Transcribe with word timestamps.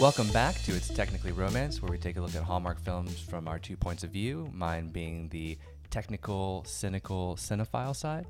Welcome 0.00 0.28
back 0.32 0.56
to 0.64 0.74
It's 0.74 0.88
Technically 0.88 1.30
Romance, 1.32 1.80
where 1.80 1.90
we 1.90 1.98
take 1.98 2.16
a 2.16 2.20
look 2.20 2.34
at 2.34 2.42
Hallmark 2.42 2.80
films 2.80 3.20
from 3.20 3.46
our 3.46 3.58
two 3.58 3.76
points 3.76 4.02
of 4.02 4.10
view, 4.10 4.48
mine 4.52 4.88
being 4.88 5.28
the 5.28 5.56
technical, 5.90 6.64
cynical, 6.66 7.36
cinephile 7.36 7.94
side. 7.94 8.26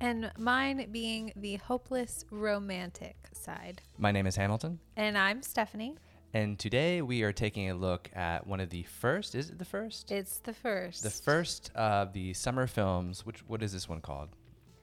And 0.00 0.30
mine 0.38 0.88
being 0.90 1.32
the 1.36 1.56
hopeless 1.56 2.24
romantic 2.30 3.16
side. 3.32 3.82
My 3.98 4.12
name 4.12 4.26
is 4.26 4.36
Hamilton, 4.36 4.78
And 4.96 5.18
I'm 5.18 5.42
Stephanie. 5.42 5.96
and 6.32 6.58
today 6.58 7.02
we 7.02 7.22
are 7.22 7.32
taking 7.32 7.70
a 7.70 7.74
look 7.74 8.10
at 8.14 8.46
one 8.46 8.60
of 8.60 8.70
the 8.70 8.84
first, 8.84 9.34
is 9.34 9.50
it 9.50 9.58
the 9.58 9.64
first? 9.66 10.10
It's 10.10 10.38
the 10.38 10.54
first. 10.54 11.02
the 11.02 11.10
first 11.10 11.70
of 11.74 12.12
the 12.14 12.32
summer 12.32 12.66
films, 12.66 13.26
which, 13.26 13.40
what 13.46 13.62
is 13.62 13.72
this 13.72 13.88
one 13.88 14.00
called? 14.00 14.30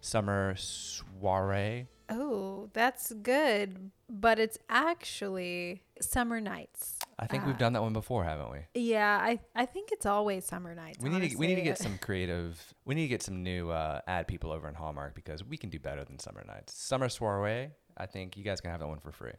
Summer 0.02 0.56
Soiree. 0.56 1.88
Oh, 2.10 2.70
that's 2.74 3.12
good. 3.14 3.90
But 4.08 4.38
it's 4.38 4.60
actually 4.70 5.82
Summer 6.02 6.42
Nights. 6.42 7.00
I 7.18 7.28
think 7.28 7.44
Uh, 7.44 7.48
we've 7.48 7.58
done 7.58 7.74
that 7.74 7.82
one 7.82 7.94
before, 7.94 8.24
haven't 8.24 8.52
we? 8.52 8.60
Yeah, 8.74 9.18
I, 9.22 9.40
I 9.56 9.66
think 9.66 9.92
it's 9.92 10.06
always 10.06 10.46
Summer 10.46 10.76
Nights. 10.76 11.00
We 11.02 11.10
need 11.10 11.32
to 11.32 11.38
we 11.38 11.48
need 11.48 11.56
to 11.56 11.62
get 11.62 11.78
some 11.78 11.98
creative. 11.98 12.62
We 12.86 12.96
need 12.96 13.04
to 13.04 13.08
get 13.10 13.24
some 13.24 13.44
new 13.44 13.70
uh, 13.70 14.02
ad 14.08 14.28
people 14.28 14.52
over 14.52 14.68
in 14.68 14.76
Hallmark 14.76 15.16
because 15.16 15.44
we 15.44 15.58
can 15.58 15.70
do 15.70 15.80
better 15.80 16.04
than 16.04 16.20
Summer 16.20 16.44
Nights. 16.46 16.74
Summer 16.74 17.08
Soiree. 17.10 17.70
I 17.98 18.06
think 18.06 18.36
you 18.38 18.44
guys 18.44 18.60
can 18.62 18.72
have 18.72 18.82
that 18.82 18.88
one 18.88 19.00
for 19.00 19.12
free. 19.12 19.32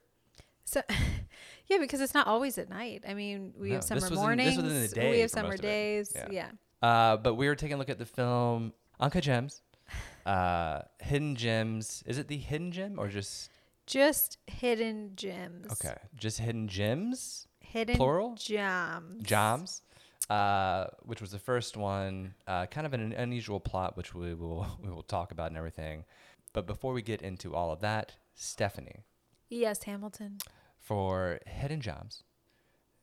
So, 0.65 0.81
yeah, 1.69 1.79
because 1.79 2.01
it's 2.01 2.15
not 2.15 2.27
always 2.27 2.59
at 2.59 2.69
night. 2.69 3.05
I 3.07 3.15
mean, 3.15 3.53
we 3.59 3.69
No, 3.69 3.75
have 3.77 3.85
summer 3.85 3.97
was 4.01 4.05
in- 4.05 4.11
this 4.15 4.19
mornings. 4.19 4.57
was 4.57 4.73
in 4.95 5.01
the 5.03 5.11
we 5.11 5.19
have 5.21 5.31
summer 5.31 5.49
most 5.51 5.59
of 5.61 5.65
it. 5.65 5.69
days. 5.69 6.13
Yeah. 6.15 6.29
yeah. 6.31 6.51
Uh, 6.89 7.17
but 7.19 7.35
we 7.35 7.47
were 7.49 7.55
taking 7.55 7.75
a 7.75 7.79
look 7.79 7.91
at 7.91 7.99
the 7.99 8.07
film 8.07 8.73
Anka 9.01 9.21
Gems, 9.21 9.63
uh, 10.27 10.81
Hidden 11.01 11.37
Gems. 11.37 12.03
Is 12.07 12.19
it 12.19 12.29
the 12.29 12.37
Hidden 12.39 12.73
Gem 12.73 12.99
or 12.99 13.09
just 13.09 13.51
Just 13.87 14.39
hidden 14.47 15.13
gems. 15.15 15.71
okay? 15.73 15.97
Just 16.17 16.39
Hidden 16.41 16.69
Gems, 16.69 17.47
Hidden 17.61 17.97
Plural? 17.97 18.35
gems. 18.35 19.23
Jams, 19.23 19.83
uh, 20.29 20.87
which 21.05 21.21
was 21.21 21.31
the 21.31 21.39
first 21.39 21.77
one. 21.77 22.35
Uh, 22.49 22.67
kind 22.67 22.87
of 22.87 22.95
an 22.95 23.13
unusual 23.13 23.61
plot, 23.61 23.97
which 23.97 24.15
we 24.15 24.35
will 24.35 24.67
we 24.83 24.91
will 24.91 25.03
talk 25.05 25.31
about 25.33 25.49
and 25.49 25.57
everything. 25.57 26.05
But 26.53 26.67
before 26.67 26.93
we 26.93 27.03
get 27.03 27.23
into 27.23 27.55
all 27.55 27.71
of 27.71 27.81
that, 27.81 28.13
Stephanie, 28.35 29.05
Yes, 29.49 29.85
Hamilton. 29.85 30.39
for 30.79 31.39
Hidden 31.47 31.81
Gems, 31.81 32.25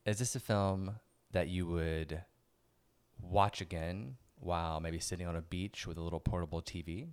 is 0.05 0.19
this 0.19 0.35
a 0.35 0.39
film 0.39 0.95
that 1.31 1.47
you 1.47 1.65
would 1.67 2.23
watch 3.21 3.61
again 3.61 4.17
while 4.39 4.79
maybe 4.79 4.99
sitting 4.99 5.27
on 5.27 5.35
a 5.35 5.41
beach 5.41 5.87
with 5.87 5.97
a 5.97 6.01
little 6.01 6.19
portable 6.19 6.61
TV? 6.61 7.07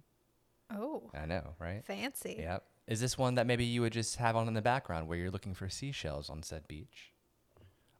Oh, 0.73 1.11
I 1.15 1.27
know, 1.27 1.55
right? 1.61 1.85
fancy. 1.85 2.37
Yep. 2.41 2.65
Is 2.87 3.01
this 3.01 3.17
one 3.17 3.37
that 3.37 3.47
maybe 3.47 3.65
you 3.65 3.83
would 3.83 3.93
just 3.93 4.17
have 4.17 4.35
on 4.37 4.49
in 4.49 4.55
the 4.55 4.63
background 4.63 5.07
where 5.09 5.17
you're 5.19 5.31
looking 5.31 5.55
for 5.55 5.69
seashells 5.69 6.29
on 6.29 6.43
said 6.43 6.67
beach? 6.67 7.13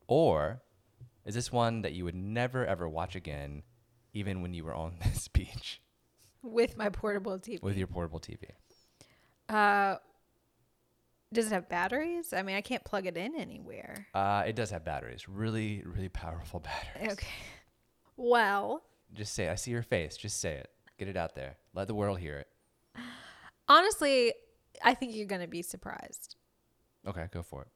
Or 0.09 0.63
is 1.25 1.35
this 1.35 1.53
one 1.53 1.83
that 1.83 1.93
you 1.93 2.05
would 2.05 2.15
never 2.17 2.67
ever 2.67 2.89
watch 2.89 3.15
again, 3.15 3.63
even 4.13 4.43
when 4.43 4.53
you 4.55 4.65
were 4.65 4.75
on 4.75 4.97
this 5.05 5.29
beach 5.29 5.81
With 6.43 6.77
my 6.77 6.89
portable 6.89 7.39
TV. 7.39 7.63
with 7.63 7.77
your 7.77 7.87
portable 7.87 8.21
TV? 8.21 8.45
Uh, 9.49 9.97
does 11.33 11.47
it 11.47 11.53
have 11.55 11.69
batteries? 11.69 12.33
I 12.33 12.43
mean, 12.43 12.57
I 12.57 12.61
can't 12.61 12.83
plug 12.85 13.07
it 13.07 13.17
in 13.17 13.37
anywhere. 13.37 14.07
Uh, 14.15 14.43
it 14.47 14.57
does 14.57 14.71
have 14.71 14.85
batteries, 14.85 15.29
really, 15.29 15.83
really 15.87 16.09
powerful 16.09 16.59
batteries. 16.95 17.13
Okay. 17.13 17.27
Well, 18.17 18.83
Just 19.15 19.35
say, 19.35 19.47
it. 19.47 19.51
I 19.53 19.55
see 19.55 19.71
your 19.71 19.83
face. 19.83 20.17
Just 20.17 20.41
say 20.41 20.55
it. 20.55 20.71
Get 20.99 21.07
it 21.09 21.17
out 21.17 21.35
there. 21.37 21.57
Let 21.75 21.87
the 21.87 21.95
world 21.95 22.19
hear 22.19 22.39
it. 22.39 22.49
honestly, 23.69 24.33
I 24.85 24.95
think 24.95 25.15
you're 25.15 25.27
going 25.27 25.43
to 25.43 25.49
be 25.49 25.63
surprised. 25.63 26.37
Okay, 27.07 27.27
go 27.33 27.43
for 27.43 27.63
it. 27.63 27.69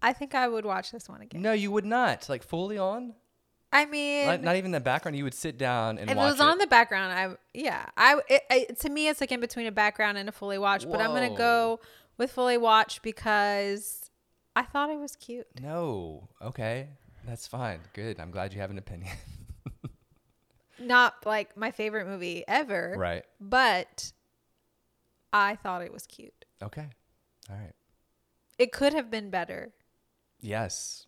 I 0.00 0.12
think 0.12 0.34
I 0.34 0.46
would 0.46 0.64
watch 0.64 0.92
this 0.92 1.08
one 1.08 1.22
again. 1.22 1.42
No, 1.42 1.52
you 1.52 1.70
would 1.70 1.84
not. 1.84 2.28
Like 2.28 2.42
fully 2.42 2.78
on. 2.78 3.14
I 3.72 3.84
mean, 3.84 4.26
Not, 4.26 4.42
not 4.42 4.56
even 4.56 4.70
the 4.70 4.80
background. 4.80 5.16
You 5.16 5.24
would 5.24 5.34
sit 5.34 5.58
down 5.58 5.98
and 5.98 6.08
if 6.08 6.16
it 6.16 6.16
watch 6.16 6.32
was 6.32 6.40
on 6.40 6.56
the 6.56 6.66
background, 6.66 7.12
I 7.12 7.36
yeah, 7.52 7.84
I 7.98 8.18
it, 8.26 8.42
it, 8.50 8.80
to 8.80 8.88
me 8.88 9.08
it's 9.08 9.20
like 9.20 9.30
in 9.30 9.40
between 9.40 9.66
a 9.66 9.72
background 9.72 10.16
and 10.16 10.26
a 10.26 10.32
fully 10.32 10.56
watch. 10.56 10.88
But 10.88 11.02
I'm 11.02 11.10
gonna 11.10 11.36
go 11.36 11.80
with 12.16 12.32
fully 12.32 12.56
watch 12.56 13.02
because 13.02 14.10
I 14.56 14.62
thought 14.62 14.88
it 14.88 14.98
was 14.98 15.16
cute. 15.16 15.46
No. 15.60 16.28
Okay. 16.40 16.88
That's 17.26 17.46
fine. 17.46 17.80
Good. 17.92 18.18
I'm 18.20 18.30
glad 18.30 18.54
you 18.54 18.60
have 18.60 18.70
an 18.70 18.78
opinion. 18.78 19.14
Not 20.80 21.14
like 21.26 21.56
my 21.56 21.70
favorite 21.70 22.06
movie 22.06 22.44
ever, 22.48 22.94
right. 22.96 23.24
but 23.38 24.12
I 25.32 25.56
thought 25.56 25.82
it 25.82 25.92
was 25.92 26.06
cute. 26.06 26.37
Okay. 26.62 26.86
All 27.50 27.56
right. 27.56 27.72
It 28.58 28.72
could 28.72 28.92
have 28.92 29.10
been 29.10 29.30
better, 29.30 29.72
Yes. 30.40 31.06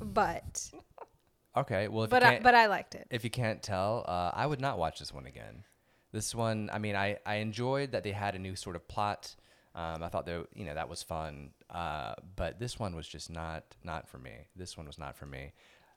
but 0.00 0.70
Okay. 1.56 1.88
Well, 1.88 2.04
if 2.04 2.10
but 2.10 2.22
you 2.22 2.28
I, 2.28 2.32
can't, 2.32 2.42
but 2.44 2.54
I 2.54 2.66
liked 2.66 2.94
it. 2.94 3.06
if 3.10 3.24
you 3.24 3.30
can't 3.30 3.62
tell, 3.62 4.04
uh, 4.08 4.30
I 4.34 4.46
would 4.46 4.60
not 4.60 4.78
watch 4.78 4.98
this 4.98 5.12
one 5.12 5.26
again. 5.26 5.64
This 6.10 6.34
one, 6.34 6.68
I 6.72 6.78
mean, 6.78 6.96
I, 6.96 7.18
I 7.24 7.36
enjoyed 7.36 7.92
that 7.92 8.02
they 8.04 8.12
had 8.12 8.34
a 8.34 8.38
new 8.38 8.56
sort 8.56 8.76
of 8.76 8.86
plot. 8.88 9.34
Um, 9.74 10.02
I 10.02 10.08
thought 10.08 10.26
that 10.26 10.46
you 10.54 10.64
know 10.66 10.74
that 10.74 10.88
was 10.90 11.02
fun, 11.02 11.50
uh, 11.70 12.14
but 12.36 12.58
this 12.58 12.78
one 12.78 12.94
was 12.94 13.08
just 13.08 13.30
not 13.30 13.64
not 13.84 14.06
for 14.08 14.18
me. 14.18 14.48
This 14.54 14.76
one 14.76 14.86
was 14.86 14.98
not 14.98 15.16
for 15.16 15.24
me. 15.26 15.52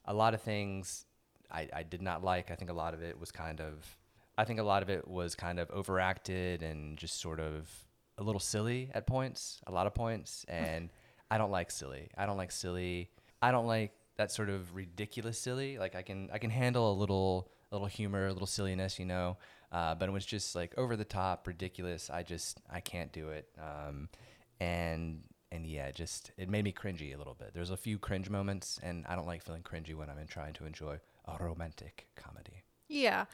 A 0.06 0.13
lot 0.13 0.34
of 0.34 0.41
things 0.41 1.06
I, 1.52 1.67
I 1.73 1.84
did 1.84 2.02
not 2.02 2.23
like. 2.23 2.52
I 2.52 2.56
think 2.56 2.69
a 2.72 2.73
lot 2.73 2.94
of 2.94 3.02
it 3.02 3.19
was 3.19 3.31
kind 3.31 3.59
of, 3.59 3.97
I 4.38 4.46
think 4.46 4.59
a 4.59 4.63
lot 4.63 4.81
of 4.84 4.90
it 4.90 5.07
was 5.07 5.35
kind 5.35 5.59
of 5.59 5.69
overacted 5.72 6.63
and 6.63 6.97
just 6.97 7.19
sort 7.19 7.40
of 7.41 7.69
a 8.17 8.23
little 8.23 8.39
silly 8.39 8.89
at 8.93 9.07
points, 9.07 9.61
a 9.67 9.71
lot 9.71 9.87
of 9.87 9.93
points. 9.93 10.45
And 10.47 10.89
I 11.29 11.37
don't 11.37 11.51
like 11.51 11.71
silly. 11.71 12.09
I 12.17 12.25
don't 12.25 12.37
like 12.37 12.51
silly. 12.51 13.09
I 13.41 13.51
don't 13.51 13.67
like 13.67 13.91
that 14.17 14.31
sort 14.31 14.49
of 14.49 14.75
ridiculous 14.75 15.37
silly. 15.37 15.77
Like 15.77 15.95
I 15.95 16.01
can 16.01 16.29
I 16.31 16.37
can 16.37 16.49
handle 16.49 16.91
a 16.91 16.95
little 16.95 17.49
a 17.71 17.75
little 17.75 17.87
humor, 17.87 18.27
a 18.27 18.33
little 18.33 18.47
silliness, 18.47 18.99
you 18.99 19.05
know. 19.05 19.37
Uh, 19.71 19.95
but 19.95 20.07
it 20.07 20.11
was 20.11 20.25
just 20.25 20.55
like 20.55 20.73
over 20.77 20.95
the 20.95 21.05
top, 21.05 21.47
ridiculous. 21.47 22.09
I 22.09 22.23
just 22.23 22.61
I 22.71 22.79
can't 22.79 23.11
do 23.11 23.29
it. 23.29 23.49
Um, 23.59 24.09
and 24.59 25.23
and 25.51 25.65
yeah, 25.65 25.91
just 25.91 26.31
it 26.37 26.49
made 26.49 26.63
me 26.63 26.71
cringy 26.71 27.13
a 27.13 27.17
little 27.17 27.33
bit. 27.33 27.51
There's 27.53 27.71
a 27.71 27.77
few 27.77 27.97
cringe 27.97 28.29
moments, 28.29 28.79
and 28.83 29.05
I 29.07 29.15
don't 29.15 29.27
like 29.27 29.43
feeling 29.43 29.63
cringy 29.63 29.95
when 29.95 30.09
I'm 30.09 30.17
in 30.17 30.27
trying 30.27 30.53
to 30.53 30.65
enjoy 30.65 30.99
a 31.25 31.43
romantic 31.43 32.07
comedy. 32.15 32.63
Yeah. 32.87 33.25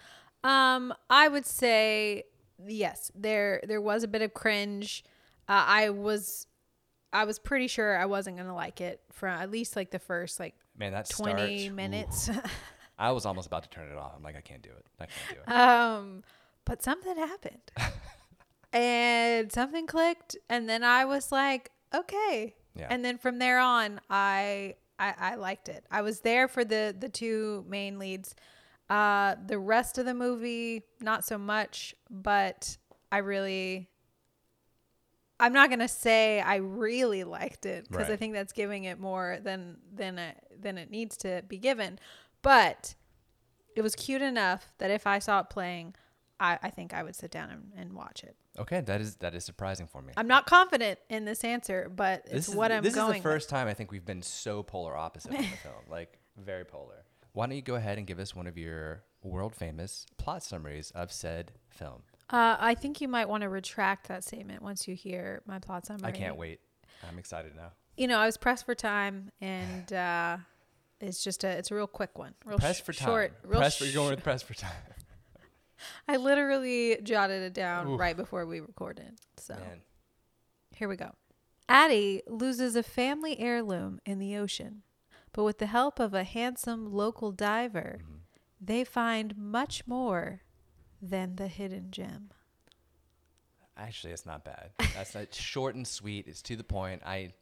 Um, 0.44 0.94
I 1.10 1.28
would 1.28 1.46
say 1.46 2.24
yes. 2.68 3.12
There 3.16 3.62
there 3.68 3.82
was 3.82 4.04
a 4.04 4.08
bit 4.08 4.22
of 4.22 4.34
cringe. 4.34 5.04
Uh, 5.48 5.64
I 5.68 5.90
was 5.90 6.48
I 7.14 7.26
was 7.26 7.40
pretty 7.40 7.68
sure 7.68 7.98
I 7.98 8.06
wasn't 8.06 8.38
gonna 8.38 8.56
like 8.56 8.82
it 8.82 9.02
for 9.12 9.28
at 9.28 9.52
least 9.52 9.76
like 9.76 9.92
the 9.92 10.00
first 10.00 10.40
like 10.40 10.56
Man, 10.78 10.94
that 10.94 11.10
twenty 11.10 11.70
minutes. 11.70 12.30
ooh, 12.30 12.34
I 12.98 13.12
was 13.12 13.26
almost 13.26 13.48
about 13.48 13.64
to 13.64 13.70
turn 13.70 13.90
it 13.90 13.98
off. 13.98 14.14
I'm 14.16 14.24
like, 14.24 14.38
I 14.38 14.42
can't 14.42 14.62
do 14.62 14.70
it. 14.70 14.86
I 15.00 15.06
can't 15.06 15.46
do 15.46 15.52
it. 15.52 15.54
um, 15.54 16.24
but 16.66 16.84
something 16.84 17.18
happened, 17.18 17.72
and 18.74 19.52
something 19.52 19.88
clicked, 19.88 20.38
and 20.50 20.70
then 20.70 20.84
I 20.84 21.06
was 21.06 21.32
like, 21.32 21.72
okay. 21.94 22.56
Yeah. 22.76 22.88
And 22.90 23.04
then 23.04 23.18
from 23.18 23.40
there 23.40 23.60
on, 23.60 24.00
I 24.10 24.76
I, 24.98 25.14
I 25.20 25.36
liked 25.36 25.68
it. 25.68 25.86
I 25.92 26.04
was 26.04 26.22
there 26.22 26.48
for 26.48 26.64
the 26.64 26.96
the 26.98 27.10
two 27.10 27.66
main 27.68 28.00
leads. 28.00 28.36
Uh, 28.92 29.36
the 29.48 29.58
rest 29.58 29.98
of 29.98 30.06
the 30.06 30.14
movie, 30.14 30.84
not 31.00 31.24
so 31.24 31.38
much, 31.38 31.96
but 32.10 32.78
I 33.10 33.20
really. 33.20 33.88
I'm 35.40 35.54
not 35.54 35.70
gonna 35.70 35.88
say 35.88 36.42
I 36.42 36.58
really 36.58 37.24
liked 37.24 37.66
it 37.66 37.88
because 37.90 38.10
I 38.10 38.18
think 38.18 38.34
that's 38.34 38.52
giving 38.52 38.84
it 38.84 39.00
more 39.00 39.40
than 39.42 39.78
than 39.94 40.20
it, 40.20 40.38
than 40.60 40.78
it 40.78 40.92
needs 40.92 41.16
to 41.18 41.42
be 41.48 41.58
given. 41.58 42.00
But 42.42 42.96
it 43.78 43.82
was 43.82 43.96
cute 43.96 44.22
enough 44.22 44.74
that 44.80 44.92
if 44.92 45.08
I 45.08 45.20
saw 45.20 45.40
it 45.40 45.50
playing, 45.50 45.96
I, 46.40 46.60
I 46.62 46.70
think 46.70 46.94
I 46.94 47.02
would 47.02 47.16
sit 47.16 47.32
down 47.32 47.50
and, 47.50 47.72
and 47.78 47.94
watch 47.94 48.26
it. 48.26 48.36
Okay, 48.60 48.82
that 48.82 49.00
is 49.00 49.16
that 49.18 49.34
is 49.34 49.46
surprising 49.46 49.88
for 49.88 50.02
me. 50.02 50.12
I'm 50.18 50.28
not 50.28 50.46
confident 50.48 51.00
in 51.10 51.24
this 51.24 51.46
answer, 51.46 51.90
but 51.96 52.24
it's 52.26 52.34
this 52.34 52.50
is, 52.50 52.56
what 52.56 52.74
I'm 52.74 52.84
this 52.84 52.96
is 52.96 53.00
the 53.00 53.08
with. 53.08 53.24
first 53.24 53.48
time 53.48 53.70
I 53.70 53.74
think 53.74 53.92
we've 53.92 54.06
been 54.06 54.22
so 54.22 54.64
polar 54.64 54.98
opposite 54.98 55.32
in 55.32 55.38
the 55.38 55.58
film, 55.64 55.86
like 55.90 56.20
very 56.38 56.66
polar. 56.66 57.06
Why 57.34 57.48
don't 57.48 57.56
you 57.56 57.62
go 57.62 57.76
ahead 57.76 57.98
and 57.98 58.06
give 58.06 58.20
us 58.20 58.36
one 58.36 58.48
of 58.48 58.58
your 58.58 59.04
world 59.24 59.56
famous 59.56 60.06
plot 60.18 60.44
summaries 60.44 60.92
of 60.92 61.12
said 61.12 61.54
film? 61.70 62.04
Uh, 62.30 62.56
I 62.60 62.76
think 62.76 63.02
you 63.02 63.08
might 63.08 63.28
want 63.28 63.42
to 63.44 63.50
retract 63.50 64.08
that 64.08 64.24
statement 64.24 64.62
once 64.62 64.88
you 64.88 64.96
hear 64.96 65.42
my 65.46 65.60
plot 65.60 65.86
summary. 65.86 66.08
I 66.08 66.12
can't 66.12 66.38
wait. 66.38 66.60
I'm 67.08 67.18
excited 67.20 67.56
now. 67.56 67.72
You 67.98 68.08
know, 68.08 68.18
I 68.18 68.26
was 68.26 68.38
pressed 68.38 68.66
for 68.66 68.74
time, 68.74 69.32
and 69.42 69.92
uh, 69.92 70.38
it's 71.02 71.24
just 71.24 71.44
a 71.44 71.50
it's 71.50 71.72
a 71.72 71.76
real 71.76 71.88
quick 71.88 72.18
one, 72.18 72.34
real 72.46 72.58
press 72.58 72.78
sh- 72.78 72.82
for 72.82 72.94
time. 72.94 73.08
short, 73.08 73.34
real 73.44 73.60
press 73.60 73.78
for, 73.78 73.86
you're 73.86 73.94
going 73.94 74.12
with 74.12 74.24
press 74.24 74.42
for 74.42 74.54
time. 74.54 74.72
I 76.08 76.18
literally 76.18 77.00
jotted 77.04 77.42
it 77.42 77.54
down 77.54 77.88
Oof. 77.88 78.00
right 78.00 78.16
before 78.16 78.46
we 78.46 78.60
recorded. 78.60 79.20
So 79.38 79.56
Man, 79.56 79.82
here 80.76 80.88
we 80.88 80.96
go. 80.96 81.12
Addie 81.68 82.22
loses 82.28 82.76
a 82.76 82.84
family 82.84 83.40
heirloom 83.40 84.00
in 84.06 84.20
the 84.20 84.38
ocean, 84.38 84.84
but 85.34 85.44
with 85.44 85.58
the 85.60 85.68
help 85.68 86.00
of 86.00 86.14
a 86.14 86.24
handsome 86.24 86.92
local 86.94 87.32
diver, 87.32 88.00
Mm-hmm. 88.02 88.16
they 88.60 88.84
find 88.84 89.38
much 89.38 89.88
more 89.88 90.42
than 91.02 91.36
the 91.38 91.48
hidden 91.48 91.88
gem. 91.92 92.30
actually, 93.78 94.14
it's 94.14 94.26
not 94.26 94.44
bad. 94.44 94.72
That's 94.96 95.14
not, 95.16 95.24
it's 95.24 95.38
short 95.42 95.76
and 95.76 95.88
sweet. 95.88 96.28
It's 96.28 96.42
to 96.44 96.56
the 96.56 96.64
point. 96.64 97.02
I 97.06 97.34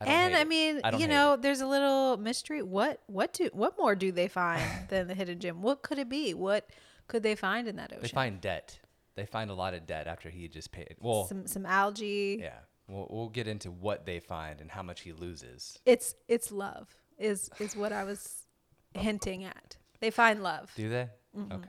I 0.00 0.04
don't 0.04 0.14
and 0.14 0.36
I 0.36 0.44
mean, 0.44 0.80
I 0.84 0.96
you 0.96 1.06
know, 1.08 1.34
it. 1.34 1.42
there's 1.42 1.60
a 1.60 1.66
little 1.66 2.16
mystery. 2.16 2.62
What 2.62 3.00
what 3.06 3.32
do 3.32 3.48
what 3.52 3.78
more 3.78 3.94
do 3.94 4.12
they 4.12 4.28
find 4.28 4.62
than 4.88 5.08
the 5.08 5.14
hidden 5.14 5.38
gem? 5.40 5.62
What 5.62 5.82
could 5.82 5.98
it 5.98 6.08
be? 6.08 6.34
What 6.34 6.68
could 7.08 7.22
they 7.22 7.34
find 7.34 7.68
in 7.68 7.76
that 7.76 7.92
ocean? 7.92 8.02
they 8.02 8.08
find 8.08 8.40
debt. 8.40 8.78
They 9.14 9.24
find 9.26 9.50
a 9.50 9.54
lot 9.54 9.72
of 9.74 9.86
debt 9.86 10.06
after 10.06 10.28
he 10.28 10.48
just 10.48 10.72
paid. 10.72 10.96
Well, 11.00 11.26
some 11.26 11.46
some 11.46 11.66
algae. 11.66 12.38
yeah. 12.40 12.58
We'll, 12.88 13.08
we'll 13.10 13.28
get 13.30 13.48
into 13.48 13.72
what 13.72 14.06
they 14.06 14.20
find 14.20 14.60
and 14.60 14.70
how 14.70 14.82
much 14.84 15.00
he 15.00 15.12
loses. 15.12 15.76
It's 15.84 16.14
it's 16.28 16.52
love 16.52 16.94
is 17.18 17.50
is 17.58 17.76
what 17.76 17.92
I 17.92 18.04
was 18.04 18.46
hinting 18.94 19.44
at. 19.44 19.76
They 20.00 20.10
find 20.10 20.42
love. 20.42 20.72
Do 20.76 20.88
they? 20.88 21.08
Mm-hmm. 21.36 21.52
Okay. 21.52 21.68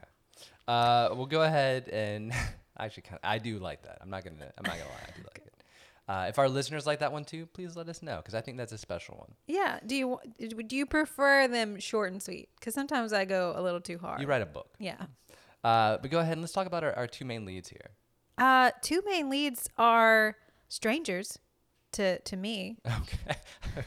Uh, 0.68 1.10
we'll 1.14 1.26
go 1.26 1.44
ahead 1.44 1.88
and 1.90 2.34
actually, 2.80 3.04
kind 3.04 3.20
of, 3.24 3.30
I 3.30 3.38
do 3.38 3.60
like 3.60 3.84
that. 3.84 4.00
I'm 4.02 4.10
not 4.10 4.24
gonna. 4.24 4.52
I'm 4.58 4.64
not 4.64 4.78
gonna 4.78 4.90
lie. 4.90 5.08
I 5.08 5.18
do 5.18 5.24
like 5.24 5.38
it. 5.46 5.54
Uh, 6.10 6.26
if 6.30 6.40
our 6.40 6.48
listeners 6.48 6.86
like 6.86 7.00
that 7.00 7.12
one 7.12 7.26
too, 7.26 7.46
please 7.48 7.76
let 7.76 7.90
us 7.90 8.02
know 8.02 8.18
because 8.18 8.34
I 8.34 8.40
think 8.40 8.58
that's 8.58 8.72
a 8.72 8.78
special 8.78 9.16
one. 9.18 9.34
Yeah. 9.48 9.80
Do 9.86 9.96
you 9.96 10.20
do 10.38 10.76
you 10.76 10.86
prefer 10.86 11.48
them 11.48 11.80
short 11.80 12.12
and 12.12 12.24
sweet? 12.24 12.50
Because 12.60 12.74
sometimes 12.74 13.12
I 13.12 13.26
go 13.26 13.54
a 13.56 13.62
little 13.62 13.82
too 13.82 13.98
hard. 13.98 14.22
You 14.22 14.28
write 14.28 14.42
a 14.42 14.46
book. 14.46 14.70
Yeah. 14.80 15.06
Uh, 15.64 15.98
but 15.98 16.10
go 16.12 16.20
ahead 16.20 16.34
and 16.34 16.42
let's 16.42 16.54
talk 16.54 16.68
about 16.68 16.84
our, 16.84 16.94
our 16.94 17.08
two 17.08 17.26
main 17.26 17.44
leads 17.46 17.70
here. 17.70 17.90
Uh, 18.38 18.72
two 18.82 19.02
main 19.06 19.30
leads 19.30 19.68
are 19.78 20.38
strangers 20.70 21.40
to 21.94 22.20
to 22.20 22.36
me. 22.38 22.78
Okay. 22.86 23.38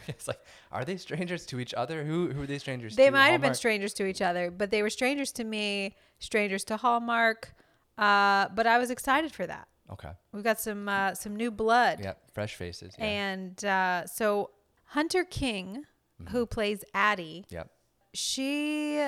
it's 0.09 0.29
like, 0.29 0.39
are 0.71 0.85
they 0.85 0.97
strangers 0.97 1.45
to 1.47 1.59
each 1.59 1.75
other? 1.75 2.05
Who 2.05 2.29
who 2.31 2.43
are 2.43 2.47
they 2.47 2.59
strangers 2.59 2.93
to? 2.93 2.97
They 2.97 3.11
might 3.11 3.31
have 3.31 3.41
been 3.41 3.55
strangers 3.55 3.93
to 3.95 4.07
each 4.07 4.23
other, 4.23 4.51
but 4.51 4.71
they 4.71 4.83
were 4.83 4.91
strangers 4.91 5.33
to 5.33 5.45
me, 5.45 5.97
strangers 6.19 6.65
to 6.65 6.77
Hallmark. 6.77 7.53
Uh, 7.99 8.49
but 8.55 8.67
I 8.67 8.79
was 8.79 8.91
excited 8.91 9.33
for 9.33 9.47
that. 9.47 9.67
Okay. 9.93 10.11
We've 10.33 10.45
got 10.45 10.61
some 10.61 10.89
uh, 10.89 11.15
some 11.15 11.35
new 11.35 11.51
blood, 11.51 12.01
Yep. 12.03 12.19
Fresh 12.33 12.55
faces. 12.55 12.95
Yeah. 12.99 13.05
and 13.05 13.65
uh, 13.65 14.07
so 14.07 14.51
Hunter 14.87 15.25
King, 15.25 15.85
Mm-hmm. 16.23 16.33
who 16.37 16.45
plays 16.47 16.85
Addie, 16.93 17.47
yep. 17.49 17.71
she, 18.13 19.01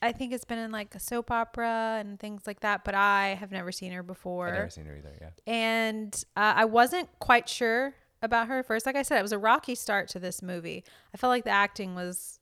I 0.00 0.12
think, 0.12 0.30
has 0.32 0.44
been 0.44 0.58
in 0.58 0.70
like 0.70 0.94
a 0.94 1.00
soap 1.00 1.30
opera 1.32 1.96
and 2.00 2.18
things 2.20 2.46
like 2.46 2.60
that. 2.60 2.84
But 2.84 2.94
I 2.94 3.36
have 3.40 3.50
never 3.50 3.72
seen 3.72 3.90
her 3.92 4.02
before. 4.04 4.46
I've 4.48 4.54
never 4.54 4.70
seen 4.70 4.86
her 4.86 4.96
either. 4.96 5.12
Yeah. 5.20 5.30
and 5.52 6.24
uh, 6.36 6.54
I 6.56 6.64
wasn't 6.64 7.08
quite 7.18 7.48
sure 7.48 7.94
about 8.26 8.48
her 8.48 8.62
first. 8.62 8.84
Like 8.84 8.96
I 8.96 9.02
said, 9.02 9.18
it 9.18 9.22
was 9.22 9.32
a 9.32 9.38
rocky 9.38 9.74
start 9.74 10.08
to 10.08 10.18
this 10.18 10.42
movie. 10.42 10.84
I 11.14 11.16
felt 11.16 11.30
like 11.30 11.44
the 11.44 11.50
acting 11.50 11.94
was 11.94 12.38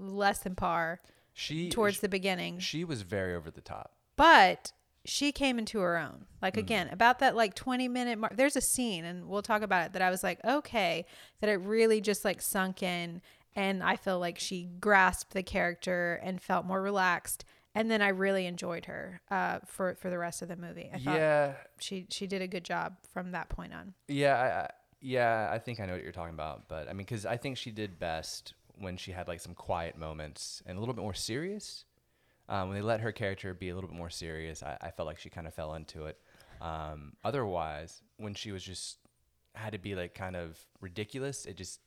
less 0.00 0.40
than 0.40 0.54
par 0.54 1.00
She 1.32 1.68
towards 1.68 1.96
sh- 1.96 2.00
the 2.00 2.08
beginning, 2.08 2.58
she 2.58 2.84
was 2.84 3.02
very 3.02 3.34
over 3.34 3.50
the 3.50 3.60
top. 3.60 3.92
but 4.16 4.72
she 5.04 5.32
came 5.32 5.58
into 5.58 5.78
her 5.78 5.96
own. 5.96 6.26
Like 6.42 6.54
Mm. 6.56 6.60
again, 6.60 6.88
about 6.90 7.20
that 7.20 7.34
like 7.34 7.54
20 7.54 7.88
minute 7.88 8.18
mark, 8.18 8.36
there's 8.36 8.56
a 8.56 8.60
scene, 8.60 9.04
and 9.06 9.26
we'll 9.28 9.40
talk 9.42 9.62
about 9.62 9.86
it, 9.86 9.92
that 9.94 10.02
I 10.02 10.10
was 10.10 10.22
like, 10.22 10.38
okay, 10.44 11.06
that 11.40 11.48
it 11.48 11.54
really 11.56 12.00
just 12.02 12.24
like 12.26 12.42
sunk 12.42 12.82
in. 12.82 13.22
And 13.56 13.82
I 13.82 13.96
feel 13.96 14.18
like 14.18 14.38
she 14.38 14.68
grasped 14.80 15.32
the 15.32 15.42
character 15.42 16.20
and 16.22 16.40
felt 16.42 16.66
more 16.66 16.82
relaxed. 16.82 17.44
And 17.74 17.90
then 17.90 18.02
I 18.02 18.08
really 18.08 18.44
enjoyed 18.46 18.84
her 18.86 19.20
uh, 19.30 19.60
for 19.64 19.94
for 19.94 20.10
the 20.10 20.18
rest 20.18 20.42
of 20.42 20.48
the 20.48 20.56
movie. 20.56 20.90
I 20.92 20.98
thought 20.98 21.14
Yeah. 21.16 21.54
she 21.78 22.06
she 22.10 22.26
did 22.26 22.42
a 22.42 22.46
good 22.48 22.64
job 22.64 22.96
from 23.12 23.30
that 23.32 23.48
point 23.48 23.72
on. 23.72 23.94
Yeah, 24.08 24.66
yeah, 25.00 25.48
I 25.52 25.58
think 25.58 25.80
I 25.80 25.86
know 25.86 25.92
what 25.94 26.02
you're 26.02 26.12
talking 26.12 26.34
about, 26.34 26.68
but 26.68 26.88
I 26.88 26.92
mean, 26.92 26.98
because 26.98 27.24
I 27.26 27.36
think 27.36 27.56
she 27.56 27.70
did 27.70 27.98
best 27.98 28.54
when 28.76 28.96
she 28.96 29.12
had 29.12 29.28
like 29.28 29.40
some 29.40 29.54
quiet 29.54 29.96
moments 29.96 30.62
and 30.66 30.76
a 30.76 30.80
little 30.80 30.94
bit 30.94 31.02
more 31.02 31.14
serious. 31.14 31.84
Um, 32.48 32.68
when 32.68 32.76
they 32.76 32.82
let 32.82 33.00
her 33.00 33.12
character 33.12 33.52
be 33.52 33.68
a 33.68 33.74
little 33.74 33.90
bit 33.90 33.96
more 33.96 34.10
serious, 34.10 34.62
I, 34.62 34.78
I 34.80 34.90
felt 34.90 35.06
like 35.06 35.18
she 35.18 35.28
kind 35.28 35.46
of 35.46 35.54
fell 35.54 35.74
into 35.74 36.06
it. 36.06 36.18
Um, 36.60 37.12
otherwise, 37.22 38.00
when 38.16 38.34
she 38.34 38.52
was 38.52 38.62
just 38.62 38.98
had 39.54 39.72
to 39.72 39.78
be 39.78 39.94
like 39.94 40.14
kind 40.14 40.34
of 40.34 40.58
ridiculous, 40.80 41.44
it 41.44 41.56
just 41.56 41.80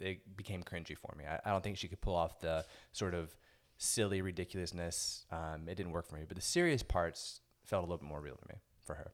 it 0.00 0.36
became 0.36 0.62
cringy 0.62 0.96
for 0.96 1.14
me. 1.16 1.24
I, 1.24 1.40
I 1.44 1.50
don't 1.50 1.62
think 1.62 1.78
she 1.78 1.88
could 1.88 2.00
pull 2.00 2.14
off 2.14 2.40
the 2.40 2.64
sort 2.92 3.14
of 3.14 3.34
silly 3.78 4.20
ridiculousness. 4.20 5.24
Um, 5.30 5.68
it 5.68 5.76
didn't 5.76 5.92
work 5.92 6.06
for 6.08 6.16
me, 6.16 6.24
but 6.26 6.36
the 6.36 6.42
serious 6.42 6.82
parts 6.82 7.40
felt 7.64 7.80
a 7.80 7.86
little 7.86 7.98
bit 7.98 8.08
more 8.08 8.20
real 8.20 8.36
to 8.36 8.48
me 8.48 8.60
for 8.84 8.94
her. 8.94 9.12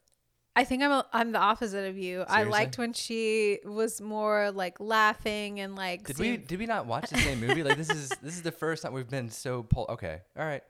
I 0.59 0.65
think 0.65 0.83
I'm 0.83 0.91
a, 0.91 1.05
I'm 1.13 1.31
the 1.31 1.39
opposite 1.39 1.87
of 1.87 1.97
you. 1.97 2.25
I 2.27 2.43
liked 2.43 2.77
when 2.77 2.91
she 2.91 3.59
was 3.63 4.01
more 4.01 4.51
like 4.51 4.77
laughing 4.81 5.61
and 5.61 5.73
like. 5.73 6.05
Did 6.05 6.19
we 6.19 6.35
did 6.35 6.59
we 6.59 6.65
not 6.65 6.85
watch 6.85 7.09
the 7.09 7.17
same 7.17 7.39
movie? 7.45 7.63
Like 7.63 7.77
this 7.77 7.89
is 7.89 8.09
this 8.21 8.35
is 8.35 8.41
the 8.41 8.51
first 8.51 8.83
time 8.83 8.91
we've 8.91 9.07
been 9.09 9.29
so 9.29 9.63
pol- 9.63 9.85
okay. 9.87 10.19
All 10.37 10.45
right. 10.45 10.61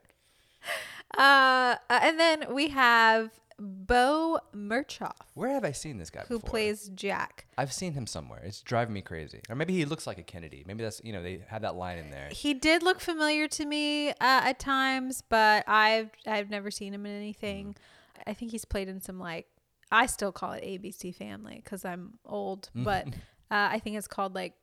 Uh, 1.18 1.75
and 1.89 2.19
then 2.19 2.53
we 2.53 2.68
have 2.68 3.31
Beau 3.57 4.39
Mirchoff, 4.56 5.15
Where 5.33 5.50
have 5.50 5.65
I 5.65 5.71
seen 5.71 5.97
this 5.97 6.12
guy 6.12 6.21
who 6.27 6.35
before? 6.35 6.50
plays 6.51 6.92
Jack. 6.94 7.47
I've 7.57 7.74
seen 7.74 7.94
him 7.94 8.06
somewhere. 8.06 8.42
It's 8.44 8.62
driving 8.62 8.94
me 8.94 9.01
crazy. 9.01 9.42
Or 9.50 9.56
maybe 9.56 9.74
he 9.74 9.85
looks 9.85 10.06
like 10.06 10.19
a 10.19 10.24
Kennedy. 10.24 10.63
Maybe 10.68 10.83
that's 10.83 11.01
you 11.03 11.13
know 11.13 11.24
they 11.24 11.42
have 11.47 11.63
that 11.63 11.75
line 11.75 11.97
in 11.97 12.12
there. 12.12 12.30
He 12.31 12.53
did 12.53 12.83
look 12.83 13.00
familiar 13.00 13.47
to 13.47 13.65
me 13.65 14.09
uh, 14.12 14.13
at 14.19 14.59
times, 14.59 15.24
but 15.27 15.63
I've 15.68 16.12
I've 16.27 16.51
never 16.51 16.69
seen 16.69 16.94
him 16.94 17.07
in 17.07 17.12
anything. 17.12 17.75
I 18.27 18.33
think 18.35 18.51
he's 18.51 18.65
played 18.65 18.88
in 18.88 19.01
some 19.01 19.18
like 19.19 19.47
I 19.91 20.06
still 20.06 20.31
call 20.31 20.53
it 20.53 20.63
ABC 20.63 21.13
Family 21.15 21.62
because 21.63 21.83
I'm 21.86 22.19
old, 22.25 22.69
but 22.75 23.07
uh, 23.07 23.12
I 23.50 23.80
think 23.80 23.97
it's 23.97 24.07
called 24.07 24.36
like 24.36 24.53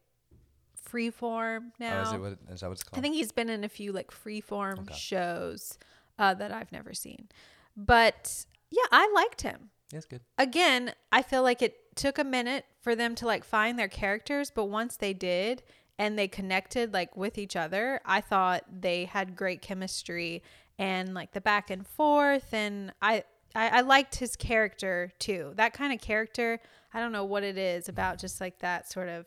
Freeform 0.90 1.72
now. 1.80 1.98
Oh, 1.98 2.02
is 2.02 2.12
it 2.12 2.20
what 2.20 2.38
is 2.52 2.60
that 2.60 2.66
what 2.68 2.72
it's 2.72 2.84
called? 2.84 2.98
I 2.98 3.02
think 3.02 3.16
he's 3.16 3.32
been 3.32 3.48
in 3.48 3.64
a 3.64 3.68
few 3.68 3.92
like 3.92 4.10
freeform 4.10 4.80
Okay. 4.80 4.94
shows 4.94 5.78
uh, 6.18 6.34
that 6.34 6.52
I've 6.52 6.70
never 6.70 6.94
seen. 6.94 7.28
But 7.76 8.46
yeah, 8.70 8.84
I 8.92 9.10
liked 9.14 9.42
him. 9.42 9.70
it's 9.92 10.06
good. 10.06 10.20
Again, 10.38 10.92
I 11.10 11.22
feel 11.22 11.42
like 11.42 11.60
it 11.60 11.96
took 11.96 12.18
a 12.18 12.24
minute 12.24 12.64
for 12.80 12.94
them 12.94 13.14
to 13.16 13.26
like 13.26 13.42
find 13.44 13.78
their 13.78 13.88
characters, 13.88 14.50
but 14.54 14.66
once 14.66 14.96
they 14.96 15.12
did 15.12 15.62
and 15.98 16.18
they 16.18 16.28
connected 16.28 16.92
like 16.92 17.16
with 17.16 17.36
each 17.36 17.56
other, 17.56 18.00
I 18.04 18.20
thought 18.20 18.64
they 18.70 19.06
had 19.06 19.34
great 19.34 19.62
chemistry 19.62 20.42
and 20.78 21.14
like 21.14 21.32
the 21.32 21.40
back 21.40 21.70
and 21.70 21.86
forth 21.86 22.52
and 22.52 22.92
I 23.02 23.24
I, 23.56 23.78
I 23.78 23.80
liked 23.80 24.16
his 24.16 24.36
character 24.36 25.12
too. 25.18 25.52
That 25.56 25.72
kind 25.72 25.92
of 25.92 26.00
character, 26.00 26.60
I 26.94 27.00
don't 27.00 27.12
know 27.12 27.24
what 27.24 27.42
it 27.42 27.56
is 27.58 27.88
about 27.88 28.18
just 28.18 28.40
like 28.40 28.58
that 28.60 28.90
sort 28.90 29.08
of 29.08 29.26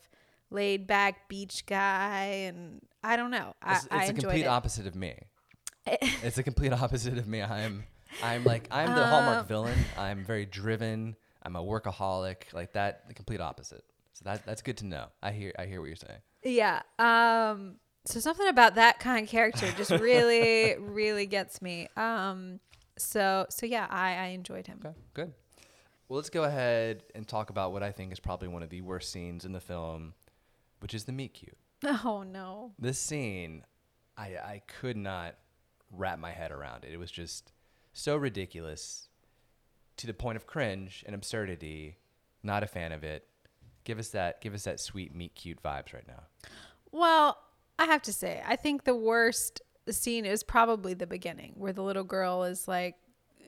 laid 0.52 0.88
back 0.88 1.28
beach 1.28 1.66
guy 1.66 2.26
and 2.48 2.82
I 3.04 3.16
don't 3.18 3.32
know. 3.32 3.56
I, 3.62 3.74
It's, 3.76 3.84
it's 3.86 3.94
I 3.94 4.04
a 4.06 4.14
complete 4.14 4.42
it. 4.44 4.48
opposite 4.48 4.88
of 4.88 4.96
me. 4.96 5.16
it's 5.88 6.38
a 6.38 6.44
complete 6.44 6.74
opposite 6.74 7.18
of 7.18 7.28
me. 7.28 7.42
I'm 7.42 7.84
I'm 8.24 8.44
like 8.44 8.68
I'm 8.72 8.94
the 8.96 9.06
Hallmark 9.06 9.40
Um, 9.40 9.46
villain. 9.48 9.78
I'm 9.98 10.24
very 10.26 10.46
driven. 10.46 11.16
I'm 11.44 11.56
a 11.56 11.64
workaholic. 11.64 12.54
Like 12.54 12.74
that, 12.74 13.08
the 13.08 13.14
complete 13.14 13.40
opposite. 13.42 13.84
So 14.14 14.24
that 14.26 14.46
that's 14.46 14.62
good 14.62 14.78
to 14.78 14.86
know. 14.86 15.06
I 15.24 15.32
hear 15.32 15.54
I 15.58 15.66
hear 15.66 15.80
what 15.82 15.88
you're 15.88 15.96
saying. 15.96 16.20
Yeah. 16.44 16.82
Um 17.00 17.76
so 18.06 18.20
something 18.20 18.48
about 18.48 18.76
that 18.76 19.00
kind 19.00 19.24
of 19.24 19.30
character 19.30 19.68
just 19.78 19.92
really 19.92 20.76
really 20.80 21.26
gets 21.26 21.62
me. 21.62 21.88
Um 21.96 22.60
so 23.00 23.46
so 23.50 23.66
yeah, 23.66 23.88
I 23.90 24.16
I 24.16 24.26
enjoyed 24.28 24.68
him. 24.68 24.80
Okay, 24.86 24.96
good. 25.14 25.34
Well, 26.08 26.18
let's 26.18 26.30
go 26.30 26.44
ahead 26.44 27.04
and 27.14 27.28
talk 27.28 27.50
about 27.50 27.72
what 27.72 27.84
I 27.84 27.92
think 27.92 28.12
is 28.12 28.20
probably 28.20 28.48
one 28.48 28.64
of 28.64 28.70
the 28.70 28.82
worst 28.82 29.12
scenes 29.12 29.46
in 29.46 29.52
the 29.52 29.60
film, 29.60 30.14
which 30.80 30.94
is 30.94 31.04
the 31.04 31.12
meet 31.12 31.34
cute. 31.34 31.58
Oh 31.84 32.24
no. 32.24 32.74
This 32.80 33.00
scene, 33.00 33.64
I 34.18 34.24
I 34.24 34.62
could 34.68 34.98
not 34.98 35.36
wrap 35.92 36.20
my 36.20 36.32
head 36.32 36.52
around 36.52 36.84
it. 36.84 36.92
It 36.92 36.98
was 36.98 37.12
just 37.12 37.52
so 37.94 38.16
ridiculous 38.18 39.08
to 39.98 40.08
the 40.08 40.14
point 40.14 40.36
of 40.36 40.48
cringe 40.48 41.04
and 41.06 41.16
absurdity. 41.16 41.98
Not 42.42 42.64
a 42.64 42.68
fan 42.68 42.92
of 42.92 43.04
it. 43.04 43.28
Give 43.84 44.00
us 44.00 44.10
that 44.10 44.42
give 44.42 44.54
us 44.54 44.64
that 44.64 44.80
sweet 44.80 45.16
meet 45.16 45.36
cute 45.36 45.62
vibes 45.62 45.94
right 45.94 46.08
now. 46.08 46.24
Well, 46.92 47.38
I 47.78 47.86
have 47.86 48.02
to 48.04 48.14
say, 48.14 48.42
I 48.46 48.56
think 48.56 48.84
the 48.84 48.96
worst 48.96 49.62
scene 49.90 50.26
is 50.26 50.44
probably 50.44 50.94
the 50.94 51.08
beginning 51.08 51.54
where 51.58 51.74
the 51.74 51.82
little 51.84 52.04
girl 52.04 52.44
is 52.44 52.68
like 52.68 52.96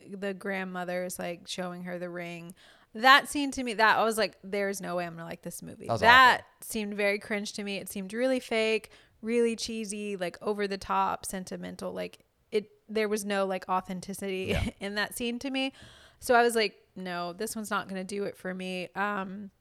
the 0.09 0.33
grandmother 0.33 1.05
is 1.05 1.19
like 1.19 1.47
showing 1.47 1.83
her 1.83 2.00
the 2.00 2.09
ring. 2.09 2.53
That 2.93 3.29
scene 3.29 3.51
to 3.51 3.63
me, 3.63 3.73
that 3.75 3.97
I 3.97 4.03
was 4.03 4.17
like, 4.17 4.38
there's 4.43 4.81
no 4.81 4.95
way 4.95 5.05
I'm 5.05 5.13
gonna 5.15 5.25
like 5.25 5.43
this 5.43 5.61
movie. 5.61 5.88
That 5.88 6.00
That 6.00 6.41
seemed 6.61 6.95
very 6.95 7.19
cringe 7.19 7.53
to 7.53 7.63
me. 7.63 7.77
It 7.77 7.88
seemed 7.89 8.13
really 8.13 8.39
fake, 8.39 8.89
really 9.21 9.55
cheesy, 9.55 10.17
like 10.17 10.38
over 10.41 10.67
the 10.67 10.77
top, 10.77 11.25
sentimental. 11.25 11.93
Like 11.93 12.25
it, 12.51 12.69
there 12.89 13.07
was 13.07 13.23
no 13.23 13.45
like 13.45 13.69
authenticity 13.69 14.47
Yeah. 14.50 14.69
in 14.79 14.95
that 14.95 15.15
scene 15.15 15.39
to 15.39 15.50
me. 15.50 15.71
So 16.19 16.35
I 16.35 16.43
was 16.43 16.55
like, 16.55 16.75
no, 16.95 17.31
this 17.33 17.55
one's 17.55 17.71
not 17.71 17.88
gonna 17.88 18.03
do 18.03 18.25
it 18.25 18.35
for 18.35 18.53
me. 18.53 18.89
Um, 18.95 19.51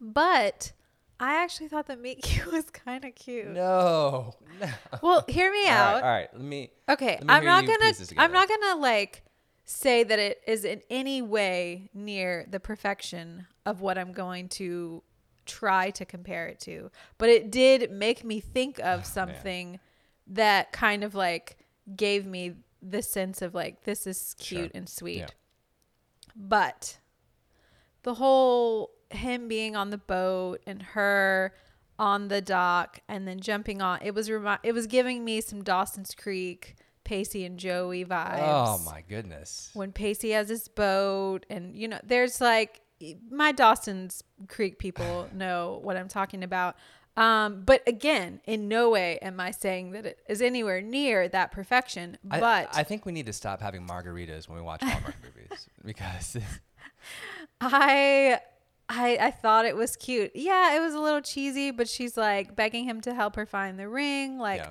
but 0.00 0.72
I 1.20 1.42
actually 1.42 1.68
thought 1.68 1.86
that 1.86 2.00
Meet 2.00 2.22
Cute 2.22 2.46
was 2.52 2.70
kind 2.70 3.04
of 3.04 3.14
cute. 3.14 3.48
No. 3.48 4.34
no. 4.60 4.68
Well, 5.02 5.24
hear 5.28 5.50
me 5.50 5.64
All 5.66 5.72
out. 5.72 5.94
right, 5.94 6.02
all 6.02 6.10
right. 6.10 6.28
Let 6.32 6.42
me 6.42 6.70
Okay, 6.88 7.06
Let 7.06 7.24
me 7.24 7.34
I'm 7.34 7.44
not 7.44 7.66
gonna. 7.66 7.92
I'm 8.16 8.32
not 8.32 8.48
gonna 8.48 8.80
like 8.80 9.24
say 9.64 10.02
that 10.02 10.18
it 10.18 10.40
is 10.46 10.64
in 10.64 10.80
any 10.88 11.20
way 11.20 11.90
near 11.92 12.46
the 12.48 12.60
perfection 12.60 13.46
of 13.66 13.80
what 13.80 13.98
I'm 13.98 14.12
going 14.12 14.48
to 14.48 15.02
try 15.44 15.90
to 15.90 16.04
compare 16.04 16.46
it 16.46 16.60
to. 16.60 16.90
But 17.18 17.28
it 17.28 17.50
did 17.50 17.90
make 17.90 18.24
me 18.24 18.40
think 18.40 18.80
oh, 18.82 18.94
of 18.94 19.04
something 19.06 19.80
that 20.28 20.72
kind 20.72 21.04
of 21.04 21.14
like 21.14 21.56
gave 21.96 22.26
me 22.26 22.54
the 22.80 23.02
sense 23.02 23.42
of 23.42 23.54
like 23.54 23.82
this 23.84 24.06
is 24.06 24.34
cute 24.38 24.60
Sure. 24.60 24.70
and 24.74 24.88
sweet. 24.88 25.18
Yeah. 25.18 25.26
But 26.36 26.98
the 28.04 28.14
whole 28.14 28.90
him 29.10 29.48
being 29.48 29.74
on 29.76 29.90
the 29.90 29.98
boat 29.98 30.60
and 30.66 30.82
her 30.82 31.52
on 31.98 32.28
the 32.28 32.40
dock 32.40 33.00
and 33.08 33.26
then 33.26 33.40
jumping 33.40 33.82
on. 33.82 33.98
It 34.02 34.14
was 34.14 34.30
remi- 34.30 34.58
it 34.62 34.72
was 34.72 34.86
giving 34.86 35.24
me 35.24 35.40
some 35.40 35.62
Dawson's 35.64 36.14
Creek, 36.14 36.76
Pacey 37.04 37.44
and 37.44 37.58
Joey 37.58 38.04
vibes. 38.04 38.38
Oh 38.40 38.78
my 38.84 39.02
goodness. 39.08 39.70
When 39.74 39.92
Pacey 39.92 40.30
has 40.30 40.48
his 40.48 40.68
boat 40.68 41.44
and 41.50 41.74
you 41.76 41.88
know, 41.88 41.98
there's 42.04 42.40
like 42.40 42.82
my 43.30 43.52
Dawson's 43.52 44.22
Creek 44.48 44.78
people 44.78 45.28
know 45.34 45.80
what 45.82 45.96
I'm 45.96 46.08
talking 46.08 46.44
about. 46.44 46.76
Um, 47.16 47.62
but 47.66 47.82
again, 47.88 48.40
in 48.46 48.68
no 48.68 48.90
way 48.90 49.18
am 49.18 49.40
I 49.40 49.50
saying 49.50 49.90
that 49.90 50.06
it 50.06 50.20
is 50.28 50.40
anywhere 50.40 50.80
near 50.80 51.28
that 51.28 51.50
perfection. 51.50 52.16
I- 52.30 52.38
But 52.38 52.68
I, 52.76 52.84
think 52.84 53.04
we 53.06 53.10
need 53.10 53.26
to 53.26 53.32
stop 53.32 53.60
having 53.60 53.84
margaritas 53.84 54.48
when 54.48 54.56
we 54.56 54.62
watch 54.62 54.82
Hallmark 54.84 55.16
movies 55.24 55.66
because 55.84 56.36
I 57.60 58.40
I 58.88 59.18
I 59.20 59.30
thought 59.30 59.64
it 59.66 59.76
was 59.76 59.96
cute. 59.96 60.32
Yeah, 60.34 60.74
it 60.76 60.80
was 60.80 60.94
a 60.94 61.00
little 61.00 61.20
cheesy, 61.20 61.70
but 61.70 61.88
she's 61.88 62.16
like 62.16 62.56
begging 62.56 62.84
him 62.84 63.00
to 63.02 63.14
help 63.14 63.36
her 63.36 63.44
find 63.46 63.78
the 63.78 63.88
ring. 63.88 64.38
Like 64.38 64.60
Yeah. 64.60 64.68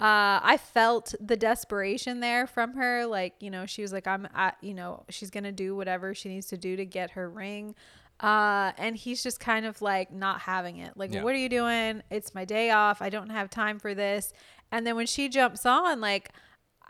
uh 0.00 0.40
I 0.42 0.56
felt 0.56 1.14
the 1.20 1.36
desperation 1.36 2.20
there 2.20 2.46
from 2.46 2.74
her. 2.74 3.04
Like, 3.06 3.34
you 3.40 3.50
know, 3.50 3.66
she 3.66 3.82
was 3.82 3.92
like 3.92 4.06
I'm 4.06 4.26
at, 4.34 4.56
you 4.62 4.74
know, 4.74 5.04
she's 5.10 5.30
going 5.30 5.44
to 5.44 5.52
do 5.52 5.76
whatever 5.76 6.14
she 6.14 6.28
needs 6.30 6.46
to 6.48 6.56
do 6.56 6.76
to 6.76 6.86
get 6.86 7.10
her 7.10 7.28
ring. 7.28 7.74
Uh 8.20 8.72
and 8.78 8.96
he's 8.96 9.22
just 9.22 9.38
kind 9.38 9.66
of 9.66 9.80
like 9.82 10.12
not 10.12 10.40
having 10.40 10.78
it. 10.78 10.96
Like, 10.96 11.12
Yeah. 11.12 11.22
what 11.22 11.34
are 11.34 11.38
you 11.38 11.48
doing? 11.48 12.02
It's 12.10 12.34
my 12.34 12.44
day 12.44 12.70
off. 12.70 13.02
I 13.02 13.10
don't 13.10 13.30
have 13.30 13.50
time 13.50 13.78
for 13.78 13.94
this. 13.94 14.32
And 14.72 14.86
then 14.86 14.96
when 14.96 15.06
she 15.06 15.28
jumps 15.28 15.66
on 15.66 16.00
like 16.00 16.30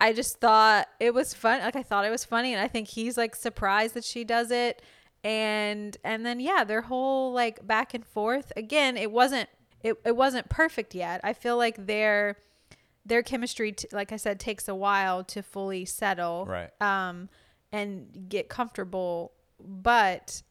I 0.01 0.13
just 0.13 0.39
thought 0.39 0.87
it 1.01 1.13
was 1.13 1.35
fun. 1.35 1.61
Like 1.61 1.75
I 1.75 1.83
thought 1.83 2.05
it 2.05 2.11
was 2.11 2.25
funny, 2.25 2.55
and 2.55 2.63
I 2.63 2.69
think 2.69 2.87
he's 2.87 3.17
like 3.19 3.35
surprised 3.35 3.95
that 3.95 4.05
she 4.05 4.23
does 4.23 4.53
it. 4.53 4.81
And 5.25 5.97
and 6.05 6.25
then 6.25 6.41
yeah, 6.41 6.65
their 6.65 6.83
whole 6.83 7.33
like 7.33 7.67
back 7.67 7.93
and 7.95 8.05
forth. 8.07 8.53
Again, 8.57 8.97
it 8.97 9.11
wasn't 9.11 9.49
it, 9.83 9.97
it 10.05 10.17
wasn't 10.17 10.49
perfect 10.49 10.95
yet. 10.95 11.21
I 11.25 11.33
feel 11.33 11.57
like 11.57 11.87
their 11.87 12.37
their 13.05 13.23
chemistry, 13.23 13.73
t- 13.73 13.89
like 13.93 14.13
I 14.13 14.17
said, 14.17 14.39
takes 14.39 14.69
a 14.69 14.75
while 14.75 15.25
to 15.25 15.43
fully 15.43 15.85
settle, 15.87 16.45
Right. 16.47 16.71
Um, 16.83 17.29
and 17.73 18.27
get 18.29 18.49
comfortable. 18.49 19.33
But 19.61 20.43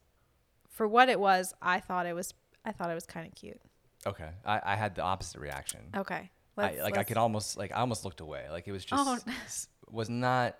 for 0.68 0.86
what 0.88 1.08
it 1.08 1.18
was, 1.20 1.54
I 1.62 1.80
thought 1.80 2.06
it 2.06 2.14
was 2.14 2.34
I 2.64 2.72
thought 2.72 2.90
it 2.90 2.94
was 2.94 3.06
kind 3.06 3.26
of 3.26 3.34
cute. 3.34 3.60
okay, 4.06 4.30
I, 4.44 4.60
I 4.64 4.76
had 4.76 4.94
the 4.94 5.02
opposite 5.02 5.40
reaction. 5.40 5.80
Okay, 5.96 6.30
I, 6.58 6.80
like 6.82 6.98
I 6.98 7.04
could 7.04 7.16
almost 7.16 7.56
like 7.56 7.72
I 7.72 7.76
almost 7.80 8.04
looked 8.04 8.20
away. 8.20 8.46
Like 8.50 8.68
it 8.68 8.72
was 8.72 8.84
just 8.84 9.02
Oh. 9.26 9.32
was 9.90 10.10
not. 10.10 10.56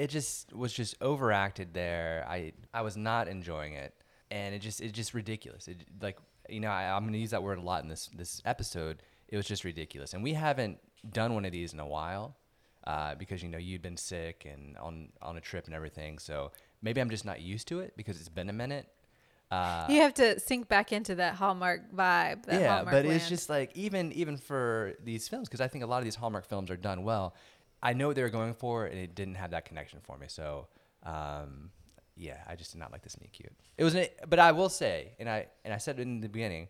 It 0.00 0.08
just 0.08 0.54
was 0.54 0.72
just 0.72 0.96
overacted 1.02 1.74
there. 1.74 2.24
I 2.26 2.52
I 2.72 2.80
was 2.80 2.96
not 2.96 3.28
enjoying 3.28 3.74
it, 3.74 3.94
and 4.30 4.54
it 4.54 4.60
just 4.60 4.80
it's 4.80 4.92
just 4.92 5.12
ridiculous. 5.12 5.68
It 5.68 5.84
like 6.00 6.16
you 6.48 6.60
know 6.60 6.70
I, 6.70 6.90
I'm 6.90 7.04
gonna 7.04 7.18
use 7.18 7.32
that 7.32 7.42
word 7.42 7.58
a 7.58 7.62
lot 7.62 7.82
in 7.82 7.90
this 7.90 8.08
this 8.16 8.40
episode. 8.46 9.02
It 9.28 9.36
was 9.36 9.46
just 9.46 9.62
ridiculous, 9.62 10.14
and 10.14 10.22
we 10.22 10.32
haven't 10.32 10.78
done 11.12 11.34
one 11.34 11.44
of 11.44 11.52
these 11.52 11.74
in 11.74 11.80
a 11.80 11.86
while 11.86 12.36
uh, 12.86 13.14
because 13.14 13.42
you 13.42 13.50
know 13.50 13.58
you'd 13.58 13.82
been 13.82 13.98
sick 13.98 14.46
and 14.50 14.76
on 14.78 15.10
on 15.20 15.36
a 15.36 15.40
trip 15.40 15.66
and 15.66 15.74
everything. 15.74 16.18
So 16.18 16.50
maybe 16.80 17.02
I'm 17.02 17.10
just 17.10 17.26
not 17.26 17.42
used 17.42 17.68
to 17.68 17.80
it 17.80 17.92
because 17.94 18.18
it's 18.18 18.30
been 18.30 18.48
a 18.48 18.54
minute. 18.54 18.88
Uh, 19.50 19.84
you 19.88 20.00
have 20.00 20.14
to 20.14 20.38
sink 20.38 20.68
back 20.68 20.92
into 20.92 21.16
that 21.16 21.34
Hallmark 21.34 21.92
vibe. 21.92 22.46
That 22.46 22.60
yeah, 22.60 22.76
Hallmark 22.76 22.92
but 22.92 23.04
it's 23.04 23.28
just 23.28 23.50
like 23.50 23.76
even 23.76 24.12
even 24.12 24.36
for 24.36 24.94
these 25.04 25.28
films 25.28 25.48
because 25.48 25.60
I 25.60 25.68
think 25.68 25.84
a 25.84 25.86
lot 25.86 25.98
of 25.98 26.04
these 26.04 26.14
Hallmark 26.14 26.46
films 26.46 26.70
are 26.70 26.76
done 26.76 27.02
well. 27.02 27.34
I 27.82 27.92
know 27.92 28.08
what 28.08 28.16
they 28.16 28.22
were 28.22 28.30
going 28.30 28.54
for, 28.54 28.86
and 28.86 28.98
it 28.98 29.14
didn't 29.14 29.36
have 29.36 29.52
that 29.52 29.64
connection 29.64 30.00
for 30.02 30.18
me. 30.18 30.26
So, 30.28 30.68
um, 31.04 31.70
yeah, 32.16 32.38
I 32.46 32.54
just 32.54 32.72
did 32.72 32.78
not 32.78 32.92
like 32.92 33.02
this 33.02 33.18
meet 33.20 33.32
cute. 33.32 33.52
It 33.78 33.84
was, 33.84 33.94
an, 33.94 34.06
but 34.28 34.38
I 34.38 34.52
will 34.52 34.68
say, 34.68 35.12
and 35.18 35.28
I 35.28 35.46
and 35.64 35.72
I 35.72 35.78
said 35.78 35.98
it 35.98 36.02
in 36.02 36.20
the 36.20 36.28
beginning, 36.28 36.68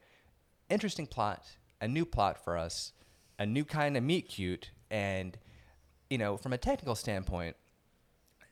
interesting 0.68 1.06
plot, 1.06 1.44
a 1.80 1.88
new 1.88 2.04
plot 2.04 2.42
for 2.42 2.56
us, 2.56 2.92
a 3.38 3.46
new 3.46 3.64
kind 3.64 3.96
of 3.96 4.04
meet 4.04 4.28
cute, 4.28 4.70
and 4.90 5.36
you 6.08 6.18
know, 6.18 6.36
from 6.36 6.52
a 6.52 6.58
technical 6.58 6.94
standpoint, 6.94 7.56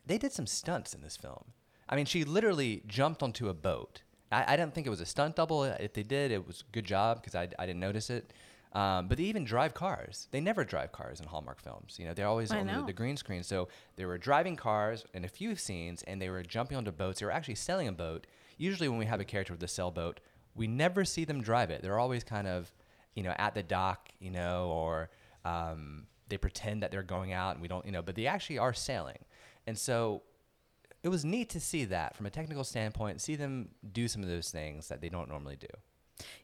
they 0.05 0.17
did 0.17 0.31
some 0.31 0.47
stunts 0.47 0.93
in 0.93 1.01
this 1.01 1.17
film. 1.17 1.45
I 1.87 1.95
mean, 1.95 2.05
she 2.05 2.23
literally 2.23 2.83
jumped 2.87 3.23
onto 3.23 3.49
a 3.49 3.53
boat. 3.53 4.01
I, 4.31 4.53
I 4.53 4.57
didn't 4.57 4.73
think 4.73 4.87
it 4.87 4.91
was 4.91 5.01
a 5.01 5.05
stunt 5.05 5.35
double. 5.35 5.63
If 5.63 5.93
they 5.93 6.03
did, 6.03 6.31
it 6.31 6.45
was 6.45 6.63
good 6.71 6.85
job 6.85 7.21
because 7.21 7.35
I, 7.35 7.49
I 7.57 7.65
didn't 7.65 7.79
notice 7.79 8.09
it. 8.09 8.31
Um, 8.73 9.07
but 9.07 9.17
they 9.17 9.23
even 9.23 9.45
drive 9.45 9.73
cars. 9.73 10.27
They 10.31 10.41
never 10.41 10.63
drive 10.63 10.91
cars 10.91 11.19
in 11.19 11.25
Hallmark 11.27 11.59
films. 11.59 11.97
You 11.97 12.05
know, 12.05 12.13
they're 12.13 12.27
always 12.27 12.51
I 12.51 12.59
on 12.59 12.67
the, 12.67 12.83
the 12.85 12.93
green 12.93 13.17
screen. 13.17 13.41
So 13.41 13.67
they 13.95 14.05
were 14.05 14.19
driving 14.19 14.55
cars 14.55 15.05
in 15.13 15.25
a 15.25 15.27
few 15.27 15.55
scenes, 15.55 16.03
and 16.03 16.21
they 16.21 16.29
were 16.29 16.43
jumping 16.43 16.77
onto 16.77 16.91
boats. 16.91 17.19
They 17.19 17.25
were 17.25 17.31
actually 17.31 17.55
sailing 17.55 17.87
a 17.87 17.91
boat. 17.91 18.27
Usually, 18.57 18.87
when 18.87 18.99
we 18.99 19.05
have 19.05 19.19
a 19.19 19.25
character 19.25 19.53
with 19.53 19.63
a 19.63 19.67
sailboat, 19.67 20.19
we 20.55 20.67
never 20.67 21.03
see 21.03 21.25
them 21.25 21.41
drive 21.41 21.71
it. 21.71 21.81
They're 21.81 21.99
always 21.99 22.23
kind 22.23 22.47
of, 22.47 22.71
you 23.15 23.23
know, 23.23 23.33
at 23.37 23.55
the 23.55 23.63
dock, 23.63 24.09
you 24.19 24.29
know, 24.29 24.69
or 24.69 25.09
um, 25.45 26.05
they 26.27 26.37
pretend 26.37 26.83
that 26.83 26.91
they're 26.91 27.01
going 27.01 27.33
out, 27.33 27.53
and 27.53 27.61
we 27.61 27.67
don't, 27.67 27.85
you 27.85 27.91
know, 27.91 28.03
but 28.03 28.15
they 28.15 28.27
actually 28.27 28.59
are 28.59 28.73
sailing. 28.73 29.17
And 29.65 29.77
so 29.77 30.21
it 31.01 31.09
was 31.09 31.25
neat 31.25 31.49
to 31.49 31.59
see 31.59 31.85
that 31.85 32.15
from 32.15 32.25
a 32.25 32.29
technical 32.29 32.63
standpoint, 32.63 33.21
see 33.21 33.35
them 33.35 33.69
do 33.93 34.07
some 34.07 34.21
of 34.21 34.29
those 34.29 34.51
things 34.51 34.89
that 34.89 35.01
they 35.01 35.09
don't 35.09 35.29
normally 35.29 35.55
do. 35.55 35.67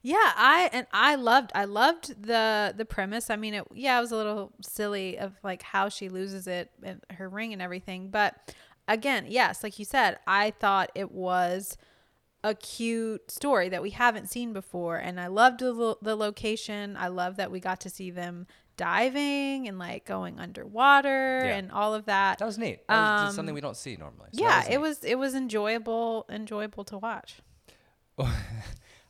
Yeah, 0.01 0.15
I 0.35 0.69
and 0.71 0.87
I 0.93 1.15
loved 1.15 1.51
I 1.55 1.65
loved 1.65 2.21
the 2.23 2.73
the 2.75 2.85
premise. 2.85 3.29
I 3.29 3.35
mean, 3.35 3.53
it 3.53 3.65
yeah, 3.73 3.97
it 3.97 4.01
was 4.01 4.11
a 4.11 4.15
little 4.17 4.51
silly 4.61 5.17
of 5.17 5.33
like 5.43 5.61
how 5.63 5.89
she 5.89 6.09
loses 6.09 6.47
it 6.47 6.71
and 6.83 7.01
her 7.11 7.27
ring 7.29 7.53
and 7.53 7.61
everything, 7.61 8.09
but 8.09 8.53
again, 8.87 9.25
yes, 9.27 9.63
like 9.63 9.79
you 9.79 9.85
said, 9.85 10.17
I 10.27 10.51
thought 10.51 10.91
it 10.95 11.11
was 11.11 11.75
a 12.43 12.53
cute 12.53 13.31
story 13.31 13.69
that 13.69 13.81
we 13.81 13.89
haven't 13.89 14.29
seen 14.29 14.53
before 14.53 14.97
and 14.97 15.19
I 15.19 15.27
loved 15.27 15.59
the 15.61 15.73
lo- 15.73 15.97
the 16.01 16.15
location. 16.15 16.95
I 16.95 17.07
love 17.07 17.37
that 17.37 17.49
we 17.51 17.59
got 17.59 17.79
to 17.81 17.89
see 17.89 18.11
them 18.11 18.45
diving 18.77 19.67
and 19.67 19.79
like 19.79 20.05
going 20.05 20.37
underwater 20.39 21.41
Yeah. 21.45 21.55
and 21.55 21.71
all 21.71 21.95
of 21.95 22.05
that. 22.05 22.37
That 22.39 22.45
was 22.45 22.57
neat. 22.59 22.85
That 22.87 23.21
was 23.21 23.29
Um, 23.31 23.35
something 23.35 23.55
we 23.55 23.61
don't 23.61 23.77
see 23.77 23.95
normally. 23.95 24.29
So 24.33 24.41
yeah, 24.43 24.59
was 24.59 24.67
it 24.69 24.77
was 24.81 25.03
it 25.03 25.15
was 25.17 25.33
enjoyable 25.33 26.25
enjoyable 26.29 26.83
to 26.85 26.97
watch. 26.99 27.37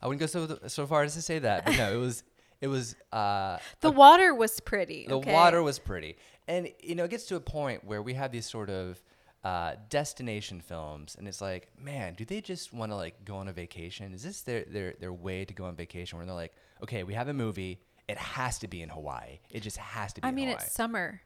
I 0.06 0.08
wouldn't 0.08 0.20
go 0.20 0.28
so 0.28 0.60
so 0.68 0.86
far 0.86 1.02
as 1.02 1.16
to 1.16 1.22
say 1.24 1.40
that, 1.40 1.66
but 1.66 1.78
no, 1.78 1.92
it 1.92 1.98
was 1.98 2.24
it 2.62 2.68
was 2.68 2.96
uh, 3.12 3.58
The 3.80 3.90
water 3.90 4.36
was 4.36 4.60
pretty. 4.60 5.08
the 5.08 5.18
okay? 5.18 5.34
water 5.34 5.64
was 5.64 5.80
pretty, 5.80 6.18
and 6.48 6.70
you 6.80 6.94
know 6.94 7.06
it 7.06 7.10
gets 7.10 7.26
to 7.26 7.38
a 7.38 7.40
point 7.40 7.84
where 7.84 8.04
we 8.04 8.14
have 8.14 8.32
these 8.32 8.46
sort 8.46 8.70
of 8.70 9.02
uh, 9.44 9.78
destination 9.90 10.62
films, 10.62 11.16
and 11.18 11.28
it's 11.28 11.42
like, 11.42 11.72
man, 11.82 12.14
do 12.14 12.24
they 12.24 12.40
just 12.40 12.72
want 12.72 12.92
to 12.92 12.96
like 12.96 13.26
go 13.26 13.38
on 13.38 13.48
a 13.48 13.52
vacation? 13.52 14.14
Is 14.14 14.22
this 14.22 14.42
their 14.42 14.64
their 14.66 14.94
their 15.00 15.12
way 15.12 15.44
to 15.44 15.56
go 15.56 15.66
on 15.66 15.76
vacation? 15.76 16.20
Where 16.20 16.26
they're 16.28 16.36
like, 16.36 16.54
okay, 16.84 17.04
we 17.04 17.16
have 17.16 17.28
a 17.28 17.34
movie, 17.34 17.82
it 18.08 18.20
has 18.20 18.60
to 18.60 18.68
be 18.68 18.84
in 18.84 18.90
Hawaii. 18.90 19.40
It 19.50 19.62
just 19.62 19.78
has 19.78 20.14
to 20.14 20.22
be. 20.22 20.28
I 20.28 20.30
mean, 20.30 20.50
Hawaii. 20.50 20.64
it's 20.64 20.72
summer. 20.72 21.20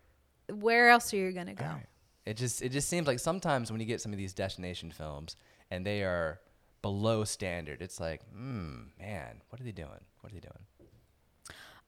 Where 0.53 0.87
else 0.87 1.13
are 1.13 1.17
you 1.17 1.33
gonna 1.33 1.53
go? 1.53 1.65
Right. 1.65 1.85
It 2.25 2.37
just 2.37 2.61
it 2.61 2.69
just 2.69 2.87
seems 2.87 3.07
like 3.07 3.19
sometimes 3.19 3.73
when 3.73 3.81
you 3.81 3.85
get 3.85 3.99
some 3.99 4.13
of 4.13 4.17
these 4.17 4.31
destination 4.31 4.89
films 4.89 5.35
and 5.69 5.85
they 5.85 6.03
are 6.03 6.39
below 6.81 7.23
standard, 7.23 7.81
it's 7.81 7.99
like, 7.99 8.21
hmm, 8.31 8.83
man, 8.99 9.41
what 9.49 9.59
are 9.59 9.63
they 9.63 9.71
doing? 9.71 9.89
What 10.21 10.31
are 10.31 10.35
they 10.35 10.39
doing? 10.41 10.65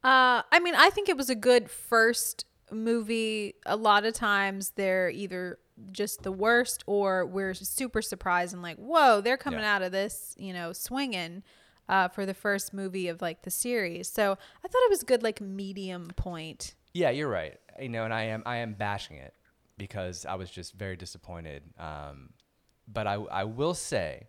Uh, 0.03 0.41
I 0.51 0.60
mean, 0.62 0.75
I 0.75 0.89
think 0.89 1.10
it 1.10 1.17
was 1.17 1.29
a 1.29 1.36
good 1.36 1.69
first 1.69 2.45
movie. 2.71 3.55
A 3.65 3.75
lot 3.75 4.05
of 4.05 4.13
times 4.13 4.71
they're 4.71 5.10
either 5.12 5.60
just 5.91 6.24
the 6.24 6.31
worst 6.31 6.83
or 6.88 7.25
we're 7.25 7.53
super 7.53 8.01
surprised 8.01 8.53
and 8.53 8.62
like, 8.63 8.77
whoa, 8.77 9.21
they're 9.21 9.38
coming 9.38 9.60
Yeah. 9.62 9.75
out 9.75 9.81
of 9.81 9.91
this, 9.91 10.36
you 10.38 10.53
know, 10.53 10.74
swinging. 10.74 11.43
Uh, 11.89 12.07
for 12.07 12.25
the 12.25 12.33
first 12.33 12.74
movie 12.74 13.10
of 13.10 13.21
like 13.21 13.41
the 13.41 13.50
series, 13.51 14.07
so 14.07 14.31
I 14.31 14.67
thought 14.67 14.81
it 14.83 14.89
was 14.89 15.03
good 15.03 15.24
like 15.24 15.41
medium 15.41 16.07
point. 16.15 16.75
Yeah, 16.93 17.10
you're 17.10 17.27
right. 17.27 17.57
You 17.81 17.89
know, 17.89 18.05
and 18.05 18.13
I 18.13 18.21
am 18.25 18.43
I 18.45 18.57
am 18.57 18.75
bashing 18.75 19.17
it 19.17 19.33
because 19.77 20.25
I 20.25 20.36
was 20.36 20.50
just 20.50 20.74
very 20.75 20.95
disappointed. 20.95 21.63
Um, 21.77 22.29
but 22.88 23.07
I 23.07 23.15
I 23.15 23.43
will 23.43 23.74
say, 23.74 24.27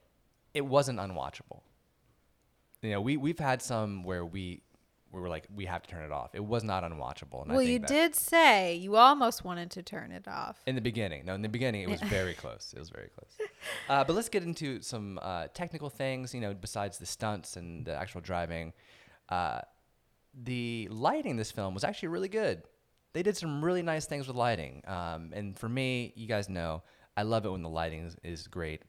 it 0.54 0.64
wasn't 0.64 0.98
unwatchable. 0.98 1.60
You 2.82 2.90
know, 2.90 3.00
we 3.00 3.16
we've 3.16 3.38
had 3.38 3.62
some 3.62 4.02
where 4.02 4.24
we 4.24 4.62
we 5.12 5.20
were 5.20 5.28
like 5.28 5.46
we 5.54 5.66
have 5.66 5.82
to 5.82 5.90
turn 5.90 6.04
it 6.04 6.10
off. 6.10 6.34
It 6.34 6.44
was 6.44 6.64
not 6.64 6.82
unwatchable. 6.82 7.42
And 7.42 7.52
I 7.52 7.54
well, 7.54 7.62
you 7.62 7.78
did 7.78 8.14
say 8.14 8.74
you 8.76 8.96
almost 8.96 9.44
wanted 9.44 9.70
to 9.72 9.82
turn 9.82 10.10
it 10.10 10.26
off. 10.26 10.60
In 10.66 10.74
the 10.74 10.80
beginning, 10.80 11.24
no, 11.26 11.34
in 11.34 11.42
the 11.42 11.48
beginning 11.48 11.82
it 11.82 11.90
was 11.90 12.00
very 12.02 12.34
close. 12.34 12.72
It 12.74 12.78
was 12.78 12.90
very 12.90 13.08
close. 13.08 13.36
Uh, 13.88 14.02
but 14.02 14.16
let's 14.16 14.28
get 14.28 14.42
into 14.42 14.82
some 14.82 15.20
uh, 15.22 15.46
technical 15.54 15.88
things. 15.88 16.34
You 16.34 16.40
know, 16.40 16.52
besides 16.52 16.98
the 16.98 17.06
stunts 17.06 17.56
and 17.56 17.84
the 17.84 17.94
actual 17.94 18.20
driving, 18.20 18.72
uh, 19.28 19.60
the 20.34 20.88
lighting 20.90 21.36
this 21.36 21.52
film 21.52 21.74
was 21.74 21.84
actually 21.84 22.08
really 22.08 22.28
good. 22.28 22.62
They 23.12 23.22
did 23.22 23.36
some 23.36 23.64
really 23.64 23.82
nice 23.82 24.06
things 24.06 24.26
with 24.26 24.36
lighting. 24.36 24.82
Um, 24.86 25.30
and 25.32 25.56
for 25.56 25.68
me, 25.68 26.12
you 26.16 26.26
guys 26.26 26.48
know, 26.48 26.82
I 27.16 27.22
love 27.22 27.44
it 27.44 27.50
when 27.50 27.62
the 27.62 27.68
lighting 27.68 28.04
is, 28.04 28.16
is 28.24 28.46
great. 28.48 28.82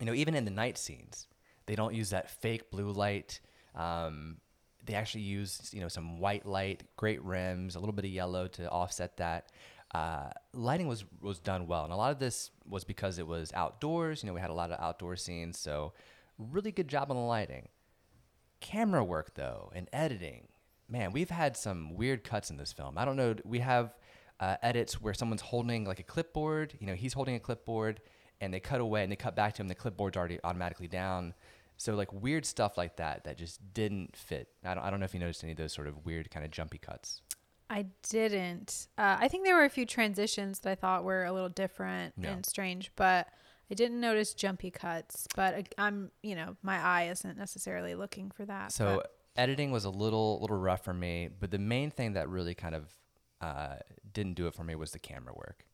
You 0.00 0.06
know, 0.06 0.14
even 0.14 0.34
in 0.34 0.44
the 0.44 0.50
night 0.50 0.78
scenes, 0.78 1.28
they 1.66 1.76
don't 1.76 1.94
use 1.94 2.10
that 2.10 2.30
fake 2.30 2.70
blue 2.70 2.90
light. 2.90 3.40
Um, 3.74 4.38
they 4.84 4.94
actually 4.94 5.22
use, 5.22 5.70
you 5.72 5.80
know, 5.80 5.88
some 5.88 6.18
white 6.18 6.46
light, 6.46 6.82
great 6.96 7.22
rims, 7.22 7.76
a 7.76 7.80
little 7.80 7.92
bit 7.92 8.06
of 8.06 8.10
yellow 8.10 8.48
to 8.48 8.68
offset 8.70 9.18
that. 9.18 9.52
Uh, 9.94 10.30
lighting 10.52 10.88
was 10.88 11.04
was 11.20 11.38
done 11.38 11.66
well, 11.66 11.84
and 11.84 11.92
a 11.92 11.96
lot 11.96 12.12
of 12.12 12.18
this 12.18 12.50
was 12.66 12.84
because 12.84 13.18
it 13.18 13.26
was 13.26 13.52
outdoors. 13.52 14.22
You 14.22 14.28
know, 14.28 14.34
we 14.34 14.40
had 14.40 14.50
a 14.50 14.54
lot 14.54 14.70
of 14.70 14.80
outdoor 14.80 15.16
scenes, 15.16 15.58
so 15.58 15.92
really 16.38 16.72
good 16.72 16.88
job 16.88 17.10
on 17.10 17.16
the 17.16 17.22
lighting 17.22 17.68
camera 18.60 19.02
work 19.02 19.34
though 19.34 19.72
and 19.74 19.88
editing, 19.92 20.48
man, 20.88 21.12
we've 21.12 21.30
had 21.30 21.56
some 21.56 21.94
weird 21.94 22.24
cuts 22.24 22.50
in 22.50 22.56
this 22.56 22.72
film. 22.72 22.96
I 22.96 23.04
don't 23.04 23.16
know. 23.16 23.34
We 23.44 23.60
have 23.60 23.96
uh, 24.38 24.56
edits 24.62 25.00
where 25.00 25.14
someone's 25.14 25.42
holding 25.42 25.84
like 25.84 25.98
a 25.98 26.04
clipboard. 26.04 26.74
You 26.78 26.86
know, 26.86 26.94
he's 26.94 27.12
holding 27.12 27.34
a 27.34 27.40
clipboard, 27.40 28.00
and 28.40 28.52
they 28.52 28.60
cut 28.60 28.80
away 28.80 29.02
and 29.02 29.12
they 29.12 29.16
cut 29.16 29.36
back 29.36 29.54
to 29.54 29.62
him. 29.62 29.68
The 29.68 29.74
clipboard's 29.74 30.16
already 30.16 30.38
automatically 30.42 30.88
down. 30.88 31.34
So 31.76 31.94
like 31.94 32.12
weird 32.12 32.44
stuff 32.44 32.76
like 32.76 32.96
that 32.96 33.24
that 33.24 33.38
just 33.38 33.72
didn't 33.72 34.16
fit. 34.16 34.48
I 34.64 34.74
don't, 34.74 34.84
I 34.84 34.90
don't 34.90 35.00
know 35.00 35.04
if 35.04 35.14
you 35.14 35.20
noticed 35.20 35.42
any 35.42 35.52
of 35.52 35.58
those 35.58 35.72
sort 35.72 35.86
of 35.86 36.04
weird 36.04 36.30
kind 36.30 36.44
of 36.44 36.50
jumpy 36.50 36.78
cuts. 36.78 37.22
I 37.70 37.86
didn't. 38.08 38.88
Uh, 38.98 39.16
I 39.20 39.28
think 39.28 39.44
there 39.44 39.54
were 39.56 39.64
a 39.64 39.70
few 39.70 39.86
transitions 39.86 40.58
that 40.60 40.70
I 40.70 40.74
thought 40.74 41.04
were 41.04 41.24
a 41.24 41.32
little 41.32 41.48
different 41.48 42.14
and 42.22 42.44
strange, 42.44 42.90
but 42.96 43.28
I 43.70 43.74
didn't 43.74 44.00
notice 44.00 44.34
jumpy 44.34 44.70
cuts. 44.72 45.28
But 45.36 45.68
I'm, 45.78 46.10
you 46.22 46.34
know, 46.34 46.56
my 46.62 46.78
eye 46.82 47.08
isn't 47.10 47.38
necessarily 47.38 47.94
looking 47.94 48.30
for 48.32 48.44
that. 48.44 48.72
So 48.72 48.96
but- 48.96 49.12
editing 49.36 49.70
was 49.70 49.84
a 49.84 49.90
little 49.90 50.40
little 50.40 50.56
rough 50.58 50.84
for 50.84 50.92
me, 50.92 51.28
but 51.38 51.50
the 51.52 51.58
main 51.58 51.90
thing 51.92 52.14
that 52.14 52.28
really 52.28 52.54
kind 52.54 52.74
of 52.74 52.92
uh, 53.40 53.76
didn't 54.12 54.34
do 54.34 54.48
it 54.48 54.54
for 54.54 54.64
me 54.64 54.74
was 54.74 54.90
the 54.90 54.98
camera 54.98 55.32
work. 55.32 55.64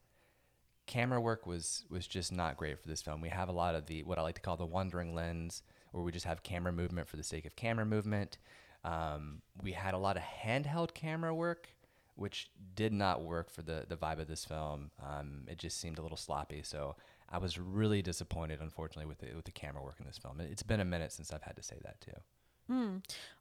Camera 0.87 1.21
work 1.21 1.47
was 1.47 1.85
was 1.91 2.07
just 2.07 2.33
not 2.33 2.57
great 2.57 2.81
for 2.81 2.89
this 2.89 3.03
film. 3.03 3.21
We 3.21 3.29
have 3.29 3.49
a 3.49 3.53
lot 3.53 3.75
of 3.75 3.87
the 3.87 4.03
what 4.05 4.19
I 4.19 4.23
like 4.23 4.37
to 4.37 4.41
call 4.41 4.57
the 4.57 4.67
wandering 4.67 5.15
lens, 5.15 5.63
where 5.93 6.03
we 6.03 6.13
just 6.13 6.27
have 6.27 6.43
camera 6.43 6.73
movement 6.73 7.09
for 7.09 7.17
the 7.17 7.23
sake 7.25 7.45
of 7.45 7.57
camera 7.57 7.87
movement. 7.87 8.39
Um, 8.85 9.43
we 9.63 9.73
had 9.73 9.95
a 9.95 9.99
lot 9.99 10.17
of 10.17 10.23
handheld 10.23 10.95
camera 10.95 11.35
work, 11.35 11.69
which 12.15 12.51
did 12.75 12.93
not 12.93 13.23
work 13.23 13.51
for 13.51 13.63
the 13.63 13.85
the 13.89 13.97
vibe 13.97 14.21
of 14.21 14.29
this 14.29 14.45
film. 14.45 14.91
Um, 15.05 15.43
it 15.49 15.59
just 15.59 15.81
seemed 15.81 15.99
a 15.99 16.03
little 16.03 16.17
sloppy. 16.17 16.63
So 16.63 16.97
I 17.29 17.39
was 17.39 17.59
really 17.59 18.03
disappointed, 18.03 18.61
unfortunately, 18.61 19.07
with 19.07 19.19
the 19.19 19.35
with 19.35 19.45
the 19.45 19.51
camera 19.51 19.83
work 19.83 19.97
in 19.99 20.07
this 20.07 20.19
film. 20.19 20.41
It's 20.41 20.63
been 20.63 20.81
a 20.81 20.85
minute 20.85 21.13
since 21.13 21.33
I've 21.33 21.43
had 21.43 21.57
to 21.57 21.63
say 21.63 21.77
that 21.83 22.01
too. 22.01 22.13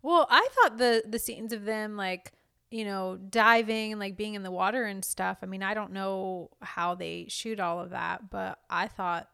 Well, 0.02 0.28
I 0.30 0.48
thought 0.52 0.78
the 0.78 1.04
the 1.06 1.20
scenes 1.20 1.54
of 1.54 1.66
them 1.66 1.96
like 1.96 2.34
you 2.72 2.86
know 2.86 3.18
diving 3.18 3.92
and 3.92 4.00
like 4.00 4.18
being 4.18 4.34
in 4.34 4.44
the 4.44 4.52
water 4.52 4.86
and 4.86 5.04
stuff. 5.04 5.40
I 5.42 5.46
mean, 5.46 5.64
I 5.64 5.74
don't 5.74 5.92
know 5.92 6.50
how 6.62 6.96
they 6.96 7.26
shoot 7.30 7.60
all 7.60 7.80
of 7.80 7.92
that, 7.92 8.30
but 8.30 8.60
I 8.70 8.88
thought 8.88 9.30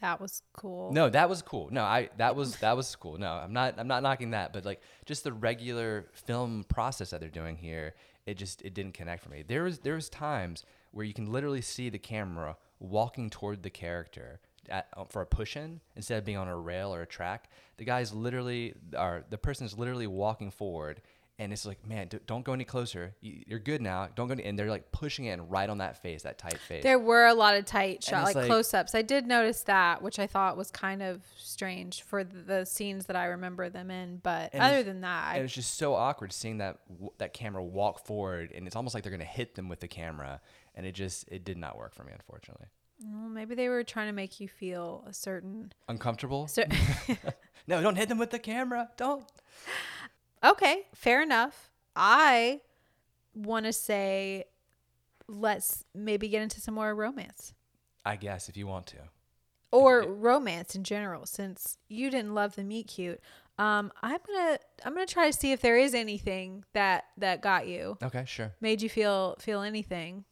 that 0.00 0.20
was 0.20 0.42
cool. 0.52 0.92
No, 0.92 1.08
that 1.10 1.28
was 1.28 1.42
cool. 1.42 1.68
No, 1.70 1.82
I 1.82 2.08
that 2.18 2.36
was 2.36 2.56
that 2.56 2.76
was 2.76 2.94
cool. 2.96 3.18
No, 3.18 3.32
I'm 3.32 3.52
not 3.52 3.74
I'm 3.78 3.88
not 3.88 4.02
knocking 4.02 4.30
that, 4.30 4.52
but 4.52 4.64
like 4.64 4.80
just 5.06 5.24
the 5.24 5.32
regular 5.32 6.06
film 6.12 6.64
process 6.68 7.10
that 7.10 7.20
they're 7.20 7.28
doing 7.28 7.56
here, 7.56 7.94
it 8.26 8.34
just 8.34 8.62
it 8.62 8.74
didn't 8.74 8.94
connect 8.94 9.22
for 9.22 9.30
me. 9.30 9.44
There 9.46 9.64
was 9.64 9.80
there 9.80 9.94
was 9.94 10.08
times 10.08 10.64
where 10.92 11.04
you 11.04 11.14
can 11.14 11.30
literally 11.30 11.60
see 11.60 11.90
the 11.90 11.98
camera 11.98 12.56
walking 12.80 13.28
toward 13.28 13.62
the 13.62 13.70
character 13.70 14.40
at, 14.68 14.86
uh, 14.96 15.04
for 15.04 15.22
a 15.22 15.26
push 15.26 15.56
in 15.56 15.80
instead 15.96 16.18
of 16.18 16.24
being 16.24 16.36
on 16.36 16.48
a 16.48 16.56
rail 16.56 16.94
or 16.94 17.02
a 17.02 17.06
track. 17.06 17.50
The 17.76 17.84
guy's 17.84 18.12
literally 18.12 18.74
or 18.96 19.24
the 19.28 19.38
person 19.38 19.66
is 19.66 19.76
literally 19.76 20.06
walking 20.06 20.50
forward. 20.50 21.02
And 21.40 21.52
it's 21.52 21.64
like, 21.64 21.86
man, 21.86 22.08
d- 22.08 22.18
don't 22.26 22.44
go 22.44 22.52
any 22.52 22.64
closer. 22.64 23.14
You- 23.20 23.44
You're 23.46 23.58
good 23.60 23.80
now. 23.80 24.08
Don't 24.16 24.26
go 24.26 24.32
any, 24.32 24.42
and 24.44 24.58
they're 24.58 24.68
like 24.70 24.90
pushing 24.90 25.26
in 25.26 25.48
right 25.48 25.70
on 25.70 25.78
that 25.78 26.02
face, 26.02 26.24
that 26.24 26.36
tight 26.36 26.58
face. 26.58 26.82
There 26.82 26.98
were 26.98 27.26
a 27.26 27.34
lot 27.34 27.54
of 27.54 27.64
tight 27.64 28.02
shots, 28.02 28.26
like, 28.26 28.34
like- 28.34 28.46
close 28.46 28.74
ups. 28.74 28.92
I 28.94 29.02
did 29.02 29.24
notice 29.26 29.62
that, 29.62 30.02
which 30.02 30.18
I 30.18 30.26
thought 30.26 30.56
was 30.56 30.72
kind 30.72 31.00
of 31.00 31.20
strange 31.36 32.02
for 32.02 32.24
the, 32.24 32.38
the 32.42 32.64
scenes 32.66 33.06
that 33.06 33.14
I 33.14 33.26
remember 33.26 33.68
them 33.68 33.88
in. 33.88 34.16
But 34.20 34.52
other 34.54 34.82
than 34.82 35.02
that, 35.02 35.34
and 35.34 35.42
I, 35.42 35.44
it's 35.44 35.54
just 35.54 35.74
so 35.76 35.94
awkward 35.94 36.32
seeing 36.32 36.58
that 36.58 36.78
that 37.18 37.32
camera 37.34 37.62
walk 37.62 38.04
forward, 38.04 38.50
and 38.52 38.66
it's 38.66 38.74
almost 38.74 38.94
like 38.94 39.04
they're 39.04 39.12
gonna 39.12 39.24
hit 39.24 39.54
them 39.54 39.68
with 39.68 39.78
the 39.78 39.88
camera, 39.88 40.40
and 40.74 40.86
it 40.86 40.92
just 40.96 41.28
it 41.28 41.44
did 41.44 41.56
not 41.56 41.78
work 41.78 41.94
for 41.94 42.02
me, 42.02 42.10
unfortunately. 42.12 42.66
well, 43.00 43.28
maybe 43.28 43.54
they 43.54 43.68
were 43.68 43.84
trying 43.84 44.08
to 44.08 44.12
make 44.12 44.40
you 44.40 44.48
feel 44.48 45.04
a 45.06 45.12
certain. 45.14 45.72
Uncomfortable? 45.88 46.48
cer- 46.48 46.66
no, 47.68 47.80
don't 47.80 47.94
hit 47.94 48.08
them 48.08 48.18
with 48.18 48.30
the 48.30 48.40
camera. 48.40 48.90
Don't. 48.96 49.24
Okay, 50.44 50.86
fair 50.94 51.22
enough. 51.22 51.70
I 51.96 52.60
want 53.34 53.66
to 53.66 53.72
say, 53.72 54.44
let's 55.26 55.84
maybe 55.94 56.28
get 56.28 56.42
into 56.42 56.60
some 56.60 56.74
more 56.74 56.94
romance. 56.94 57.54
I 58.04 58.16
guess 58.16 58.48
if 58.48 58.56
you 58.56 58.66
want 58.66 58.86
to. 58.88 58.96
or 59.70 60.00
romance 60.02 60.74
in 60.74 60.82
general 60.82 61.26
since 61.26 61.76
you 61.88 62.10
didn't 62.10 62.34
love 62.34 62.54
the 62.56 62.64
meet 62.64 62.86
cute 62.86 63.20
um 63.58 63.92
i'm 64.02 64.18
gonna 64.26 64.58
i'm 64.82 64.94
gonna 64.94 65.04
try 65.04 65.26
to 65.30 65.32
see 65.38 65.52
if 65.52 65.60
there 65.60 65.76
is 65.76 65.92
anything 65.92 66.64
that 66.72 67.04
that 67.18 67.42
got 67.42 67.68
you 67.68 67.98
Okay, 68.02 68.24
sure. 68.26 68.50
made 68.62 68.80
you 68.80 68.88
feel 68.88 69.36
feel 69.38 69.60
anything 69.60 70.24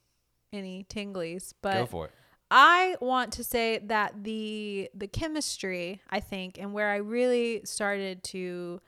any 0.55 0.85
tinglies 0.89 1.53
but 1.61 1.75
Go 1.75 1.85
for 1.87 2.07
it. 2.07 2.13
i 2.51 2.97
want 3.01 3.31
to 3.35 3.45
say 3.45 3.77
that 3.85 4.25
the 4.25 4.89
the 4.95 5.07
chemistry 5.09 6.01
i 6.09 6.19
think 6.19 6.57
and 6.59 6.73
where 6.73 6.89
i 6.89 6.97
really 6.97 7.61
started 7.65 8.23
to 8.25 8.81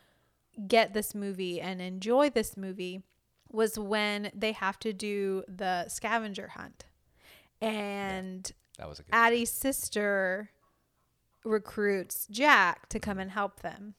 get 0.66 0.92
this 0.94 1.14
movie 1.14 1.60
and 1.60 1.80
enjoy 1.80 2.30
this 2.30 2.56
movie 2.56 3.02
was 3.50 3.78
when 3.78 4.30
they 4.34 4.52
have 4.52 4.78
to 4.80 4.92
do 4.92 5.42
the 5.48 5.88
scavenger 5.88 6.48
hunt 6.48 6.84
and 7.60 8.50
That 8.78 8.88
was 8.88 8.98
a 8.98 9.02
good. 9.02 9.10
Addie's 9.14 9.50
sister 9.50 10.50
recruits 11.44 12.26
Jack 12.30 12.88
to 12.90 12.98
come 13.00 13.18
and 13.18 13.30
help 13.30 13.60
them. 13.62 13.94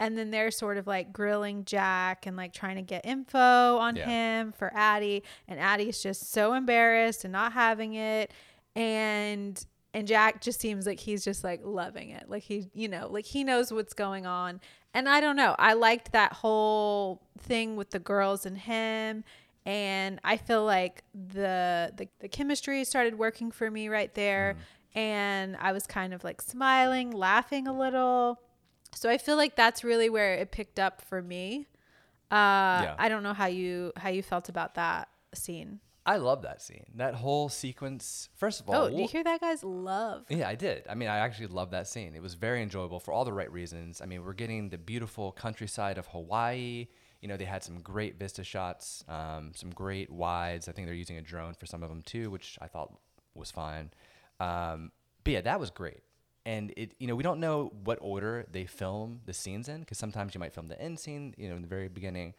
And 0.00 0.16
then 0.16 0.30
they're 0.30 0.50
sort 0.52 0.76
of 0.78 0.86
like 0.86 1.12
grilling 1.12 1.64
Jack 1.64 2.26
and 2.26 2.36
like 2.36 2.52
trying 2.52 2.76
to 2.76 2.82
get 2.82 3.04
info 3.04 3.78
on 3.78 3.96
Yeah. 3.96 4.06
him 4.06 4.52
for 4.52 4.72
Addie. 4.74 5.24
And 5.48 5.58
Addie's 5.58 6.00
just 6.02 6.30
so 6.30 6.54
embarrassed 6.54 7.24
and 7.24 7.32
not 7.32 7.52
having 7.52 7.94
it. 7.94 8.32
And 8.76 9.64
and 9.94 10.06
Jack 10.06 10.40
just 10.40 10.60
seems 10.60 10.86
like 10.86 11.00
he's 11.00 11.24
just 11.24 11.42
like 11.42 11.60
loving 11.64 12.10
it. 12.10 12.28
Like 12.28 12.42
he, 12.42 12.68
you 12.74 12.88
know, 12.88 13.08
like 13.10 13.24
he 13.24 13.44
knows 13.44 13.72
what's 13.72 13.94
going 13.94 14.26
on. 14.26 14.60
And 14.94 15.08
I 15.08 15.20
don't 15.20 15.36
know. 15.36 15.54
I 15.58 15.74
liked 15.74 16.12
that 16.12 16.32
whole 16.32 17.22
thing 17.38 17.76
with 17.76 17.90
the 17.90 17.98
girls 17.98 18.46
and 18.46 18.58
him 18.58 19.24
and 19.66 20.18
I 20.24 20.38
feel 20.38 20.64
like 20.64 21.04
the 21.14 21.92
the, 21.96 22.08
the 22.20 22.28
chemistry 22.28 22.84
started 22.84 23.18
working 23.18 23.50
for 23.50 23.70
me 23.70 23.88
right 23.88 24.12
there 24.14 24.56
and 24.94 25.56
I 25.60 25.72
was 25.72 25.86
kind 25.86 26.14
of 26.14 26.24
like 26.24 26.40
smiling, 26.40 27.10
laughing 27.10 27.68
a 27.68 27.78
little. 27.78 28.40
So 28.94 29.10
I 29.10 29.18
feel 29.18 29.36
like 29.36 29.56
that's 29.56 29.84
really 29.84 30.08
where 30.08 30.34
it 30.34 30.50
picked 30.50 30.78
up 30.78 31.02
for 31.02 31.20
me. 31.22 31.66
Uh 32.30 32.34
Yeah. 32.84 32.94
I 32.98 33.08
don't 33.08 33.22
know 33.22 33.34
how 33.34 33.46
you 33.46 33.92
how 33.96 34.08
you 34.08 34.22
felt 34.22 34.48
about 34.48 34.74
that 34.76 35.08
scene. 35.34 35.80
I 36.08 36.16
love 36.16 36.40
that 36.42 36.62
scene. 36.62 36.86
That 36.94 37.14
whole 37.14 37.48
sequence. 37.50 38.30
First 38.34 38.60
of 38.60 38.68
all, 38.70 38.84
Oh, 38.84 38.88
do 38.88 38.96
you 38.96 39.06
hear 39.06 39.22
that 39.24 39.40
guys? 39.42 39.62
Love. 39.62 40.24
Yeah, 40.30 40.48
I 40.48 40.54
did. 40.54 40.84
I 40.88 40.94
mean, 40.94 41.08
I 41.08 41.18
actually 41.18 41.48
love 41.48 41.70
that 41.72 41.86
scene. 41.86 42.14
It 42.14 42.22
was 42.22 42.32
very 42.34 42.62
enjoyable 42.62 42.98
for 42.98 43.12
all 43.12 43.26
the 43.26 43.32
right 43.32 43.52
reasons. 43.52 44.00
I 44.00 44.06
mean, 44.06 44.24
we're 44.24 44.32
getting 44.32 44.70
the 44.70 44.78
beautiful 44.78 45.32
countryside 45.32 45.98
of 45.98 46.06
Hawaii. 46.06 46.88
You 47.20 47.28
know, 47.28 47.36
they 47.36 47.44
had 47.44 47.62
some 47.62 47.80
great 47.80 48.18
vista 48.18 48.42
shots, 48.42 49.04
um, 49.08 49.52
some 49.54 49.70
great 49.70 50.08
wides. 50.10 50.66
I 50.68 50.72
think 50.72 50.86
they're 50.86 50.94
using 50.94 51.18
a 51.18 51.22
drone 51.22 51.52
for 51.54 51.66
some 51.66 51.82
of 51.82 51.90
them 51.90 52.00
too, 52.02 52.30
which 52.30 52.58
I 52.62 52.68
thought 52.68 52.96
was 53.34 53.50
fine. 53.50 53.90
Um, 54.40 54.92
but 55.24 55.32
yeah, 55.34 55.40
that 55.42 55.60
was 55.60 55.70
great. 55.70 56.00
And 56.46 56.72
it, 56.78 56.94
you 56.98 57.06
know, 57.06 57.14
we 57.16 57.22
don't 57.22 57.40
know 57.40 57.70
what 57.84 57.98
order 58.00 58.46
they 58.50 58.64
film 58.64 59.20
the 59.26 59.34
scenes 59.34 59.68
in 59.68 59.80
because 59.80 59.98
sometimes 59.98 60.34
you 60.34 60.38
might 60.40 60.54
film 60.54 60.68
the 60.68 60.80
end 60.80 60.98
scene, 60.98 61.34
you 61.36 61.50
know, 61.50 61.56
in 61.56 61.62
the 61.62 61.68
very 61.68 61.88
beginning. 61.88 62.32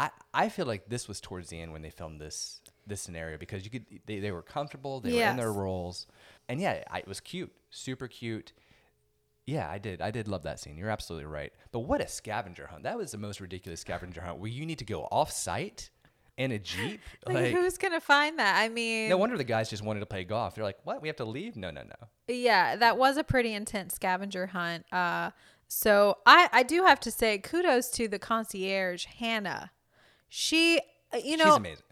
I, 0.00 0.10
I 0.32 0.48
feel 0.48 0.64
like 0.64 0.88
this 0.88 1.06
was 1.08 1.20
towards 1.20 1.50
the 1.50 1.60
end 1.60 1.72
when 1.72 1.82
they 1.82 1.90
filmed 1.90 2.20
this 2.20 2.60
this 2.86 3.02
scenario 3.02 3.36
because 3.36 3.64
you 3.64 3.70
could 3.70 3.84
they, 4.06 4.18
they 4.18 4.32
were 4.32 4.42
comfortable 4.42 5.00
they 5.00 5.12
were 5.12 5.22
in 5.22 5.36
their 5.36 5.52
roles. 5.52 6.06
And 6.48 6.58
yeah 6.60 6.82
I, 6.90 7.00
it 7.00 7.08
was 7.08 7.20
cute 7.20 7.52
super 7.68 8.08
cute. 8.08 8.52
Yeah 9.46 9.70
I 9.70 9.78
did 9.78 10.00
I 10.00 10.10
did 10.10 10.26
love 10.26 10.42
that 10.44 10.58
scene. 10.58 10.78
You're 10.78 10.88
absolutely 10.88 11.26
right. 11.26 11.52
But 11.70 11.80
what 11.80 12.00
a 12.00 12.08
scavenger 12.08 12.66
hunt. 12.68 12.84
That 12.84 12.96
was 12.96 13.12
the 13.12 13.18
most 13.18 13.40
ridiculous 13.40 13.80
scavenger 13.80 14.22
hunt 14.22 14.38
where 14.38 14.50
you 14.50 14.64
need 14.64 14.78
to 14.78 14.86
go 14.86 15.02
off 15.10 15.30
site 15.30 15.90
in 16.38 16.52
a 16.52 16.58
jeep? 16.58 17.00
Like, 17.26 17.34
like 17.34 17.52
who's 17.52 17.76
gonna 17.76 18.00
find 18.00 18.38
that? 18.38 18.58
I 18.58 18.70
mean, 18.70 19.10
no 19.10 19.18
wonder 19.18 19.36
the 19.36 19.44
guys 19.44 19.68
just 19.68 19.84
wanted 19.84 20.00
to 20.00 20.06
play 20.06 20.24
golf. 20.24 20.54
They're 20.54 20.64
like 20.64 20.78
what? 20.84 21.02
We 21.02 21.08
have 21.08 21.16
to 21.18 21.26
leave? 21.26 21.56
No 21.56 21.70
no 21.70 21.82
no. 21.82 22.08
Yeah, 22.34 22.76
that 22.76 22.96
was 22.96 23.18
a 23.18 23.24
pretty 23.24 23.52
intense 23.52 23.94
scavenger 23.94 24.46
hunt. 24.46 24.86
Uh, 24.90 25.32
so 25.68 26.18
I, 26.24 26.48
I 26.52 26.62
do 26.62 26.84
have 26.84 26.98
to 27.00 27.10
say 27.10 27.38
kudos 27.38 27.90
to 27.90 28.08
the 28.08 28.18
concierge 28.18 29.04
Hannah. 29.04 29.70
She, 30.30 30.80
uh, 31.12 31.18
you 31.22 31.36
know, 31.36 31.44
she's 31.44 31.56
amazing 31.56 31.84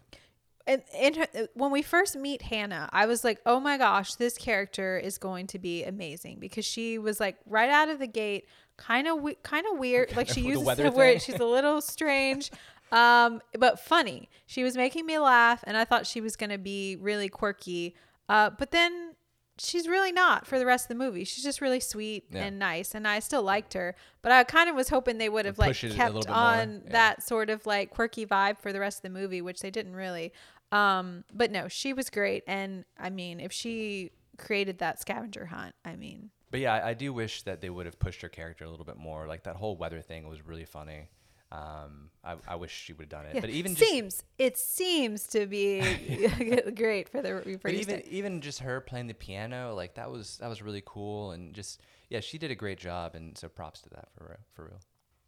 in, 0.68 0.83
in 0.94 1.14
her, 1.14 1.27
when 1.55 1.70
we 1.70 1.83
first 1.83 2.14
meet 2.14 2.42
Hannah, 2.42 2.88
I 2.92 3.07
was 3.07 3.24
like, 3.24 3.40
oh 3.46 3.59
my 3.59 3.79
gosh, 3.79 4.14
this 4.14 4.37
character 4.37 4.98
is 4.98 5.16
going 5.16 5.46
to 5.48 5.59
be 5.59 5.83
amazing 5.83 6.38
because 6.38 6.66
she 6.66 6.98
was 6.98 7.18
like 7.18 7.38
right 7.46 7.70
out 7.70 7.88
of 7.88 7.98
the 7.98 8.07
gate, 8.07 8.46
kind 8.77 9.09
of 9.09 9.20
we- 9.22 9.37
kind 9.42 9.66
of 9.72 9.79
weird. 9.79 10.14
Like 10.14 10.29
she 10.29 10.40
The 10.42 10.48
uses 10.48 10.64
weather 10.64 10.83
the 10.85 10.92
word, 10.92 11.22
she's 11.22 11.40
a 11.40 11.44
little 11.44 11.81
strange, 11.81 12.51
um, 12.92 13.40
but 13.59 13.81
funny. 13.81 14.29
She 14.46 14.62
was 14.62 14.77
making 14.77 15.07
me 15.07 15.18
laugh, 15.18 15.64
and 15.66 15.77
I 15.77 15.87
thought 15.87 16.07
she 16.07 16.20
was 16.20 16.37
going 16.37 16.51
to 16.51 16.59
be 16.59 16.96
really 16.96 17.31
quirky. 17.31 17.94
Uh, 18.29 18.51
but 18.51 18.70
then 18.70 19.14
she's 19.58 19.88
really 19.88 20.12
not 20.12 20.46
for 20.46 20.58
the 20.58 20.66
rest 20.66 20.84
of 20.84 20.88
the 20.88 20.94
movie. 21.04 21.24
She's 21.24 21.44
just 21.44 21.60
really 21.60 21.80
sweet 21.80 22.24
Yeah. 22.30 22.44
and 22.44 22.58
nice, 22.58 22.94
and 22.94 23.06
I 23.06 23.18
still 23.18 23.42
liked 23.42 23.74
her. 23.74 23.94
But 24.22 24.32
I 24.32 24.44
kind 24.44 24.68
of 24.70 24.76
was 24.76 24.88
hoping 24.88 25.18
they 25.18 25.28
would 25.28 25.44
have 25.46 25.58
like 25.58 25.68
push 25.70 25.84
it 25.84 25.92
a 25.92 25.94
kept 25.94 26.14
little 26.14 26.22
bit 26.26 26.34
more, 26.34 26.38
on 26.38 26.82
yeah. 26.86 26.92
that 26.92 27.22
sort 27.22 27.50
of 27.50 27.66
like 27.66 27.90
quirky 27.90 28.24
vibe 28.26 28.58
for 28.58 28.72
the 28.72 28.80
rest 28.80 28.98
of 28.98 29.02
the 29.02 29.10
movie, 29.10 29.42
which 29.42 29.60
they 29.60 29.70
didn't 29.70 29.94
really. 29.94 30.32
Um, 30.72 31.24
but 31.32 31.50
no, 31.50 31.68
she 31.68 31.92
was 31.92 32.10
great, 32.10 32.44
and 32.46 32.84
I 32.98 33.10
mean, 33.10 33.40
if 33.40 33.52
she 33.52 34.10
created 34.36 34.78
that 34.78 35.00
scavenger 35.00 35.46
hunt, 35.46 35.74
I 35.84 35.96
mean, 35.96 36.30
But 36.50 36.60
yeah, 36.60 36.74
I, 36.74 36.90
I 36.90 36.94
do 36.94 37.12
wish 37.12 37.42
that 37.42 37.60
they 37.60 37.70
would 37.70 37.86
have 37.86 37.98
pushed 37.98 38.20
her 38.22 38.28
character 38.28 38.64
a 38.64 38.70
little 38.70 38.84
bit 38.84 38.96
more. 38.98 39.26
Like 39.26 39.44
that 39.44 39.56
whole 39.56 39.76
weather 39.76 40.00
thing 40.02 40.28
was 40.28 40.46
really 40.46 40.64
funny. 40.66 41.08
Um, 41.50 42.11
I, 42.22 42.37
I 42.46 42.56
wish 42.56 42.70
she 42.72 42.92
would 42.92 43.04
have 43.04 43.08
done 43.08 43.26
it. 43.26 43.37
Yeah, 43.37 43.40
But 43.40 43.50
even 43.50 43.74
just, 43.74 43.90
seems 43.90 44.22
it 44.38 44.58
seems 44.58 45.26
to 45.28 45.46
be 45.46 45.80
great 46.76 47.08
for 47.08 47.22
the 47.22 47.58
even 47.70 48.02
even 48.11 48.40
just 48.42 48.61
her 48.61 48.80
playing 48.82 49.06
the 49.06 49.14
piano, 49.14 49.74
like 49.74 49.94
that 49.94 50.11
was 50.11 50.37
that 50.38 50.48
was 50.48 50.61
really 50.61 50.82
cool 50.84 51.30
and 51.32 51.54
just 51.54 51.80
yeah, 52.11 52.20
she 52.20 52.37
did 52.38 52.50
a 52.50 52.54
great 52.54 52.78
job 52.78 53.14
and 53.14 53.37
so 53.38 53.48
props 53.48 53.80
to 53.82 53.90
that 53.90 54.08
for 54.16 54.24
real, 54.24 54.38
for 54.54 54.64
real. 54.66 54.80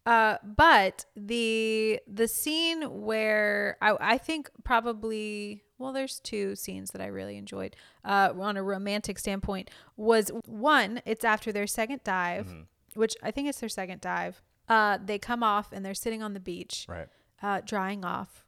Uh, 0.05 0.37
but 0.43 1.05
the 1.15 1.99
the 2.07 2.27
scene 2.27 2.81
where 3.01 3.77
I, 3.81 3.95
I 3.99 4.17
think 4.17 4.49
probably 4.63 5.63
well, 5.77 5.93
there's 5.93 6.19
two 6.19 6.55
scenes 6.55 6.91
that 6.91 7.01
I 7.01 7.07
really 7.07 7.37
enjoyed. 7.37 7.75
Uh, 8.05 8.33
on 8.39 8.57
a 8.57 8.61
romantic 8.63 9.17
standpoint, 9.17 9.71
was 9.97 10.29
one. 10.45 11.01
It's 11.05 11.25
after 11.25 11.51
their 11.51 11.65
second 11.65 12.01
dive, 12.03 12.45
Mm-hmm. 12.47 12.99
which 12.99 13.15
I 13.23 13.31
think 13.31 13.47
it's 13.49 13.59
their 13.59 13.69
second 13.69 14.01
dive. 14.01 14.41
Uh, 14.69 14.97
they 15.03 15.19
come 15.19 15.43
off 15.43 15.71
and 15.71 15.83
they're 15.85 15.93
sitting 15.93 16.21
on 16.23 16.33
the 16.33 16.39
beach, 16.39 16.85
Right. 16.87 17.07
uh, 17.41 17.61
drying 17.65 18.05
off, 18.05 18.45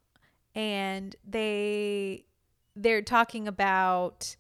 and 0.56 1.16
they 1.28 2.26
they're 2.76 3.02
talking 3.02 3.48
about 3.48 4.36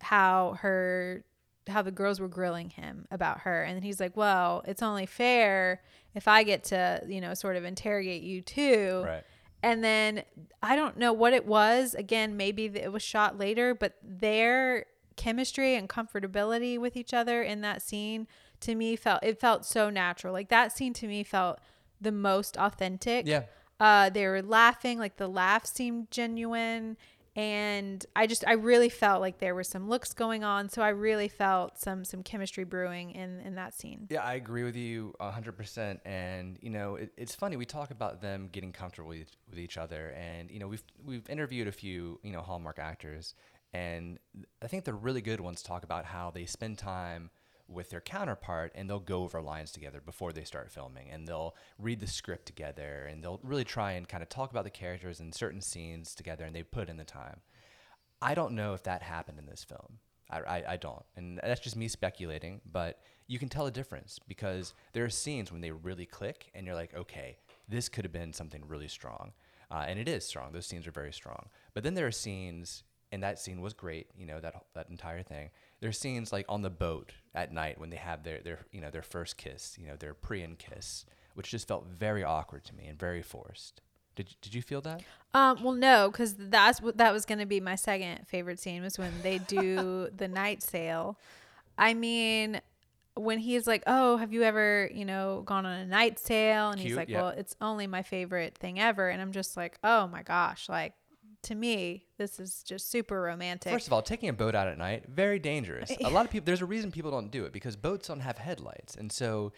how 0.00 0.58
her 0.60 1.24
how 1.68 1.80
the 1.80 1.92
girls 1.92 2.20
were 2.20 2.28
grilling 2.28 2.70
him 2.70 3.06
about 3.10 3.40
her 3.42 3.62
and 3.62 3.84
he's 3.84 4.00
like 4.00 4.16
well 4.16 4.62
it's 4.66 4.82
only 4.82 5.06
fair 5.06 5.80
if 6.14 6.26
i 6.26 6.42
get 6.42 6.64
to 6.64 7.00
you 7.06 7.20
know 7.20 7.32
sort 7.34 7.54
of 7.56 7.64
interrogate 7.64 8.22
you 8.22 8.42
too 8.42 9.02
Right. 9.06 9.22
and 9.62 9.82
then 9.84 10.24
i 10.62 10.74
don't 10.74 10.98
know 10.98 11.12
what 11.12 11.32
it 11.32 11.46
was 11.46 11.94
again 11.94 12.36
maybe 12.36 12.66
it 12.66 12.90
was 12.92 13.02
shot 13.02 13.38
later 13.38 13.74
but 13.74 13.94
their 14.02 14.86
chemistry 15.16 15.76
and 15.76 15.88
comfortability 15.88 16.78
with 16.78 16.96
each 16.96 17.14
other 17.14 17.42
in 17.42 17.60
that 17.60 17.80
scene 17.80 18.26
to 18.62 18.74
me 18.74 18.96
felt 18.96 19.22
it 19.22 19.38
felt 19.40 19.64
so 19.64 19.90
natural 19.90 20.32
like 20.32 20.48
that 20.48 20.72
scene 20.76 20.92
to 20.94 21.06
me 21.06 21.22
felt 21.22 21.58
the 22.00 22.12
most 22.12 22.56
authentic 22.56 23.26
Yeah. 23.26 23.44
uh, 23.78 24.10
they 24.10 24.26
were 24.26 24.42
laughing, 24.42 24.98
like 24.98 25.16
the 25.16 25.28
laugh 25.28 25.66
seemed 25.66 26.10
genuine. 26.10 26.96
And 27.34 28.04
I 28.14 28.26
just, 28.26 28.46
I 28.46 28.52
really 28.52 28.90
felt 28.90 29.22
like 29.22 29.38
there 29.38 29.54
were 29.54 29.64
some 29.64 29.88
looks 29.88 30.12
going 30.12 30.44
on. 30.44 30.68
So 30.68 30.82
I 30.82 30.90
really 30.90 31.28
felt 31.28 31.78
some, 31.78 32.04
some 32.04 32.22
chemistry 32.22 32.64
brewing 32.64 33.12
in, 33.12 33.40
in 33.40 33.54
that 33.54 33.72
scene. 33.72 34.06
Yeah, 34.10 34.22
I 34.22 34.34
agree 34.34 34.64
with 34.64 34.76
you 34.76 35.14
100%. 35.18 35.98
And, 36.04 36.58
you 36.60 36.68
know, 36.68 36.96
it, 36.96 37.12
it's 37.16 37.34
funny. 37.34 37.56
We 37.56 37.64
talk 37.64 37.90
about 37.90 38.20
them 38.20 38.50
getting 38.52 38.70
comfortable 38.70 39.08
with, 39.08 39.30
with 39.48 39.58
each 39.58 39.78
other. 39.78 40.10
And, 40.10 40.50
you 40.50 40.58
know, 40.58 40.68
we've, 40.68 40.84
we've 41.02 41.28
interviewed 41.30 41.68
a 41.68 41.72
few, 41.72 42.20
you 42.22 42.32
know, 42.32 42.42
Hallmark 42.42 42.78
actors. 42.78 43.34
And 43.72 44.18
I 44.62 44.66
think 44.66 44.84
the 44.84 44.92
really 44.92 45.22
good 45.22 45.40
ones 45.40 45.62
talk 45.62 45.84
about 45.84 46.04
how 46.04 46.30
they 46.30 46.44
spend 46.44 46.76
time 46.76 47.30
with 47.72 47.90
their 47.90 48.00
counterpart 48.00 48.72
and 48.74 48.88
they'll 48.88 49.00
go 49.00 49.22
over 49.22 49.40
lines 49.40 49.72
together 49.72 50.00
before 50.04 50.32
they 50.32 50.44
start 50.44 50.70
filming 50.70 51.10
and 51.10 51.26
they'll 51.26 51.54
read 51.78 52.00
the 52.00 52.06
script 52.06 52.46
together 52.46 53.08
and 53.10 53.22
they'll 53.22 53.40
really 53.42 53.64
try 53.64 53.92
and 53.92 54.08
kind 54.08 54.22
of 54.22 54.28
talk 54.28 54.50
about 54.50 54.64
the 54.64 54.70
characters 54.70 55.20
and 55.20 55.34
certain 55.34 55.60
scenes 55.60 56.14
together 56.14 56.44
and 56.44 56.54
they 56.54 56.62
put 56.62 56.88
in 56.88 56.96
the 56.96 57.04
time. 57.04 57.40
I 58.20 58.34
don't 58.34 58.54
know 58.54 58.74
if 58.74 58.82
that 58.84 59.02
happened 59.02 59.38
in 59.38 59.46
this 59.46 59.64
film. 59.64 59.98
I, 60.30 60.38
I, 60.38 60.64
I 60.72 60.76
don't. 60.76 61.04
And 61.16 61.40
that's 61.42 61.60
just 61.60 61.76
me 61.76 61.88
speculating, 61.88 62.60
but 62.70 63.00
you 63.26 63.38
can 63.38 63.48
tell 63.48 63.66
a 63.66 63.70
difference 63.70 64.18
because 64.28 64.74
there 64.92 65.04
are 65.04 65.10
scenes 65.10 65.50
when 65.52 65.60
they 65.60 65.70
really 65.70 66.06
click 66.06 66.50
and 66.54 66.66
you're 66.66 66.74
like, 66.74 66.94
okay, 66.94 67.36
this 67.68 67.88
could 67.88 68.04
have 68.04 68.12
been 68.12 68.32
something 68.32 68.62
really 68.66 68.88
strong. 68.88 69.32
Uh, 69.70 69.84
and 69.86 69.98
it 69.98 70.08
is 70.08 70.24
strong. 70.24 70.52
Those 70.52 70.66
scenes 70.66 70.86
are 70.86 70.92
very 70.92 71.12
strong. 71.12 71.48
But 71.72 71.82
then 71.82 71.94
there 71.94 72.06
are 72.06 72.12
scenes, 72.12 72.84
and 73.10 73.22
that 73.22 73.38
scene 73.38 73.62
was 73.62 73.72
great, 73.72 74.08
you 74.16 74.26
know, 74.26 74.38
that, 74.40 74.54
that 74.74 74.90
entire 74.90 75.22
thing. 75.22 75.50
There's 75.82 75.98
scenes 75.98 76.32
like 76.32 76.46
on 76.48 76.62
the 76.62 76.70
boat 76.70 77.12
at 77.34 77.52
night 77.52 77.78
when 77.78 77.90
they 77.90 77.96
have 77.96 78.22
their, 78.22 78.38
their 78.38 78.60
you 78.70 78.80
know, 78.80 78.90
their 78.90 79.02
first 79.02 79.36
kiss, 79.36 79.76
you 79.78 79.88
know, 79.88 79.96
their 79.96 80.14
pre-in 80.14 80.54
kiss, 80.54 81.04
which 81.34 81.50
just 81.50 81.66
felt 81.66 81.86
very 81.86 82.22
awkward 82.22 82.64
to 82.66 82.74
me 82.74 82.86
and 82.86 82.96
very 82.96 83.20
forced. 83.20 83.80
Did, 84.14 84.36
did 84.40 84.54
you 84.54 84.62
feel 84.62 84.80
that? 84.82 85.02
Um, 85.34 85.60
well, 85.60 85.72
no, 85.72 86.08
because 86.08 86.34
that's 86.38 86.80
what 86.80 86.98
that 86.98 87.12
was 87.12 87.24
going 87.24 87.40
to 87.40 87.46
be 87.46 87.58
my 87.58 87.74
second 87.74 88.28
favorite 88.28 88.60
scene 88.60 88.82
was 88.82 88.96
when 88.96 89.12
they 89.22 89.38
do 89.38 90.08
the 90.16 90.28
night 90.28 90.62
sail. 90.62 91.18
I 91.76 91.94
mean, 91.94 92.60
when 93.14 93.38
he's 93.38 93.66
like, 93.66 93.82
"Oh, 93.86 94.18
have 94.18 94.32
you 94.32 94.42
ever, 94.44 94.88
you 94.94 95.04
know, 95.04 95.42
gone 95.44 95.66
on 95.66 95.80
a 95.80 95.86
night 95.86 96.18
sail?" 96.18 96.70
and 96.70 96.80
he's 96.80 96.94
like. 96.96 97.08
"Well, 97.20 97.28
it's 97.30 97.56
only 97.60 97.86
my 97.86 98.02
favorite 98.02 98.56
thing 98.56 98.78
ever," 98.78 99.08
and 99.08 99.20
I'm 99.20 99.32
just 99.32 99.56
like, 99.56 99.78
"Oh 99.82 100.06
my 100.06 100.22
gosh!" 100.22 100.68
Like 100.68 100.94
to 101.42 101.54
me, 101.54 102.04
this 102.18 102.38
is 102.38 102.62
just 102.62 102.90
super 102.90 103.20
romantic. 103.20 103.72
First 103.72 103.86
of 103.86 103.92
all, 103.92 104.02
taking 104.02 104.28
a 104.28 104.32
boat 104.32 104.54
out 104.54 104.68
at 104.68 104.78
night, 104.78 105.04
very 105.08 105.38
dangerous. 105.38 105.90
A 106.04 106.08
lot 106.10 106.24
of 106.24 106.30
people, 106.32 106.44
there's 106.46 106.62
a 106.62 106.66
reason 106.66 106.90
people 106.92 107.10
don't 107.10 107.30
do 107.30 107.44
it 107.44 107.52
because 107.52 107.76
boats 107.76 108.08
don't 108.08 108.20
have 108.20 108.38
headlights. 108.38 108.94
And 108.94 109.10
so 109.10 109.52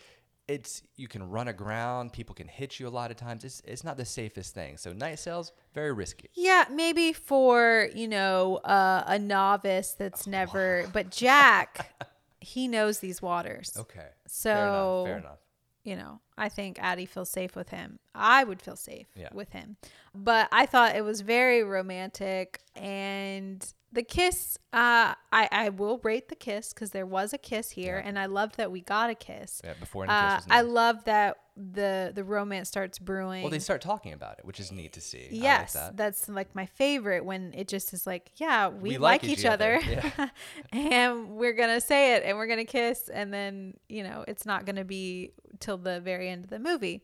it's, 0.48 0.82
you 0.96 1.08
can 1.08 1.28
run 1.30 1.48
aground, 1.48 2.12
people 2.12 2.34
can 2.34 2.48
hit 2.48 2.78
you 2.80 2.88
a 2.88 2.90
lot 2.90 3.10
of 3.10 3.16
times. 3.16 3.44
It's, 3.44 3.60
it's 3.66 3.84
not 3.84 3.96
the 3.96 4.04
safest 4.04 4.54
thing. 4.54 4.76
So 4.76 4.92
night 4.92 5.18
sails, 5.18 5.52
very 5.74 5.92
risky. 5.92 6.30
Yeah, 6.34 6.64
maybe 6.70 7.12
for 7.12 7.88
you 7.94 8.08
know 8.08 8.56
uh, 8.64 9.04
a 9.06 9.18
novice 9.18 9.92
that's 9.92 10.26
never. 10.26 10.88
But 10.92 11.10
Jack, 11.10 11.94
he 12.40 12.68
knows 12.68 12.98
these 12.98 13.20
waters. 13.22 13.72
Okay. 13.78 14.00
fair 14.00 14.12
So 14.26 14.50
enough. 14.50 15.06
Fair 15.06 15.18
enough. 15.18 15.38
You 15.84 15.94
know, 15.96 16.20
I 16.36 16.48
think 16.48 16.78
Addie 16.82 17.06
feels 17.06 17.30
safe 17.30 17.54
with 17.54 17.68
him. 17.68 17.98
I 18.14 18.42
would 18.42 18.60
feel 18.62 18.74
safe 18.76 19.06
Yeah. 19.14 19.28
with 19.32 19.50
him. 19.52 19.76
But 20.14 20.48
I 20.50 20.66
thought 20.66 20.96
it 20.96 21.04
was 21.04 21.20
very 21.20 21.62
romantic 21.62 22.60
and 22.74 23.64
the 23.92 24.02
kiss, 24.02 24.58
uh, 24.72 25.14
I, 25.30 25.48
I 25.52 25.68
will 25.68 26.00
rate 26.02 26.28
the 26.28 26.34
kiss 26.34 26.72
because 26.72 26.90
there 26.90 27.06
was 27.06 27.32
a 27.32 27.38
kiss 27.38 27.70
here 27.70 27.98
Yeah. 28.02 28.08
and 28.08 28.18
I 28.18 28.26
love 28.26 28.56
that 28.56 28.72
we 28.72 28.80
got 28.80 29.10
a 29.10 29.14
kiss. 29.14 29.60
Yeah, 29.62 29.74
before 29.78 30.04
any 30.04 30.10
kiss 30.12 30.18
Uh, 30.20 30.36
was 30.36 30.46
I 30.50 30.62
known. 30.62 30.74
love 30.74 31.04
that 31.04 31.36
the 31.56 32.12
the 32.14 32.24
romance 32.24 32.68
starts 32.68 32.98
brewing. 32.98 33.42
Well, 33.42 33.50
they 33.50 33.58
start 33.58 33.80
talking 33.80 34.12
about 34.12 34.38
it, 34.38 34.44
which 34.44 34.58
is 34.58 34.72
neat 34.72 34.92
to 34.94 35.00
see. 35.00 35.28
Yes, 35.30 35.74
like 35.74 35.84
that. 35.84 35.96
that's 35.96 36.28
like 36.28 36.54
my 36.54 36.66
favorite 36.66 37.24
when 37.24 37.52
it 37.54 37.68
just 37.68 37.92
is 37.92 38.06
like, 38.06 38.32
yeah, 38.36 38.68
we, 38.68 38.90
We 38.90 38.98
like, 38.98 39.22
like 39.22 39.30
each 39.30 39.40
each 39.40 39.44
other, 39.44 39.76
other, 39.76 40.12
yeah. 40.18 40.28
and 40.72 41.30
we're 41.30 41.52
gonna 41.52 41.80
say 41.80 42.14
it, 42.16 42.24
and 42.24 42.36
we're 42.36 42.48
gonna 42.48 42.64
kiss, 42.64 43.08
and 43.08 43.32
then 43.32 43.74
you 43.88 44.02
know 44.02 44.24
it's 44.26 44.44
not 44.44 44.66
gonna 44.66 44.84
be 44.84 45.32
till 45.60 45.78
the 45.78 46.00
very 46.00 46.28
end 46.28 46.44
of 46.44 46.50
the 46.50 46.58
movie. 46.58 47.02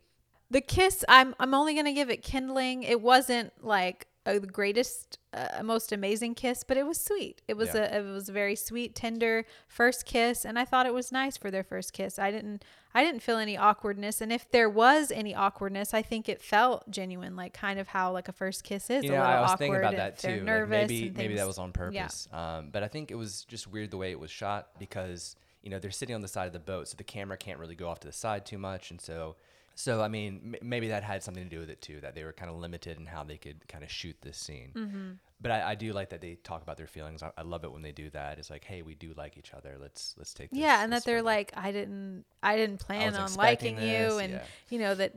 The 0.51 0.61
kiss, 0.61 1.05
I'm 1.09 1.35
I'm 1.39 1.55
only 1.55 1.75
gonna 1.75 1.93
give 1.93 2.11
it 2.11 2.23
kindling. 2.23 2.83
It 2.83 3.01
wasn't 3.01 3.53
like 3.63 4.09
a, 4.27 4.39
the 4.39 4.47
greatest, 4.47 5.19
uh, 5.33 5.63
most 5.63 5.93
amazing 5.93 6.35
kiss, 6.35 6.63
but 6.63 6.77
it 6.77 6.87
was 6.87 7.01
sweet. 7.01 7.41
It 7.49 7.57
was 7.57 7.75
Yeah. 7.75 7.97
a 7.97 8.01
it 8.01 8.13
was 8.13 8.29
a 8.29 8.33
very 8.33 8.55
sweet, 8.55 8.95
tender 8.95 9.45
first 9.67 10.05
kiss, 10.05 10.45
and 10.45 10.59
I 10.59 10.65
thought 10.65 10.85
it 10.87 10.93
was 10.95 11.11
nice 11.11 11.37
for 11.37 11.51
their 11.51 11.65
first 11.65 11.93
kiss. 11.93 12.19
I 12.19 12.31
didn't 12.31 12.65
I 12.93 13.03
didn't 13.05 13.21
feel 13.23 13.39
any 13.39 13.57
awkwardness, 13.57 14.21
and 14.21 14.33
if 14.33 14.51
there 14.51 14.69
was 14.69 15.11
any 15.11 15.35
awkwardness, 15.35 15.95
I 15.95 16.03
think 16.03 16.29
it 16.29 16.43
felt 16.43 16.91
genuine, 16.91 17.35
like 17.37 17.55
kind 17.55 17.79
of 17.79 17.89
how 17.89 18.13
like 18.13 18.29
a 18.29 18.33
first 18.33 18.63
kiss 18.65 18.91
is 18.91 19.05
you 19.05 19.11
a 19.11 19.13
little 19.13 19.27
I 19.27 19.41
was 19.41 19.51
awkward. 19.53 19.59
thinking 19.59 19.77
about 19.81 19.97
that 19.97 20.19
too. 20.19 20.45
Like 20.45 20.69
maybe 20.69 21.11
maybe 21.17 21.35
that 21.37 21.47
was 21.47 21.59
on 21.59 21.73
purpose. 21.73 22.29
Yeah. 22.31 22.57
Um, 22.59 22.69
but 22.71 22.83
I 22.83 22.89
think 22.89 23.11
it 23.11 23.17
was 23.17 23.45
just 23.45 23.67
weird 23.69 23.91
the 23.91 23.97
way 23.97 24.11
it 24.11 24.21
was 24.21 24.31
shot 24.31 24.69
because 24.79 25.37
you 25.63 25.71
know 25.71 25.79
they're 25.79 25.91
sitting 25.91 26.15
on 26.15 26.21
the 26.21 26.29
side 26.29 26.47
of 26.47 26.53
the 26.53 26.59
boat, 26.59 26.89
so 26.89 26.97
the 26.97 27.05
camera 27.05 27.37
can't 27.37 27.59
really 27.59 27.75
go 27.75 27.89
off 27.89 28.01
to 28.01 28.07
the 28.09 28.13
side 28.13 28.45
too 28.45 28.59
much, 28.59 28.91
and 28.91 29.01
so 29.01 29.37
so 29.75 30.03
I 30.03 30.09
mean 30.09 30.55
m- 30.55 30.69
maybe 30.69 30.89
that 30.89 31.03
had 31.03 31.23
something 31.23 31.45
to 31.45 31.51
do 31.51 31.61
with 31.61 31.71
it 31.71 31.81
too, 31.81 32.01
that 32.03 32.15
they 32.15 32.25
were 32.25 32.33
kind 32.33 32.51
of 32.51 32.57
limited 32.57 32.99
in 32.99 33.07
how 33.07 33.25
they 33.25 33.37
could 33.39 33.67
kind 33.69 33.85
of 33.85 33.91
shoot 33.91 34.17
this 34.21 34.39
scene. 34.39 34.73
Mm-hmm. 34.75 35.11
But 35.43 35.53
I, 35.53 35.71
I 35.71 35.75
do 35.75 35.95
like 35.95 36.11
that 36.11 36.21
they 36.21 36.35
talk 36.35 36.63
about 36.63 36.77
their 36.77 36.87
feelings. 36.87 37.23
I, 37.23 37.31
I 37.39 37.43
love 37.43 37.65
it 37.65 37.73
when 37.73 37.81
they 37.81 37.93
do 37.93 38.11
that. 38.11 38.39
It's 38.39 38.51
like, 38.51 38.63
hey, 38.63 38.83
we 38.83 38.95
do 38.95 39.15
like 39.17 39.39
each 39.39 39.55
other. 39.55 39.77
Let's 39.81 40.15
let's 40.19 40.35
take 40.35 40.51
this. 40.51 40.59
yeah 40.59 40.83
and 40.85 40.93
this 40.93 41.05
that 41.05 41.11
they're 41.11 41.23
like 41.23 41.53
i 41.57 41.73
didn't 41.73 42.25
i 42.43 42.57
didn't 42.57 42.79
plan 42.79 43.13
was 43.13 43.33
on 43.33 43.35
liking 43.35 43.77
you 43.81 44.19
and 44.19 44.35
yeah. 44.35 44.43
you 44.69 44.79
know 44.79 44.95
that 44.95 45.15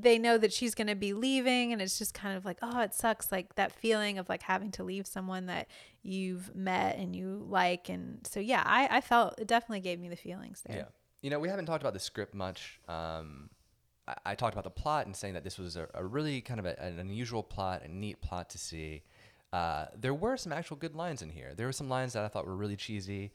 they 0.00 0.18
know 0.18 0.38
that 0.38 0.52
she's 0.52 0.74
going 0.74 0.86
to 0.86 0.94
be 0.94 1.12
leaving 1.12 1.72
and 1.72 1.80
it's 1.80 1.98
just 1.98 2.14
kind 2.14 2.36
of 2.36 2.44
like 2.44 2.58
oh 2.62 2.80
it 2.80 2.94
sucks 2.94 3.30
like 3.32 3.54
that 3.54 3.72
feeling 3.72 4.18
of 4.18 4.28
like 4.28 4.42
having 4.42 4.70
to 4.72 4.82
leave 4.84 5.06
someone 5.06 5.46
that 5.46 5.66
you've 6.02 6.54
met 6.54 6.96
and 6.96 7.14
you 7.16 7.44
like 7.48 7.88
and 7.88 8.26
so 8.26 8.40
yeah 8.40 8.62
i 8.66 8.88
i 8.90 9.00
felt 9.00 9.38
it 9.38 9.46
definitely 9.46 9.80
gave 9.80 9.98
me 10.00 10.08
the 10.08 10.16
feelings 10.16 10.62
there 10.66 10.76
Yeah. 10.76 10.84
You 11.22 11.30
know, 11.30 11.38
we 11.40 11.48
haven't 11.48 11.64
talked 11.64 11.82
about 11.82 11.94
the 11.94 12.00
script 12.00 12.34
much. 12.34 12.78
Um, 12.86 13.48
I, 14.06 14.14
I 14.26 14.34
talked 14.34 14.54
about 14.54 14.64
the 14.64 14.70
plot 14.70 15.06
and 15.06 15.14
saying 15.14 15.34
that 15.34 15.44
this 15.44 15.58
was 15.58 15.76
a, 15.76 15.88
a 15.94 16.04
really 16.04 16.40
kind 16.40 16.60
of 16.60 16.66
a, 16.66 16.80
an 16.80 16.98
unusual 16.98 17.42
plot, 17.42 17.82
a 17.84 17.88
neat 17.88 18.20
plot 18.20 18.50
to 18.50 18.58
see. 18.58 19.02
Uh, 19.52 19.86
there 19.96 20.14
were 20.14 20.36
some 20.36 20.52
actual 20.52 20.76
good 20.76 20.96
lines 20.96 21.22
in 21.22 21.30
here. 21.30 21.52
There 21.56 21.66
were 21.66 21.72
some 21.72 21.88
lines 21.88 22.14
that 22.14 22.24
I 22.24 22.28
thought 22.28 22.46
were 22.46 22.56
really 22.56 22.76
cheesy. 22.76 23.30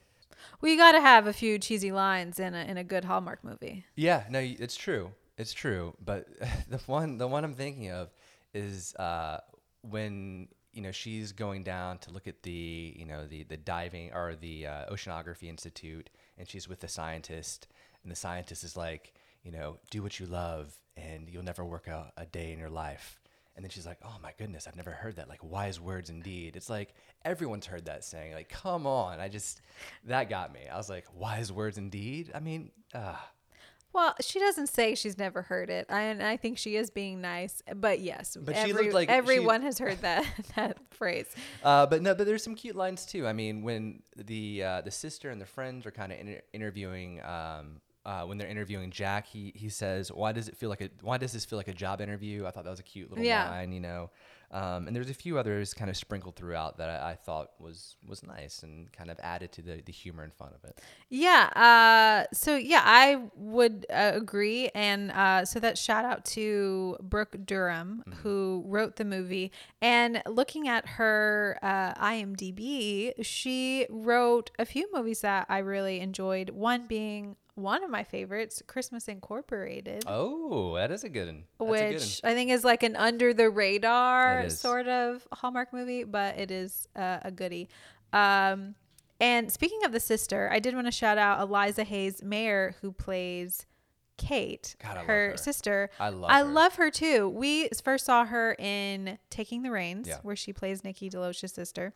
well 0.61 0.71
you 0.71 0.77
got 0.77 0.91
to 0.91 1.01
have 1.01 1.27
a 1.27 1.33
few 1.33 1.57
cheesy 1.59 1.91
lines 1.91 2.39
in 2.39 2.53
a 2.53 2.63
in 2.63 2.77
a 2.77 2.83
good 2.83 3.05
hallmark 3.05 3.43
movie 3.43 3.85
Yeah, 3.95 4.23
no, 4.29 4.39
it's 4.39 4.75
true. 4.75 5.11
It's 5.37 5.53
true. 5.53 5.93
But 6.03 6.27
the 6.69 6.77
one, 6.85 7.17
the 7.17 7.27
one 7.27 7.43
I'm 7.43 7.53
thinking 7.53 7.89
of 7.91 8.09
is 8.53 8.93
uh, 8.95 9.39
when 9.81 10.49
you 10.73 10.81
know 10.81 10.91
she's 10.91 11.31
going 11.31 11.63
down 11.63 11.97
to 11.99 12.11
look 12.11 12.27
at 12.27 12.43
the 12.43 12.93
you 12.97 13.05
know 13.05 13.25
the 13.25 13.43
the 13.43 13.57
diving 13.57 14.11
or 14.13 14.35
the 14.35 14.67
uh, 14.67 14.85
oceanography 14.91 15.43
institute, 15.43 16.09
and 16.37 16.47
she's 16.47 16.67
with 16.67 16.81
the 16.81 16.87
scientist, 16.87 17.67
and 18.03 18.11
the 18.11 18.15
scientist 18.15 18.63
is 18.63 18.75
like, 18.75 19.13
you 19.43 19.51
know, 19.51 19.77
do 19.89 20.01
what 20.03 20.19
you 20.19 20.25
love, 20.25 20.73
and 20.97 21.29
you'll 21.29 21.43
never 21.43 21.63
work 21.63 21.87
a, 21.87 22.11
a 22.17 22.25
day 22.25 22.51
in 22.51 22.59
your 22.59 22.69
life. 22.69 23.19
And 23.55 23.63
then 23.65 23.69
she's 23.71 23.85
like, 23.85 23.97
"Oh 24.03 24.15
my 24.23 24.31
goodness, 24.37 24.67
I've 24.67 24.75
never 24.77 24.91
heard 24.91 25.17
that. 25.17 25.27
Like 25.27 25.43
wise 25.43 25.79
words 25.81 26.09
indeed." 26.09 26.55
It's 26.55 26.69
like 26.69 26.93
everyone's 27.25 27.65
heard 27.65 27.85
that 27.85 28.05
saying. 28.05 28.33
Like, 28.33 28.47
come 28.49 28.87
on. 28.87 29.19
I 29.19 29.27
just 29.27 29.61
that 30.05 30.29
got 30.29 30.53
me. 30.53 30.61
I 30.71 30.77
was 30.77 30.89
like, 30.89 31.05
"Wise 31.13 31.51
words 31.51 31.77
indeed." 31.77 32.31
I 32.33 32.39
mean, 32.39 32.71
uh, 32.93 33.15
Well, 33.91 34.15
she 34.21 34.39
doesn't 34.39 34.67
say 34.67 34.93
she's 34.95 35.17
never 35.17 35.41
heard 35.41 35.69
it, 35.69 35.87
I, 35.89 36.03
and 36.03 36.21
I 36.23 36.37
think 36.37 36.57
she 36.57 36.75
is 36.77 36.89
being 36.91 37.19
nice. 37.21 37.61
But 37.75 37.99
yes, 37.99 38.37
But 38.39 38.55
she 38.55 38.61
every, 38.69 38.83
looked 38.83 38.93
like 38.93 39.09
she- 39.09 39.15
everyone 39.15 39.61
has 39.63 39.77
heard 39.79 39.99
that 40.03 40.25
that 40.55 40.77
phrase. 40.91 41.27
Uh, 41.63 41.85
but 41.85 42.01
no, 42.01 42.13
but 42.15 42.27
there's 42.27 42.43
some 42.43 42.55
cute 42.55 42.75
lines 42.77 43.05
too. 43.05 43.27
I 43.27 43.33
mean, 43.33 43.61
when 43.63 44.03
the 44.15 44.63
uh, 44.63 44.81
the 44.81 44.91
sister 44.91 45.31
and 45.31 45.41
the 45.41 45.45
friends 45.47 45.85
are 45.85 45.91
kind 45.91 46.13
of 46.13 46.19
inter- 46.19 46.41
interviewing, 46.53 47.19
um, 47.25 47.81
uh, 48.05 48.23
when 48.23 48.37
they're 48.37 48.47
interviewing 48.47 48.91
Jack, 48.91 49.27
he 49.27 49.51
he 49.55 49.69
says, 49.69 50.11
"Why 50.11 50.31
does 50.31 50.47
it 50.47 50.55
feel 50.57 50.69
like 50.69 50.81
a 50.81 50.89
Why 51.01 51.17
does 51.17 51.31
this 51.33 51.45
feel 51.45 51.57
like 51.57 51.67
a 51.67 51.73
job 51.73 52.01
interview?" 52.01 52.45
I 52.45 52.51
thought 52.51 52.63
that 52.63 52.69
was 52.69 52.79
a 52.79 52.83
cute 52.83 53.09
little 53.09 53.23
Yeah. 53.25 53.49
line, 53.49 53.71
you 53.71 53.79
know. 53.81 54.09
Um, 54.51 54.87
and 54.87 54.95
there's 54.95 55.11
a 55.11 55.13
few 55.13 55.37
others 55.37 55.75
kind 55.75 55.91
of 55.91 55.97
sprinkled 55.97 56.35
throughout 56.35 56.77
that 56.79 56.89
I, 56.89 57.11
I 57.11 57.15
thought 57.15 57.51
was 57.59 57.97
was 58.03 58.23
nice 58.23 58.63
and 58.63 58.91
kind 58.91 59.11
of 59.11 59.19
added 59.21 59.51
to 59.53 59.61
the 59.61 59.83
the 59.85 59.91
humor 59.91 60.23
and 60.23 60.33
fun 60.33 60.53
of 60.55 60.63
it. 60.67 60.79
Yeah. 61.09 61.49
Uh, 61.55 62.33
so 62.33 62.55
yeah, 62.55 62.81
I 62.83 63.21
would 63.35 63.85
uh, 63.91 64.13
agree, 64.15 64.69
and 64.73 65.11
uh, 65.11 65.45
so 65.45 65.59
that 65.59 65.77
shout 65.77 66.03
out 66.03 66.25
to 66.25 66.97
Brooke 67.01 67.35
Durham 67.45 68.03
who 68.23 68.63
wrote 68.65 68.95
the 68.95 69.05
movie. 69.05 69.51
And 69.83 70.23
looking 70.25 70.67
at 70.67 70.87
her 70.97 71.59
uh, 71.61 71.93
IMDb, 72.03 73.13
she 73.21 73.85
wrote 73.89 74.51
a 74.57 74.65
few 74.65 74.89
movies 74.91 75.21
that 75.21 75.45
I 75.49 75.59
really 75.59 75.99
enjoyed. 75.99 76.49
One 76.51 76.87
being 76.87 77.35
one 77.61 77.83
of 77.83 77.89
my 77.89 78.03
favorites, 78.03 78.61
Christmas 78.67 79.07
Incorporated. 79.07 80.03
Oh, 80.07 80.75
that 80.75 80.91
is 80.91 81.03
a 81.03 81.09
good 81.09 81.27
one. 81.27 81.43
That's 81.59 81.61
a 81.61 81.63
good 81.63 81.67
one. 81.85 81.93
which 81.93 82.21
I 82.23 82.33
think 82.33 82.51
is 82.51 82.63
like 82.63 82.83
an 82.83 82.95
under 82.95 83.33
the 83.33 83.49
radar 83.49 84.49
sort 84.49 84.87
of 84.87 85.27
Hallmark 85.31 85.73
movie, 85.73 86.03
but 86.03 86.37
it 86.39 86.51
is 86.51 86.87
uh, 86.95 87.19
a 87.21 87.31
goodie. 87.31 87.69
Um, 88.13 88.75
and 89.19 89.51
speaking 89.51 89.83
of 89.85 89.91
the 89.91 89.99
sister, 89.99 90.49
I 90.51 90.59
did 90.59 90.73
want 90.75 90.87
to 90.87 90.91
shout 90.91 91.17
out 91.17 91.41
Eliza 91.41 91.83
Hayes 91.83 92.23
Mayer, 92.23 92.75
who 92.81 92.91
plays 92.91 93.65
Kate, 94.17 94.75
God, 94.81 94.97
her, 94.97 95.31
her. 95.31 95.37
sister. 95.37 95.89
I 95.99 96.09
love 96.09 96.29
I 96.31 96.39
her. 96.39 96.43
love 96.45 96.75
her 96.75 96.89
too. 96.91 97.29
We 97.29 97.69
first 97.83 98.05
saw 98.05 98.25
her 98.25 98.55
in 98.59 99.17
Taking 99.29 99.61
the 99.61 99.71
Reins, 99.71 100.07
Yeah. 100.07 100.17
where 100.23 100.35
she 100.35 100.51
plays 100.53 100.83
Nikki 100.83 101.09
DeLoach's 101.09 101.53
sister. 101.53 101.93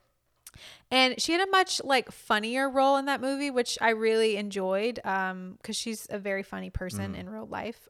And 0.91 1.19
she 1.21 1.31
had 1.33 1.41
a 1.47 1.49
much 1.51 1.81
like 1.83 2.11
funnier 2.11 2.69
role 2.69 2.97
in 2.97 3.05
that 3.05 3.21
movie, 3.21 3.49
which 3.51 3.77
I 3.81 3.89
really 3.91 4.37
enjoyed 4.37 4.95
because 4.95 5.75
she's 5.75 6.07
a 6.09 6.19
very 6.19 6.43
funny 6.43 6.69
person 6.69 7.13
Mm. 7.13 7.19
in 7.19 7.29
real 7.29 7.47
life. 7.47 7.87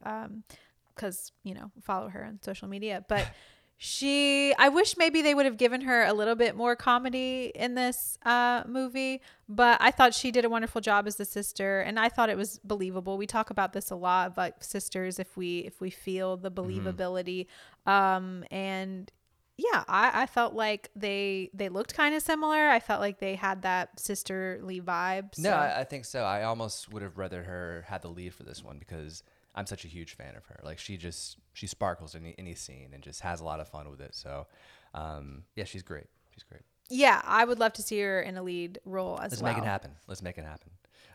Because 0.96 1.32
you 1.44 1.54
know, 1.54 1.72
follow 1.82 2.10
her 2.10 2.24
on 2.26 2.40
social 2.42 2.68
media. 2.68 3.04
But 3.10 3.28
she, 3.76 4.54
I 4.58 4.70
wish 4.70 4.96
maybe 4.98 5.22
they 5.22 5.36
would 5.36 5.46
have 5.46 5.58
given 5.58 5.82
her 5.82 6.04
a 6.06 6.14
little 6.14 6.36
bit 6.36 6.56
more 6.56 6.74
comedy 6.76 7.52
in 7.54 7.76
this 7.76 8.18
uh, 8.24 8.64
movie. 8.66 9.20
But 9.50 9.82
I 9.82 9.92
thought 9.92 10.14
she 10.14 10.32
did 10.32 10.46
a 10.46 10.50
wonderful 10.50 10.80
job 10.80 11.06
as 11.06 11.18
the 11.18 11.26
sister, 11.26 11.82
and 11.82 12.00
I 12.00 12.08
thought 12.08 12.30
it 12.30 12.38
was 12.38 12.60
believable. 12.64 13.18
We 13.18 13.28
talk 13.28 13.50
about 13.50 13.74
this 13.74 13.90
a 13.92 13.96
lot 13.96 14.28
about 14.28 14.64
sisters 14.64 15.20
if 15.20 15.36
we 15.36 15.60
if 15.60 15.82
we 15.82 15.90
feel 15.90 16.38
the 16.38 16.50
Mm-hmm. 16.52 16.88
believability. 16.88 17.48
Um, 17.86 18.46
and 18.52 19.12
yeah 19.58 19.84
I, 19.88 20.24
I 20.24 20.26
felt 20.26 20.54
like 20.54 20.90
they 20.96 21.50
they 21.54 21.70
looked 21.70 21.94
kind 21.94 22.16
of 22.16 22.22
similar 22.24 22.68
i 22.70 22.80
felt 22.80 23.00
like 23.02 23.20
they 23.20 23.36
had 23.36 23.62
that 23.62 24.00
sisterly 24.00 24.82
vibe 24.82 25.36
so. 25.36 25.42
No, 25.44 25.52
I, 25.52 25.82
I 25.82 25.84
think 25.84 26.06
so. 26.06 26.24
I 26.24 26.44
almost 26.44 26.92
would 26.92 27.04
have 27.04 27.18
rather 27.18 27.44
her 27.44 27.86
had 27.88 28.02
the 28.02 28.10
lead 28.10 28.34
for 28.34 28.44
this 28.44 28.64
one 28.64 28.78
because 28.80 29.24
I'm 29.56 29.68
such 29.68 29.86
a 29.86 29.88
huge 29.88 30.16
fan 30.16 30.36
of 30.36 30.46
her. 30.48 30.60
Like 30.64 30.80
she 30.80 30.98
just 30.98 31.38
she 31.54 31.68
sparkles 31.68 32.16
in 32.16 32.24
any, 32.24 32.36
any 32.40 32.56
scene 32.56 32.90
and 32.94 33.04
just 33.04 33.22
has 33.22 33.40
a 33.40 33.44
lot 33.44 33.60
of 33.60 33.68
fun 33.70 33.88
with 33.92 34.02
it. 34.02 34.16
So, 34.16 34.48
um, 34.96 35.44
yeah, 35.56 35.66
she's 35.66 35.84
great. 35.84 36.08
She's 36.34 36.42
great. 36.44 36.64
yeah 36.90 37.22
i 37.26 37.46
would 37.46 37.60
love 37.60 37.74
to 37.74 37.84
see 37.84 38.00
her 38.02 38.20
in 38.22 38.36
a 38.38 38.42
lead 38.44 38.80
role 38.86 39.20
as 39.20 39.20
well. 39.20 39.30
Let's 39.30 39.42
make 39.44 39.58
it 39.58 39.64
happen. 39.68 39.92
Let's 40.08 40.24
make 40.24 40.38
it 40.40 40.46
happen. 40.46 40.72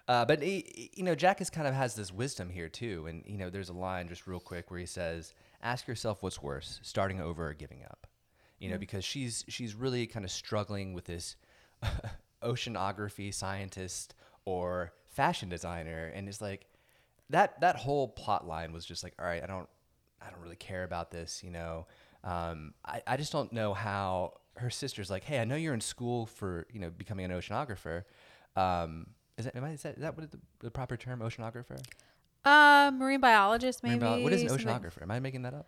Uh, 0.06 0.24
but 0.24 0.40
he- 0.42 0.90
you 0.94 1.02
know, 1.02 1.14
Jack 1.16 1.40
is 1.40 1.50
kind 1.50 1.66
of 1.66 1.74
has 1.74 1.94
this 1.96 2.12
wisdom 2.12 2.48
here 2.50 2.68
too, 2.68 3.06
and 3.08 3.24
you 3.26 3.36
know, 3.36 3.50
there's 3.50 3.68
a 3.68 3.72
line 3.74 4.08
just 4.08 4.26
real 4.28 4.40
quick 4.40 4.70
where 4.70 4.78
he 4.80 4.86
says, 4.86 5.34
"Ask 5.60 5.88
yourself 5.88 6.22
what's 6.22 6.40
worse, 6.40 6.78
starting 6.82 7.20
over 7.20 7.48
or 7.48 7.54
giving 7.54 7.82
up." 7.84 8.06
You 8.58 8.70
know, 8.70 8.78
because 8.78 9.04
she's 9.04 9.44
she's 9.48 9.74
really 9.74 10.06
kind 10.06 10.24
of 10.24 10.30
struggling 10.30 10.92
with 10.92 11.04
this 11.04 11.36
oceanography 12.42 13.32
scientist 13.32 14.14
or 14.44 14.92
fashion 15.06 15.48
designer, 15.48 16.10
and 16.14 16.28
it's 16.28 16.40
like 16.40 16.66
that 17.30 17.60
that 17.60 17.76
whole 17.76 18.08
plot 18.08 18.46
line 18.46 18.72
was 18.72 18.84
just 18.84 19.02
like, 19.04 19.14
all 19.18 19.24
right, 19.26 19.42
I 19.42 19.46
don't 19.46 19.68
I 20.20 20.30
don't 20.30 20.40
really 20.40 20.56
care 20.56 20.84
about 20.84 21.10
this, 21.10 21.42
you 21.44 21.50
know. 21.50 21.86
Um, 22.24 22.74
I, 22.84 23.02
I 23.06 23.16
just 23.16 23.32
don't 23.32 23.52
know 23.52 23.74
how 23.74 24.34
her 24.56 24.70
sister's 24.70 25.08
like, 25.08 25.22
hey, 25.22 25.38
I 25.38 25.44
know 25.44 25.54
you're 25.56 25.74
in 25.74 25.80
school 25.80 26.26
for 26.26 26.66
you 26.72 26.80
know 26.80 26.90
becoming 26.90 27.24
an 27.24 27.30
oceanographer. 27.30 28.04
Um, 28.56 29.06
is 29.36 29.44
that 29.44 29.54
am 29.54 29.64
I 29.64 29.70
is 29.70 29.82
that, 29.82 29.94
is 29.94 30.00
that 30.02 30.16
what 30.16 30.30
the, 30.30 30.38
the 30.60 30.70
proper 30.70 30.96
term 30.96 31.20
oceanographer? 31.20 31.78
uh 32.44 32.92
marine 32.94 33.20
biologist 33.20 33.82
maybe 33.82 33.98
Marine 33.98 34.18
bio- 34.18 34.22
what 34.22 34.32
is 34.32 34.42
an 34.42 34.48
something. 34.48 34.66
oceanographer? 34.68 35.02
Am 35.02 35.10
I 35.10 35.18
making 35.18 35.42
that 35.42 35.54
up? 35.54 35.66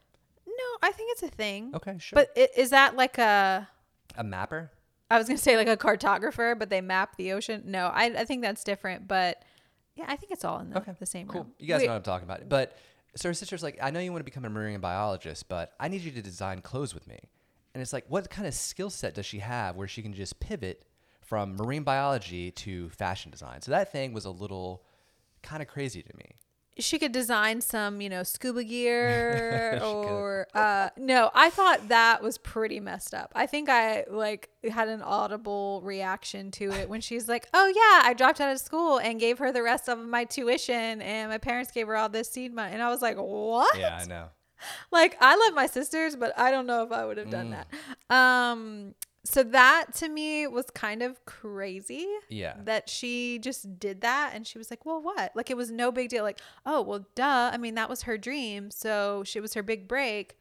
I 0.82 0.90
think 0.92 1.12
it's 1.12 1.22
a 1.22 1.28
thing 1.28 1.72
Okay, 1.74 1.96
sure. 1.98 2.16
but 2.16 2.30
i- 2.36 2.48
is 2.56 2.70
that 2.70 2.96
like 2.96 3.18
a 3.18 3.68
a 4.16 4.24
mapper? 4.24 4.70
i 5.10 5.18
was 5.18 5.26
gonna 5.26 5.38
say 5.38 5.56
like 5.56 5.68
a 5.68 5.76
cartographer 5.76 6.58
but 6.58 6.70
they 6.70 6.80
map 6.80 7.16
the 7.16 7.32
ocean 7.32 7.62
no 7.66 7.86
i, 7.88 8.04
I 8.06 8.24
think 8.24 8.42
that's 8.42 8.64
different 8.64 9.06
but 9.08 9.42
yeah 9.96 10.04
i 10.08 10.16
think 10.16 10.32
it's 10.32 10.44
all 10.44 10.58
in 10.60 10.70
the, 10.70 10.78
Okay, 10.78 10.92
the 10.98 11.06
same 11.06 11.26
Cool. 11.26 11.42
room 11.42 11.52
You 11.58 11.68
guys 11.68 11.80
We- 11.80 11.86
know 11.86 11.92
what 11.92 11.96
I'm 11.98 12.02
talking 12.02 12.24
about. 12.28 12.48
But 12.48 12.76
so 13.16 13.28
her 13.28 13.34
sister's 13.34 13.60
like, 13.64 13.76
I 13.82 13.90
know 13.90 13.98
you 13.98 14.12
want 14.12 14.20
to 14.20 14.24
become 14.24 14.44
a 14.44 14.50
marine 14.50 14.78
biologist, 14.78 15.48
but 15.48 15.72
I 15.80 15.88
need 15.88 16.02
you 16.02 16.12
to 16.12 16.22
design 16.22 16.60
clothes 16.60 16.94
with 16.94 17.08
me. 17.08 17.18
And 17.74 17.82
it's 17.82 17.92
like, 17.92 18.04
what 18.08 18.30
kind 18.30 18.46
of 18.46 18.54
skill 18.54 18.88
set 18.88 19.14
does 19.16 19.26
she 19.26 19.40
have 19.40 19.74
where 19.74 19.88
she 19.88 20.00
can 20.00 20.14
just 20.14 20.38
pivot 20.38 20.84
from 21.20 21.56
marine 21.56 21.82
biology 21.82 22.52
to 22.52 22.88
fashion 22.90 23.32
design? 23.32 23.62
So 23.62 23.72
that 23.72 23.90
thing 23.90 24.12
was 24.12 24.26
a 24.26 24.30
little 24.30 24.84
kind 25.42 25.60
of 25.60 25.66
crazy 25.66 26.02
to 26.02 26.16
me. 26.16 26.36
She 26.78 26.98
could 26.98 27.12
design 27.12 27.60
some, 27.60 28.00
you 28.00 28.08
know, 28.08 28.22
scuba 28.22 28.64
gear 28.64 29.78
or 29.82 30.46
uh 30.54 30.90
no, 30.96 31.30
I 31.34 31.50
thought 31.50 31.88
that 31.88 32.22
was 32.22 32.38
pretty 32.38 32.80
messed 32.80 33.12
up. 33.14 33.32
I 33.34 33.46
think 33.46 33.68
I 33.68 34.04
like 34.10 34.48
had 34.70 34.88
an 34.88 35.02
audible 35.02 35.80
reaction 35.84 36.50
to 36.52 36.70
it 36.72 36.88
when 36.88 37.00
she's 37.00 37.28
like, 37.28 37.48
"Oh 37.52 37.66
yeah, 37.66 38.08
I 38.08 38.14
dropped 38.14 38.40
out 38.40 38.52
of 38.52 38.58
school 38.60 38.98
and 38.98 39.18
gave 39.20 39.38
her 39.38 39.52
the 39.52 39.62
rest 39.62 39.88
of 39.88 39.98
my 39.98 40.24
tuition 40.24 41.02
and 41.02 41.28
my 41.30 41.38
parents 41.38 41.70
gave 41.70 41.86
her 41.86 41.96
all 41.96 42.08
this 42.08 42.30
seed 42.30 42.54
money." 42.54 42.72
And 42.72 42.82
I 42.82 42.88
was 42.88 43.02
like, 43.02 43.16
"What?" 43.16 43.76
Yeah, 43.78 43.98
I 44.00 44.04
know. 44.06 44.28
like 44.92 45.16
I 45.20 45.36
love 45.36 45.54
my 45.54 45.66
sisters, 45.66 46.16
but 46.16 46.38
I 46.38 46.50
don't 46.50 46.66
know 46.66 46.82
if 46.84 46.92
I 46.92 47.04
would 47.04 47.16
have 47.18 47.30
done 47.30 47.48
Mm. 47.50 47.64
that. 48.08 48.14
Um 48.14 48.94
so 49.24 49.42
that 49.42 49.86
to 49.96 50.08
me 50.08 50.46
was 50.46 50.66
kind 50.70 51.02
of 51.02 51.24
crazy 51.26 52.06
Yeah. 52.28 52.54
that 52.64 52.88
she 52.88 53.38
just 53.38 53.78
did 53.78 54.00
that 54.00 54.32
and 54.34 54.46
she 54.46 54.56
was 54.58 54.70
like, 54.70 54.86
"Well, 54.86 55.02
what?" 55.02 55.32
Like 55.34 55.50
it 55.50 55.56
was 55.56 55.70
no 55.70 55.92
big 55.92 56.08
deal. 56.08 56.22
Like, 56.24 56.40
"Oh, 56.64 56.80
well, 56.82 57.04
duh. 57.14 57.50
I 57.52 57.56
mean, 57.58 57.74
that 57.74 57.88
was 57.90 58.02
her 58.02 58.16
dream, 58.16 58.70
so 58.70 59.22
she 59.24 59.40
was 59.40 59.54
her 59.54 59.62
big 59.62 59.86
break." 59.88 60.36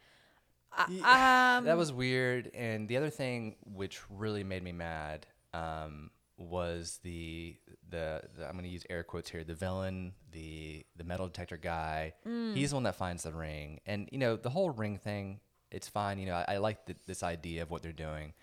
I- 0.71 1.57
Um 1.57 1.65
that 1.65 1.77
was 1.77 1.91
weird. 1.91 2.51
And 2.53 2.87
the 2.87 2.97
other 2.97 3.09
thing 3.09 3.55
which 3.65 3.99
really 4.09 4.43
made 4.43 4.63
me 4.63 4.71
mad 4.71 5.25
um, 5.53 6.11
was 6.37 6.99
the, 7.03 7.57
the 7.89 8.21
the 8.37 8.45
I'm 8.45 8.53
going 8.53 8.63
to 8.63 8.69
use 8.69 8.85
air 8.89 9.03
quotes 9.03 9.29
here. 9.29 9.43
The 9.43 9.55
villain, 9.55 10.13
the 10.31 10.85
the 10.95 11.03
metal 11.03 11.27
detector 11.27 11.57
guy. 11.57 12.13
Mm. 12.25 12.55
He's 12.55 12.69
the 12.69 12.75
one 12.77 12.83
that 12.83 12.95
finds 12.95 13.23
the 13.23 13.33
ring. 13.33 13.79
And 13.85 14.07
you 14.11 14.19
know 14.19 14.35
the 14.37 14.49
whole 14.51 14.69
ring 14.69 14.97
thing. 14.97 15.39
It's 15.71 15.87
fine. 15.87 16.17
You 16.19 16.27
know 16.27 16.35
I, 16.35 16.53
I 16.55 16.57
like 16.57 16.85
th- 16.85 16.99
this 17.07 17.23
idea 17.23 17.63
of 17.63 17.71
what 17.71 17.81
they're 17.81 17.91
doing. 17.91 18.33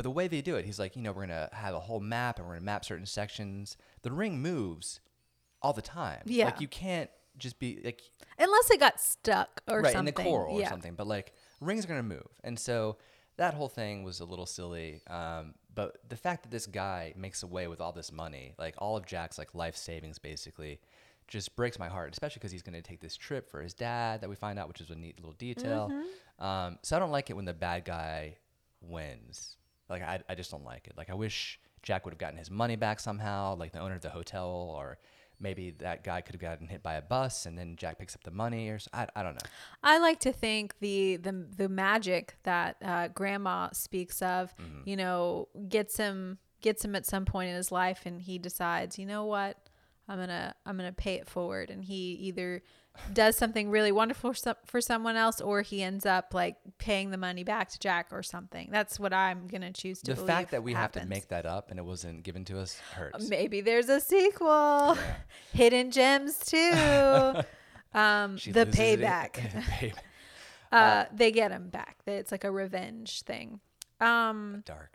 But 0.00 0.04
the 0.04 0.10
way 0.12 0.28
they 0.28 0.40
do 0.40 0.56
it, 0.56 0.64
he's 0.64 0.78
like, 0.78 0.96
you 0.96 1.02
know, 1.02 1.12
we're 1.12 1.26
gonna 1.26 1.50
have 1.52 1.74
a 1.74 1.78
whole 1.78 2.00
map 2.00 2.38
and 2.38 2.48
we're 2.48 2.54
gonna 2.54 2.64
map 2.64 2.86
certain 2.86 3.04
sections. 3.04 3.76
The 4.00 4.10
ring 4.10 4.40
moves 4.40 5.00
all 5.60 5.74
the 5.74 5.82
time. 5.82 6.22
Yeah. 6.24 6.46
Like 6.46 6.62
you 6.62 6.68
can't 6.68 7.10
just 7.36 7.58
be 7.58 7.82
like 7.84 8.00
unless 8.38 8.70
it 8.70 8.80
got 8.80 8.98
stuck 8.98 9.60
or 9.68 9.82
right 9.82 9.92
something. 9.92 9.98
in 9.98 10.04
the 10.06 10.12
coral 10.30 10.58
or 10.58 10.64
something. 10.64 10.94
But 10.94 11.06
like 11.06 11.34
rings 11.60 11.84
are 11.84 11.88
gonna 11.88 12.02
move, 12.02 12.28
and 12.42 12.58
so 12.58 12.96
that 13.36 13.52
whole 13.52 13.68
thing 13.68 14.02
was 14.02 14.20
a 14.20 14.24
little 14.24 14.46
silly. 14.46 15.02
Um, 15.06 15.52
but 15.74 15.98
the 16.08 16.16
fact 16.16 16.44
that 16.44 16.50
this 16.50 16.66
guy 16.66 17.12
makes 17.14 17.42
away 17.42 17.68
with 17.68 17.82
all 17.82 17.92
this 17.92 18.10
money, 18.10 18.54
like 18.58 18.76
all 18.78 18.96
of 18.96 19.04
Jack's 19.04 19.36
like 19.36 19.54
life 19.54 19.76
savings, 19.76 20.18
basically, 20.18 20.80
just 21.28 21.54
breaks 21.56 21.78
my 21.78 21.88
heart. 21.88 22.10
Especially 22.12 22.38
because 22.38 22.52
he's 22.52 22.62
gonna 22.62 22.80
take 22.80 23.02
this 23.02 23.18
trip 23.18 23.50
for 23.50 23.60
his 23.60 23.74
dad 23.74 24.22
that 24.22 24.30
we 24.30 24.34
find 24.34 24.58
out, 24.58 24.66
which 24.66 24.80
is 24.80 24.88
a 24.88 24.96
neat 24.96 25.18
little 25.18 25.34
detail. 25.34 25.90
Mm-hmm. 25.92 26.42
Um, 26.42 26.78
so 26.80 26.96
I 26.96 26.98
don't 26.98 27.12
like 27.12 27.28
it 27.28 27.34
when 27.34 27.44
the 27.44 27.52
bad 27.52 27.84
guy 27.84 28.38
wins. 28.80 29.58
Like 29.90 30.02
I, 30.02 30.20
I 30.28 30.34
just 30.34 30.50
don't 30.50 30.64
like 30.64 30.86
it. 30.86 30.94
Like 30.96 31.10
I 31.10 31.14
wish 31.14 31.58
Jack 31.82 32.04
would 32.04 32.12
have 32.14 32.18
gotten 32.18 32.38
his 32.38 32.50
money 32.50 32.76
back 32.76 33.00
somehow, 33.00 33.56
like 33.56 33.72
the 33.72 33.80
owner 33.80 33.94
of 33.96 34.00
the 34.02 34.10
hotel, 34.10 34.72
or 34.74 34.98
maybe 35.42 35.70
that 35.78 36.04
guy 36.04 36.20
could 36.20 36.34
have 36.34 36.40
gotten 36.42 36.68
hit 36.68 36.82
by 36.82 36.94
a 36.94 37.02
bus 37.02 37.46
and 37.46 37.56
then 37.58 37.74
Jack 37.76 37.98
picks 37.98 38.14
up 38.14 38.22
the 38.24 38.30
money, 38.30 38.68
or 38.68 38.78
I, 38.92 39.06
I 39.16 39.22
don't 39.22 39.34
know. 39.34 39.48
I 39.82 39.98
like 39.98 40.20
to 40.20 40.32
think 40.32 40.74
the 40.80 41.16
the 41.16 41.46
the 41.56 41.68
magic 41.68 42.36
that 42.44 42.76
uh, 42.82 43.08
Grandma 43.08 43.70
speaks 43.72 44.22
of, 44.22 44.54
Mm-hmm. 44.56 44.82
you 44.88 44.96
know, 44.96 45.48
gets 45.68 45.96
him 45.96 46.38
gets 46.60 46.84
him 46.84 46.94
at 46.94 47.06
some 47.06 47.24
point 47.24 47.48
in 47.50 47.56
his 47.56 47.72
life, 47.72 48.02
and 48.04 48.20
he 48.20 48.38
decides, 48.38 48.98
you 48.98 49.06
know 49.06 49.24
what, 49.24 49.56
I'm 50.08 50.18
gonna 50.18 50.54
I'm 50.66 50.76
gonna 50.76 50.92
pay 50.92 51.14
it 51.14 51.26
forward, 51.28 51.70
and 51.70 51.82
he 51.84 52.12
either 52.28 52.62
does 53.12 53.36
something 53.36 53.70
really 53.70 53.92
wonderful 53.92 54.30
for 54.32 54.36
some- 54.36 54.56
for 54.66 54.80
someone 54.80 55.16
else, 55.16 55.40
or 55.40 55.62
he 55.62 55.82
ends 55.82 56.04
up 56.06 56.34
like 56.34 56.56
paying 56.78 57.10
the 57.10 57.16
money 57.16 57.44
back 57.44 57.68
to 57.70 57.78
Jack 57.78 58.08
or 58.12 58.22
something. 58.22 58.68
That's 58.70 58.98
what 59.00 59.12
I'm 59.12 59.46
gonna 59.46 59.72
choose 59.72 60.00
to 60.02 60.14
do. 60.14 60.20
the 60.20 60.26
fact 60.26 60.50
that 60.50 60.62
we 60.62 60.74
have 60.74 60.92
to 60.92 61.04
make 61.06 61.28
that 61.28 61.46
up 61.46 61.70
and 61.70 61.78
it 61.78 61.84
wasn't 61.84 62.22
given 62.22 62.44
to 62.46 62.58
us 62.60 62.78
hurts. 62.94 63.28
Maybe 63.28 63.60
there's 63.60 63.88
a 63.88 64.00
sequel. 64.00 64.96
Hidden 65.52 65.90
gems 65.92 66.38
too. 66.38 66.56
um, 67.94 68.36
the 68.36 68.66
payback. 68.70 69.32
Payback. 69.32 69.94
uh, 70.72 71.04
they 71.12 71.32
get 71.32 71.50
him 71.50 71.68
back. 71.68 71.96
It's 72.06 72.30
like 72.32 72.44
a 72.44 72.50
revenge 72.50 73.22
thing. 73.22 73.60
Um, 74.00 74.62
dark. 74.66 74.92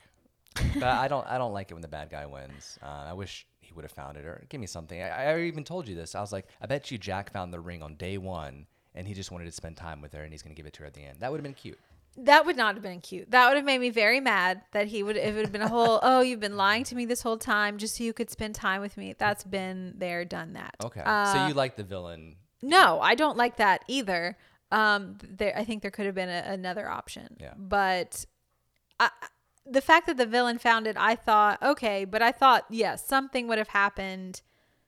but 0.76 0.84
I 0.84 1.08
don't 1.08 1.28
I 1.28 1.38
don't 1.38 1.52
like 1.54 1.70
it 1.72 1.74
when 1.74 1.82
the 1.82 1.88
bad 1.90 2.10
guy 2.10 2.26
wins. 2.26 2.80
Uh, 2.82 3.06
I 3.08 3.14
wish 3.14 3.46
he 3.66 3.74
would 3.74 3.84
have 3.84 3.92
found 3.92 4.18
it 4.18 4.26
or 4.26 4.46
give 4.50 4.62
me 4.62 4.68
something. 4.68 5.02
I, 5.02 5.34
I 5.34 5.40
even 5.42 5.64
told 5.64 5.88
you 5.88 5.96
this. 5.96 6.16
I 6.16 6.22
was 6.22 6.32
like, 6.32 6.48
I 6.62 6.66
bet 6.68 6.92
you 6.92 6.98
Jack 6.98 7.32
found 7.32 7.54
the 7.54 7.60
ring 7.60 7.82
on 7.84 7.96
day 7.96 8.18
one 8.18 8.68
and 8.94 9.08
he 9.08 9.14
just 9.14 9.32
wanted 9.32 9.46
to 9.46 9.52
spend 9.52 9.76
time 9.78 10.02
with 10.02 10.14
her 10.14 10.24
and 10.24 10.32
he's 10.32 10.42
gonna 10.42 10.56
give 10.56 10.66
it 10.66 10.74
to 10.74 10.82
her 10.82 10.86
at 10.88 10.94
the 10.94 11.04
end. 11.04 11.20
That 11.20 11.32
would 11.32 11.38
have 11.40 11.44
been 11.44 11.54
cute. 11.54 11.80
that 12.18 12.46
would 12.46 12.56
not 12.56 12.76
have 12.76 12.84
been 12.84 13.02
cute. 13.02 13.30
That 13.32 13.50
would 13.50 13.58
have 13.58 13.66
made 13.66 13.80
me 13.82 13.90
very 13.90 14.22
mad. 14.22 14.62
That 14.72 14.88
he 14.88 15.04
would. 15.04 15.18
If 15.18 15.26
it 15.26 15.36
would 15.36 15.46
have 15.46 15.52
been 15.52 15.62
a 15.62 15.68
whole. 15.68 16.00
Oh, 16.02 16.22
you've 16.22 16.40
been 16.40 16.56
lying 16.56 16.86
to 16.86 16.96
me 16.96 17.06
this 17.06 17.22
whole 17.22 17.38
time 17.38 17.78
just 17.78 17.98
so 17.98 18.04
you 18.06 18.14
could 18.14 18.30
spend 18.30 18.56
time 18.56 18.80
with 18.80 18.96
me. 18.96 19.14
That's 19.18 19.44
been 19.44 19.96
there, 19.98 20.24
done 20.24 20.54
that. 20.54 20.76
Okay. 20.84 21.02
Uh, 21.06 21.34
so 21.34 21.48
you 21.48 21.54
like 21.54 21.76
the 21.76 21.84
villain? 21.84 22.38
No, 22.62 23.02
I 23.02 23.16
don't 23.16 23.36
like 23.36 23.58
that 23.58 23.84
either. 23.90 24.38
Um, 24.72 25.18
there, 25.24 25.54
I 25.58 25.66
think 25.66 25.82
there 25.82 25.92
could 25.92 26.06
have 26.06 26.16
been 26.16 26.30
a, 26.30 26.44
another 26.48 26.90
option. 26.90 27.36
Yeah. 27.40 27.54
But 27.58 28.26
I, 29.00 29.10
the 29.66 29.82
fact 29.82 30.08
that 30.08 30.18
the 30.18 30.26
villain 30.26 30.58
found 30.58 30.88
it, 30.88 30.96
I 30.98 31.16
thought 31.16 31.62
okay, 31.62 32.06
but 32.06 32.22
I 32.22 32.32
thought 32.32 32.66
yes, 32.70 33.06
something 33.06 33.48
would 33.48 33.58
have 33.58 33.70
happened. 33.70 34.42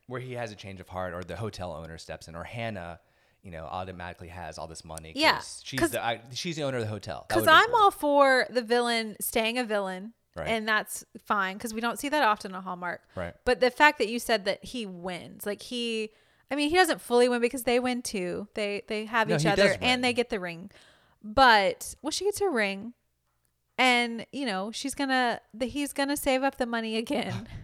Where 0.07 0.21
he 0.21 0.33
has 0.33 0.51
a 0.51 0.55
change 0.55 0.79
of 0.79 0.87
heart, 0.89 1.13
or 1.13 1.23
the 1.23 1.35
hotel 1.35 1.73
owner 1.73 1.97
steps 1.97 2.27
in, 2.27 2.35
or 2.35 2.43
Hannah, 2.45 2.99
you 3.43 3.51
know, 3.51 3.65
automatically 3.65 4.29
has 4.29 4.57
all 4.57 4.67
this 4.67 4.85
money. 4.85 5.11
Yeah, 5.15 5.41
she's 5.63 5.79
'cause- 5.79 5.91
the 5.91 6.03
I, 6.03 6.21
she's 6.33 6.55
the 6.55 6.63
owner 6.63 6.77
of 6.77 6.83
the 6.83 6.89
hotel. 6.89 7.25
Because 7.27 7.47
I'm 7.47 7.67
cool. 7.67 7.75
all 7.75 7.91
for 7.91 8.47
the 8.49 8.61
villain 8.61 9.15
staying 9.19 9.57
a 9.57 9.63
villain. 9.63 10.13
Right. 10.35 10.49
And 10.49 10.67
that's 10.67 11.03
fine 11.25 11.57
because 11.57 11.73
we 11.73 11.81
don't 11.81 11.97
see 11.97 12.09
that 12.09 12.21
often 12.21 12.53
on 12.53 12.61
Hallmark. 12.61 13.01
Right. 13.15 13.33
But 13.43 13.59
the 13.59 13.71
fact 13.71 13.97
that 13.97 14.07
you 14.07 14.19
said 14.19 14.45
that 14.45 14.63
he 14.63 14.85
wins, 14.85 15.47
like 15.47 15.63
he, 15.63 16.11
I 16.51 16.55
mean, 16.55 16.69
he 16.69 16.75
doesn't 16.75 17.01
fully 17.01 17.27
win 17.27 17.41
because 17.41 17.63
they 17.63 17.79
win 17.79 18.03
too. 18.03 18.47
They 18.53 18.83
they 18.87 19.05
have 19.05 19.27
No, 19.29 19.35
each 19.37 19.47
other 19.47 19.75
and 19.81 20.03
they 20.03 20.13
get 20.13 20.29
the 20.29 20.39
ring. 20.39 20.69
But 21.23 21.95
well, 22.03 22.11
she 22.11 22.25
gets 22.25 22.39
her 22.39 22.51
ring, 22.51 22.93
and 23.77 24.25
you 24.31 24.45
know 24.45 24.71
she's 24.71 24.95
gonna 24.95 25.39
the, 25.53 25.65
he's 25.65 25.93
gonna 25.93 26.17
save 26.17 26.43
up 26.43 26.57
the 26.57 26.65
money 26.65 26.97
again. 26.97 27.47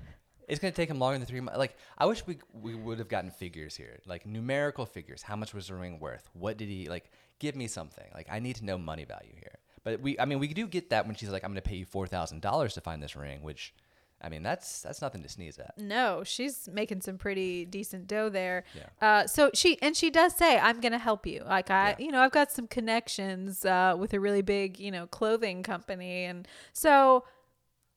It's 0.46 0.60
gonna 0.60 0.74
take 0.74 0.90
him 0.90 1.00
longer 1.00 1.18
than 1.18 1.26
three 1.26 1.40
months. 1.40 1.58
Like 1.58 1.78
I 1.98 2.06
wish 2.06 2.28
we 2.28 2.38
we 2.52 2.76
would 2.76 3.00
have 3.00 3.08
gotten 3.08 3.32
figures 3.32 3.78
here, 3.78 4.00
like 4.06 4.26
numerical 4.26 4.86
figures. 4.86 5.22
How 5.22 5.38
much 5.38 5.54
was 5.54 5.68
the 5.68 5.76
ring 5.76 6.00
worth? 6.00 6.30
What 6.34 6.58
did 6.58 6.68
he 6.68 6.90
like? 6.90 7.12
Give 7.40 7.56
me 7.56 7.68
something. 7.68 8.06
Like 8.14 8.28
I 8.30 8.40
need 8.40 8.58
to 8.58 8.66
know 8.66 8.78
money 8.78 9.06
value 9.06 9.34
here. 9.34 9.60
But 9.84 10.02
we, 10.02 10.20
I 10.20 10.26
mean, 10.26 10.40
we 10.40 10.48
do 10.48 10.68
get 10.68 10.90
that 10.92 11.06
when 11.08 11.16
she's 11.16 11.30
like, 11.30 11.44
"I'm 11.44 11.52
gonna 11.52 11.62
pay 11.62 11.78
you 11.78 11.86
four 11.86 12.08
thousand 12.08 12.42
dollars 12.42 12.74
to 12.74 12.82
find 12.82 13.02
this 13.02 13.16
ring," 13.16 13.42
which, 13.42 13.74
I 14.24 14.30
mean, 14.30 14.42
that's 14.42 14.82
that's 14.82 15.02
nothing 15.02 15.22
to 15.24 15.30
sneeze 15.30 15.60
at. 15.60 15.78
no, 15.78 16.24
she's 16.24 16.70
making 16.72 17.02
some 17.02 17.18
pretty 17.18 17.66
decent 17.66 18.08
dough 18.08 18.30
there. 18.30 18.64
Yeah. 18.74 18.84
Uh, 19.08 19.28
so 19.28 19.52
she 19.54 19.78
and 19.82 19.96
she 19.98 20.10
does 20.10 20.34
say, 20.36 20.58
"I'm 20.58 20.80
gonna 20.80 20.98
help 20.98 21.26
you." 21.28 21.44
Like 21.46 21.70
I, 21.70 21.90
Yeah. 21.90 22.06
you 22.06 22.12
know, 22.12 22.22
I've 22.22 22.32
got 22.32 22.52
some 22.52 22.68
connections 22.68 23.66
uh, 23.66 23.96
with 23.98 24.14
a 24.14 24.20
really 24.20 24.42
big, 24.42 24.80
you 24.80 24.92
know, 24.92 25.08
clothing 25.08 25.62
company, 25.64 26.24
and 26.24 26.48
so 26.72 27.26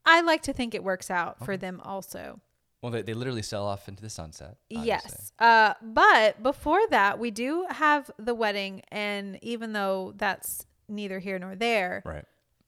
I 0.05 0.21
like 0.21 0.43
to 0.43 0.53
think 0.53 0.75
it 0.75 0.83
works 0.85 1.11
out 1.11 1.45
for 1.45 1.57
them 1.57 1.81
also. 1.85 2.41
Well, 2.83 2.93
they, 2.93 3.03
they 3.03 3.15
literally 3.15 3.43
sell 3.43 3.65
off 3.67 3.89
into 3.89 4.03
the 4.03 4.11
sunset. 4.11 4.57
obviously. 4.71 4.87
Yes. 4.87 5.33
Uh, 5.39 5.75
but 5.83 6.43
before 6.43 6.81
that, 6.91 7.19
we 7.19 7.31
do 7.31 7.67
have 7.71 8.11
the 8.19 8.35
wedding, 8.35 8.83
and 8.91 9.39
even 9.43 9.73
though 9.73 10.13
that's 10.17 10.67
neither 10.89 11.19
here 11.19 11.39
nor 11.39 11.57
there, 11.57 12.03
Right. 12.05 12.25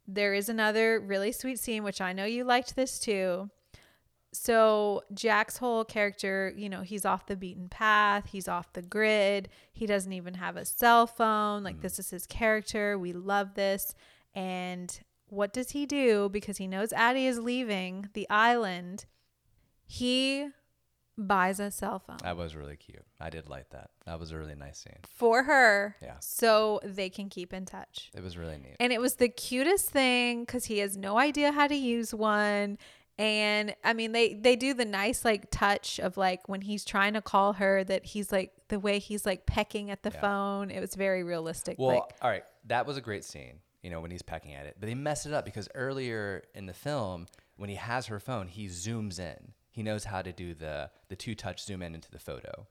There 0.09 0.33
is 0.33 0.49
another 0.49 0.99
really 0.99 1.31
sweet 1.31 1.61
scene, 1.61 1.85
which 1.85 2.01
I 2.01 2.15
know 2.15 2.25
you 2.25 2.43
liked 2.43 2.75
this 2.75 2.99
too. 2.99 3.51
So 4.33 5.03
Jack's 5.13 5.59
whole 5.59 5.85
character, 5.85 6.53
you 6.57 6.69
know, 6.69 6.81
he's 6.81 7.05
off 7.05 7.27
the 7.27 7.37
beaten 7.37 7.69
path, 7.69 8.29
he's 8.31 8.49
off 8.49 8.73
the 8.73 8.83
grid, 8.83 9.49
he 9.73 9.87
doesn't 9.87 10.13
even 10.13 10.35
have 10.35 10.57
a 10.57 10.65
cell 10.65 11.07
phone. 11.07 11.63
Like 11.63 11.83
this 11.83 11.97
mm. 11.97 12.01
is 12.01 12.11
his 12.11 12.27
character. 12.27 12.99
We 12.99 13.13
love 13.13 13.55
this. 13.55 13.95
And 14.35 14.99
what 15.29 15.53
does 15.53 15.71
he 15.71 15.87
do? 15.87 16.29
Because 16.31 16.57
he 16.57 16.67
knows 16.67 16.93
Addie 16.93 17.27
is 17.27 17.39
leaving 17.39 18.09
the 18.15 18.29
island, 18.31 19.05
he 19.87 20.49
buys 21.19 21.59
a 21.61 21.71
cell 21.71 21.99
phone 21.99 22.19
That 22.23 22.37
was 22.37 22.55
really 22.55 22.77
cute. 22.77 23.05
I 23.21 23.29
did 23.31 23.49
like 23.49 23.71
that. 23.71 23.91
That 24.07 24.21
was 24.21 24.31
a 24.31 24.39
really 24.39 24.55
nice 24.55 24.79
scene. 24.79 24.99
for 25.05 25.43
her 25.43 25.97
Yeah. 26.01 26.17
so 26.21 26.81
they 26.85 27.11
can 27.11 27.29
keep 27.29 27.53
in 27.53 27.65
touch. 27.67 28.11
It 28.15 28.23
was 28.23 28.37
really 28.39 28.57
neat. 28.59 28.77
And 28.81 28.93
it 28.93 29.01
was 29.01 29.17
the 29.17 29.29
cutest 29.29 29.91
thing 29.91 30.43
because 30.45 30.67
he 30.67 30.79
has 30.79 30.97
no 30.97 31.19
idea 31.19 31.53
how 31.53 31.67
to 31.67 31.75
use 31.75 32.15
one. 32.15 32.79
And 33.19 33.75
I 33.83 33.95
mean, 33.95 34.13
they 34.13 34.35
they 34.35 34.55
do 34.55 34.75
the 34.75 34.85
nice 34.85 35.25
like 35.25 35.51
touch 35.51 35.99
of 35.99 36.17
like 36.17 36.49
when 36.49 36.61
he's 36.61 36.85
trying 36.85 37.15
to 37.15 37.21
call 37.21 37.55
her 37.55 37.83
that 37.85 38.07
he's 38.07 38.31
like 38.31 38.53
the 38.69 38.79
way 38.79 39.01
he's 39.01 39.27
like 39.27 39.45
pecking 39.45 39.91
at 39.91 40.05
the 40.05 40.11
Yeah. 40.15 40.21
phone. 40.21 40.71
It 40.71 40.81
was 40.81 40.95
very 40.95 41.25
realistic. 41.25 41.79
Well, 41.81 41.97
like 41.97 42.15
all 42.23 42.31
right, 42.31 42.45
that 42.67 42.87
was 42.87 42.97
a 42.97 43.01
great 43.01 43.25
scene. 43.25 43.59
You 43.83 43.91
know 43.91 44.01
when 44.01 44.13
he's 44.13 44.23
pecking 44.23 44.55
at 44.55 44.67
it, 44.67 44.77
but 44.79 44.87
they 44.89 44.95
messed 44.95 45.27
it 45.27 45.33
up 45.33 45.45
because 45.45 45.69
earlier 45.75 46.45
in 46.55 46.67
the 46.67 46.73
film, 46.73 47.27
when 47.57 47.69
he 47.69 47.75
has 47.77 48.07
her 48.07 48.21
phone, 48.21 48.47
he 48.47 48.67
zooms 48.67 49.19
in. 49.19 49.53
He 49.79 49.85
knows 49.85 50.03
how 50.03 50.23
to 50.23 50.33
do 50.33 50.55
the 50.55 50.91
the 51.09 51.15
two 51.15 51.37
touch 51.37 51.65
zoom 51.65 51.83
in 51.83 51.95
into 51.95 52.11
the 52.11 52.19
photo. 52.19 52.67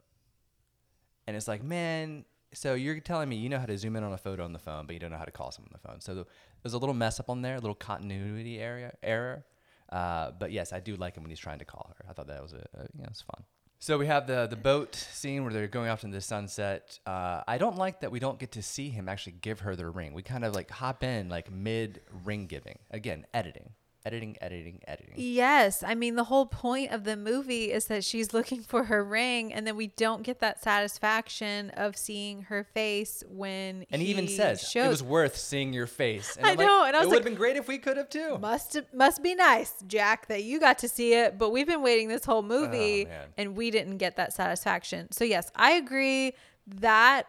And 1.26 1.38
it's 1.38 1.48
like, 1.48 1.64
man, 1.64 2.26
so 2.54 2.74
you're 2.74 3.00
telling 3.00 3.30
me 3.30 3.38
you 3.38 3.48
know 3.48 3.60
how 3.60 3.66
to 3.66 3.78
zoom 3.78 3.96
in 3.96 4.04
on 4.04 4.12
a 4.12 4.18
photo 4.18 4.44
on 4.44 4.52
the 4.52 4.60
phone, 4.60 4.86
but 4.86 4.92
you 4.94 5.00
don't 5.00 5.12
know 5.12 5.18
how 5.18 5.24
to 5.24 5.32
call 5.32 5.50
someone 5.52 5.72
on 5.74 5.80
the 5.82 5.88
phone. 5.88 6.02
So 6.02 6.16
the, 6.16 6.26
there's 6.62 6.74
a 6.74 6.78
little 6.78 6.94
mess 6.94 7.18
up 7.22 7.30
on 7.30 7.42
there, 7.42 7.56
a 7.56 7.60
little 7.62 7.76
continuity 7.76 8.60
area 8.60 8.92
error. 9.02 9.46
Uh, 9.90 10.32
but 10.38 10.52
yes, 10.52 10.74
I 10.74 10.82
do 10.82 10.98
like 10.98 11.16
him 11.16 11.24
when 11.24 11.30
he's 11.30 11.40
trying 11.40 11.60
to 11.60 11.66
call 11.66 11.94
her. 11.98 12.06
I 12.10 12.12
thought 12.12 12.28
that 12.28 12.44
was 12.44 12.52
a, 12.52 12.66
a 12.74 12.84
you 12.94 13.04
know, 13.04 13.08
it's 13.10 13.22
fun. 13.22 13.46
So 13.80 13.98
we 13.98 14.08
have 14.08 14.28
the 14.28 14.48
the 14.48 14.58
boat 14.58 14.94
scene 14.96 15.46
where 15.46 15.54
they're 15.54 15.70
going 15.70 15.88
off 15.88 16.04
into 16.04 16.18
the 16.18 16.22
sunset. 16.22 17.00
Uh, 17.06 17.42
I 17.48 17.58
don't 17.58 17.78
like 17.78 18.02
that 18.02 18.12
we 18.12 18.20
don't 18.20 18.38
get 18.38 18.52
to 18.52 18.62
see 18.62 18.90
him 18.90 19.08
actually 19.08 19.38
give 19.40 19.62
her 19.62 19.78
the 19.78 19.90
ring. 19.90 20.14
We 20.14 20.24
kind 20.24 20.44
of 20.44 20.54
like 20.54 20.70
hop 20.70 21.06
in 21.06 21.30
like 21.30 21.50
mid 21.50 22.02
ring 22.26 22.48
giving. 22.48 22.80
Again, 22.92 23.26
editing, 23.34 23.70
editing, 24.08 24.38
editing, 24.42 24.80
editing. 24.88 25.14
Yes, 25.16 25.84
I 25.84 25.94
mean 25.96 26.16
the 26.16 26.24
whole 26.26 26.46
point 26.46 26.92
of 26.92 27.04
the 27.04 27.16
movie 27.18 27.72
is 27.72 27.86
that 27.86 28.04
she's 28.04 28.34
looking 28.34 28.62
for 28.64 28.86
her 28.86 29.04
ring, 29.04 29.54
and 29.54 29.68
then 29.68 29.76
we 29.76 29.88
don't 29.88 30.24
get 30.24 30.40
that 30.40 30.62
satisfaction 30.64 31.70
of 31.72 31.96
seeing 31.96 32.44
her 32.44 32.64
face 32.64 33.24
when 33.30 33.86
And 33.92 34.02
he, 34.02 34.08
even 34.10 34.28
says 34.28 34.62
shows. 34.70 34.86
it 34.86 34.90
was 34.90 35.04
worth 35.04 35.36
seeing 35.38 35.74
your 35.74 35.88
face. 35.88 36.36
And 36.38 36.46
I 36.46 36.52
I'm 36.52 36.58
like, 36.58 36.68
know, 36.68 36.84
and 36.86 36.96
I 36.96 37.00
was 37.00 37.06
it 37.06 37.10
would 37.10 37.16
like- 37.16 37.24
have 37.24 37.26
been 37.26 37.36
great 37.38 37.56
if 37.58 37.68
we 37.68 37.78
could 37.78 37.98
have 37.98 38.10
too. 38.10 38.38
must 38.40 38.78
must 38.94 39.22
be 39.22 39.36
nice, 39.36 39.74
Jack, 39.88 40.28
that 40.28 40.44
you 40.44 40.60
got 40.60 40.80
to 40.80 40.88
see 40.88 41.14
it, 41.14 41.38
but 41.38 41.52
we've 41.52 41.68
been 41.68 41.84
waiting 41.84 42.08
this 42.08 42.26
whole 42.26 42.40
oh, 42.40 42.42
movie 42.42 43.08
Oh, 43.08 43.26
and 43.38 43.56
we 43.56 43.70
didn't 43.72 43.98
get 43.98 44.16
that 44.16 44.34
satisfaction. 44.34 45.12
So 45.12 45.24
yes, 45.26 45.52
I 45.56 45.72
agree 45.74 46.34
that 46.68 47.24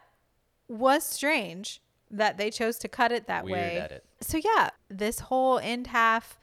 was 0.68 1.04
strange 1.04 1.80
that 2.10 2.38
they 2.38 2.50
chose 2.50 2.78
to 2.78 2.88
cut 2.88 3.12
it 3.12 3.26
that 3.26 3.44
Weird 3.44 3.56
way. 3.56 3.78
edit. 3.80 4.04
So 4.20 4.38
yeah, 4.38 4.70
this 4.88 5.20
whole 5.20 5.58
end 5.58 5.88
half 5.88 6.38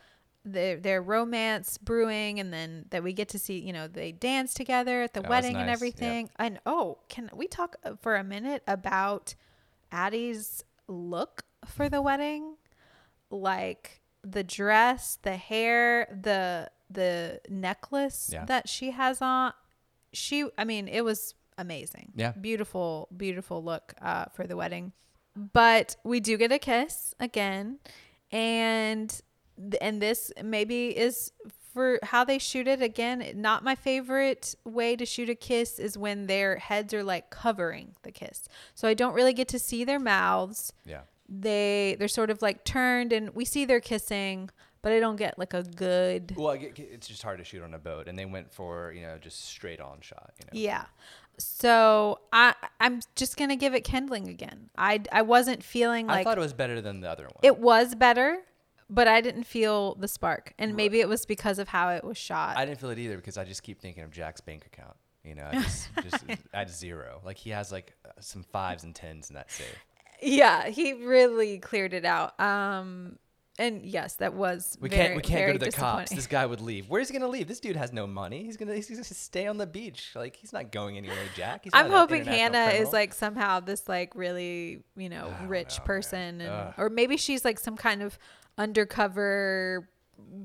their 0.45 0.77
their 0.77 1.01
romance 1.01 1.77
brewing 1.79 2.39
and 2.39 2.53
then 2.53 2.85
that 2.91 3.03
we 3.03 3.11
get 3.13 3.29
to 3.29 3.39
see, 3.39 3.59
you 3.59 3.73
know, 3.73 3.87
they 3.87 4.11
dance 4.11 4.53
together 4.53 5.01
at 5.01 5.13
the 5.13 5.21
That 5.21 5.29
wedding 5.29 5.55
and 5.55 5.65
nice, 5.67 5.75
everything. 5.75 6.29
And 6.37 6.59
oh, 6.65 6.99
can 7.09 7.29
we 7.33 7.47
talk 7.47 7.75
for 8.01 8.15
a 8.15 8.23
minute 8.23 8.61
about 8.67 9.33
Addie's 9.91 10.63
look 10.87 11.43
for 11.65 11.89
the 11.89 12.01
wedding? 12.01 12.55
Like 13.31 14.01
the 14.23 14.43
dress, 14.43 15.17
the 15.23 15.35
hair, 15.35 16.07
the 16.21 16.69
the 16.89 17.41
necklace 17.49 18.29
Yeah. 18.31 18.45
that 18.45 18.69
she 18.69 18.91
has 18.91 19.21
on. 19.21 19.53
She 20.13 20.47
I 20.57 20.63
mean, 20.63 20.87
it 20.87 21.01
was 21.03 21.33
amazing. 21.57 22.11
Yeah. 22.15 22.31
Beautiful, 22.31 23.07
beautiful 23.15 23.63
look 23.63 23.93
uh, 24.01 24.25
for 24.33 24.45
the 24.45 24.55
wedding. 24.55 24.93
But 25.35 25.95
we 26.03 26.19
do 26.19 26.37
get 26.37 26.51
a 26.51 26.59
kiss 26.59 27.13
again. 27.19 27.79
And 28.31 29.21
and 29.81 30.01
this 30.01 30.31
maybe 30.43 30.95
is 30.97 31.31
for 31.73 31.99
how 32.03 32.23
they 32.23 32.39
shoot 32.39 32.67
it 32.67 32.81
again. 32.81 33.31
Not 33.35 33.63
my 33.63 33.75
favorite 33.75 34.55
way 34.63 34.95
to 34.95 35.05
shoot 35.05 35.29
a 35.29 35.35
kiss 35.35 35.77
is 35.77 35.97
when 35.97 36.27
their 36.27 36.55
heads 36.57 36.93
are 36.93 37.03
like 37.03 37.29
covering 37.29 37.95
the 38.03 38.11
kiss. 38.11 38.47
So 38.75 38.87
I 38.87 38.93
don't 38.93 39.13
really 39.13 39.33
get 39.33 39.47
to 39.49 39.59
see 39.59 39.83
their 39.83 39.99
mouths. 39.99 40.71
Yeah. 40.85 41.01
They 41.27 41.95
they're 41.99 42.07
sort 42.07 42.29
of 42.29 42.41
like 42.41 42.63
turned 42.63 43.11
and 43.11 43.29
we 43.35 43.45
see 43.45 43.65
they're 43.65 43.79
kissing, 43.81 44.49
but 44.81 44.93
I 44.93 44.99
don't 44.99 45.15
get 45.17 45.37
like 45.39 45.53
a 45.53 45.63
good 45.63 46.33
Well, 46.37 46.55
it's 46.59 47.07
just 47.07 47.23
hard 47.23 47.39
to 47.39 47.43
shoot 47.43 47.63
on 47.63 47.73
a 47.73 47.79
boat, 47.79 48.07
and 48.07 48.17
they 48.17 48.25
went 48.25 48.53
for 48.53 48.93
you 48.93 49.01
know 49.01 49.17
just 49.17 49.43
straight 49.45 49.81
on 49.81 50.01
shot. 50.01 50.31
You 50.39 50.45
know. 50.45 50.51
Yeah. 50.53 50.85
So 51.37 52.19
I 52.31 52.53
I'm 52.79 53.01
just 53.15 53.35
gonna 53.37 53.55
give 53.55 53.73
it 53.73 53.83
kindling 53.83 54.27
again. 54.27 54.69
I 54.77 55.01
I 55.11 55.23
wasn't 55.23 55.63
feeling 55.63 56.07
like 56.07 56.19
I 56.19 56.23
thought 56.23 56.37
it 56.37 56.41
was 56.41 56.53
better 56.53 56.79
than 56.79 57.01
the 57.01 57.09
other 57.09 57.23
one. 57.23 57.33
it 57.41 57.57
was 57.57 57.95
better, 57.95 58.39
but 58.89 59.07
I 59.07 59.21
didn't 59.21 59.45
feel 59.45 59.95
the 59.95 60.07
spark, 60.07 60.53
and 60.59 60.75
maybe 60.75 60.99
it 60.99 61.09
was 61.09 61.25
because 61.25 61.59
of 61.59 61.69
how 61.69 61.89
it 61.89 62.03
was 62.03 62.17
shot. 62.17 62.57
I 62.57 62.65
didn't 62.65 62.79
feel 62.79 62.91
it 62.91 62.99
either 62.99 63.17
because 63.17 63.37
I 63.37 63.43
just 63.43 63.63
keep 63.63 63.79
thinking 63.79 64.03
of 64.03 64.11
Jack's 64.11 64.41
bank 64.41 64.65
account. 64.65 64.95
You 65.23 65.35
know, 65.35 65.49
I 65.51 65.61
just, 65.61 65.89
just 66.03 66.23
at 66.53 66.69
zero. 66.69 67.21
Like 67.25 67.37
he 67.37 67.49
has 67.49 67.71
like 67.71 67.93
uh, 68.05 68.09
some 68.19 68.43
fives 68.43 68.83
and 68.83 68.93
tens 68.93 69.29
in 69.29 69.35
that 69.35 69.51
save. 69.51 69.67
Yeah, 70.21 70.69
he 70.69 70.93
really 70.93 71.57
cleared 71.59 71.93
it 71.93 72.05
out. 72.05 72.39
Um, 72.39 73.17
and 73.57 73.85
yes, 73.85 74.15
that 74.15 74.33
was 74.33 74.77
We 74.81 74.89
very, 74.89 75.01
can't 75.01 75.15
we 75.15 75.21
can't 75.21 75.47
go 75.47 75.57
to 75.57 75.65
the 75.65 75.71
cops. 75.71 76.11
This 76.11 76.27
guy 76.27 76.45
would 76.45 76.61
leave. 76.61 76.89
Where's 76.89 77.09
he 77.09 77.17
gonna 77.17 77.31
leave? 77.31 77.47
This 77.47 77.59
dude 77.59 77.75
has 77.75 77.93
no 77.93 78.05
money. 78.05 78.43
He's 78.43 78.57
gonna 78.57 78.75
he's 78.75 78.89
gonna 78.89 79.03
stay 79.03 79.47
on 79.47 79.57
the 79.57 79.67
beach. 79.67 80.11
Like 80.13 80.35
he's 80.35 80.51
not 80.51 80.71
going 80.71 80.97
anywhere, 80.97 81.17
Jack. 81.35 81.63
He's 81.63 81.71
I'm 81.73 81.89
hoping 81.89 82.25
Hannah 82.25 82.67
is 82.73 82.91
like 82.91 83.13
somehow 83.13 83.61
this 83.61 83.87
like 83.87 84.13
really 84.13 84.83
you 84.97 85.09
know 85.09 85.33
rich 85.47 85.79
know, 85.79 85.85
person, 85.85 86.41
and 86.41 86.73
or 86.77 86.89
maybe 86.89 87.17
she's 87.17 87.45
like 87.45 87.57
some 87.57 87.77
kind 87.77 88.01
of 88.03 88.19
undercover 88.57 89.89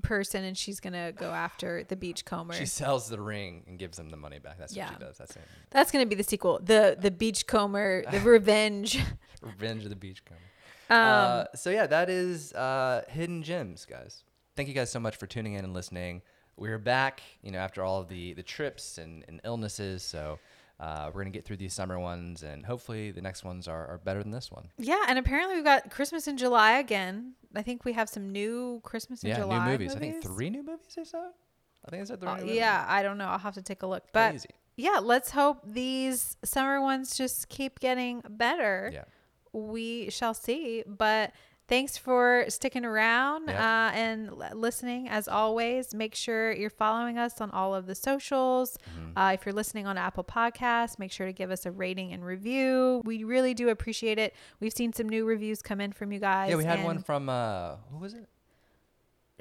person, 0.03 0.45
and 0.45 0.57
she's 0.59 0.81
gonna 0.81 1.13
go 1.13 1.31
after 1.31 1.85
the 1.85 1.97
beachcomber. 1.97 2.55
She 2.55 2.67
sells 2.67 3.09
the 3.09 3.21
ring 3.21 3.65
and 3.69 3.79
gives 3.79 3.99
him 3.99 4.09
the 4.11 4.17
money 4.17 4.39
back. 4.39 4.59
That's 4.59 4.75
Yeah. 4.75 4.87
what 4.91 4.99
she 4.99 5.05
does. 5.05 5.19
That's 5.19 5.37
it. 5.37 5.43
That's 5.71 5.91
gonna 5.91 6.07
be 6.07 6.17
the 6.17 6.25
sequel, 6.25 6.59
the 6.63 6.97
the 7.01 7.11
beachcomber, 7.11 8.05
the 8.11 8.21
revenge. 8.31 8.99
Revenge 9.43 9.85
of 9.85 9.91
the 9.91 9.97
Beachcomber. 9.97 10.43
Um, 10.91 10.99
uh, 10.99 11.45
so 11.55 11.71
yeah, 11.71 11.87
that 11.87 12.11
is 12.11 12.53
uh, 12.53 13.05
Hidden 13.09 13.43
Gems, 13.43 13.87
guys. 13.87 14.23
Thank 14.55 14.69
you 14.69 14.75
guys 14.75 14.91
so 14.91 15.01
much 15.01 15.17
for 15.17 15.27
tuning 15.27 15.55
in 15.55 15.65
and 15.65 15.73
listening. 15.73 16.21
We're 16.57 16.79
back, 16.79 17.23
you 17.43 17.51
know, 17.51 17.59
after 17.59 17.83
all 17.83 18.01
of 18.01 18.09
the 18.09 18.35
the 18.35 18.43
trips 18.43 18.99
and, 18.99 19.25
and 19.29 19.41
illnesses. 19.45 20.03
So 20.03 20.39
uh, 20.81 21.11
we're 21.13 21.21
gonna 21.23 21.31
get 21.31 21.45
through 21.45 21.59
these 21.59 21.75
summer 21.75 21.99
ones, 22.01 22.43
and 22.43 22.65
hopefully 22.65 23.11
the 23.11 23.21
next 23.21 23.45
ones 23.45 23.69
are, 23.69 23.87
are 23.87 23.99
better 23.99 24.23
than 24.23 24.33
this 24.33 24.51
one. 24.51 24.71
yeah, 24.79 25.05
and 25.09 25.19
apparently 25.19 25.57
we've 25.57 25.65
got 25.65 25.91
Christmas 25.91 26.27
in 26.27 26.37
July 26.39 26.79
again. 26.79 27.35
I 27.55 27.63
think 27.63 27.85
we 27.85 27.93
have 27.93 28.09
some 28.09 28.31
new 28.31 28.81
Christmas 28.83 29.23
in 29.23 29.29
yeah, 29.31 29.37
July 29.37 29.65
new 29.65 29.73
movies. 29.73 29.95
I 29.95 29.99
think 29.99 30.23
three 30.23 30.49
new 30.51 30.63
movies 30.63 30.97
or 30.97 31.05
so. 31.05 31.31
I 31.85 31.91
think 31.91 32.03
I 32.03 32.05
said 32.05 32.21
three. 32.21 32.29
Uh, 32.29 32.45
yeah, 32.45 32.85
I 32.89 33.03
don't 33.03 33.19
know. 33.19 33.27
I'll 33.27 33.39
have 33.39 33.55
to 33.55 33.63
take 33.63 33.83
a 33.83 33.87
look. 33.87 34.05
But 34.13 34.31
Crazy. 34.31 34.49
yeah, 34.77 35.01
let's 35.03 35.31
hope 35.31 35.63
these 35.67 36.37
summer 36.45 36.81
ones 36.81 37.17
just 37.17 37.49
keep 37.49 37.81
getting 37.81 38.23
better. 38.29 38.91
Yeah. 38.93 39.05
We 39.53 40.11
shall 40.11 40.35
see. 40.35 40.85
But 40.87 41.33
thanks 41.71 41.97
for 41.97 42.45
sticking 42.49 42.85
around 42.85 43.49
Yeah. 43.49 43.89
uh, 43.89 43.93
and 43.97 44.29
l- 44.29 44.51
listening. 44.55 45.09
As 45.09 45.27
always, 45.29 45.95
make 45.95 46.15
sure 46.15 46.53
you're 46.53 46.69
following 46.69 47.17
us 47.17 47.41
on 47.41 47.51
all 47.53 47.75
of 47.75 47.87
the 47.87 47.95
socials. 47.95 48.77
Mm-hmm. 48.99 49.17
Uh, 49.19 49.33
if 49.33 49.47
you're 49.47 49.55
listening 49.55 49.87
on 49.87 49.97
Apple 49.97 50.25
Podcasts, 50.25 50.99
make 50.99 51.13
sure 51.13 51.27
to 51.27 51.33
give 51.33 51.51
us 51.51 51.65
a 51.65 51.71
rating 51.71 52.13
and 52.13 52.23
review. 52.25 53.01
We 53.07 53.25
really 53.25 53.55
do 53.55 53.71
appreciate 53.71 54.19
it. 54.19 54.35
We've 54.61 54.73
seen 54.75 54.93
some 54.93 55.09
new 55.09 55.25
reviews 55.25 55.63
come 55.63 55.81
in 55.81 55.93
from 55.93 56.13
you 56.13 56.19
guys. 56.21 56.51
Yeah, 56.51 56.57
we 56.57 56.65
had 56.65 56.85
one 56.85 56.99
from 57.03 57.31
uh, 57.31 57.77
who 57.91 57.99
was 57.99 58.13
it? 58.13 58.29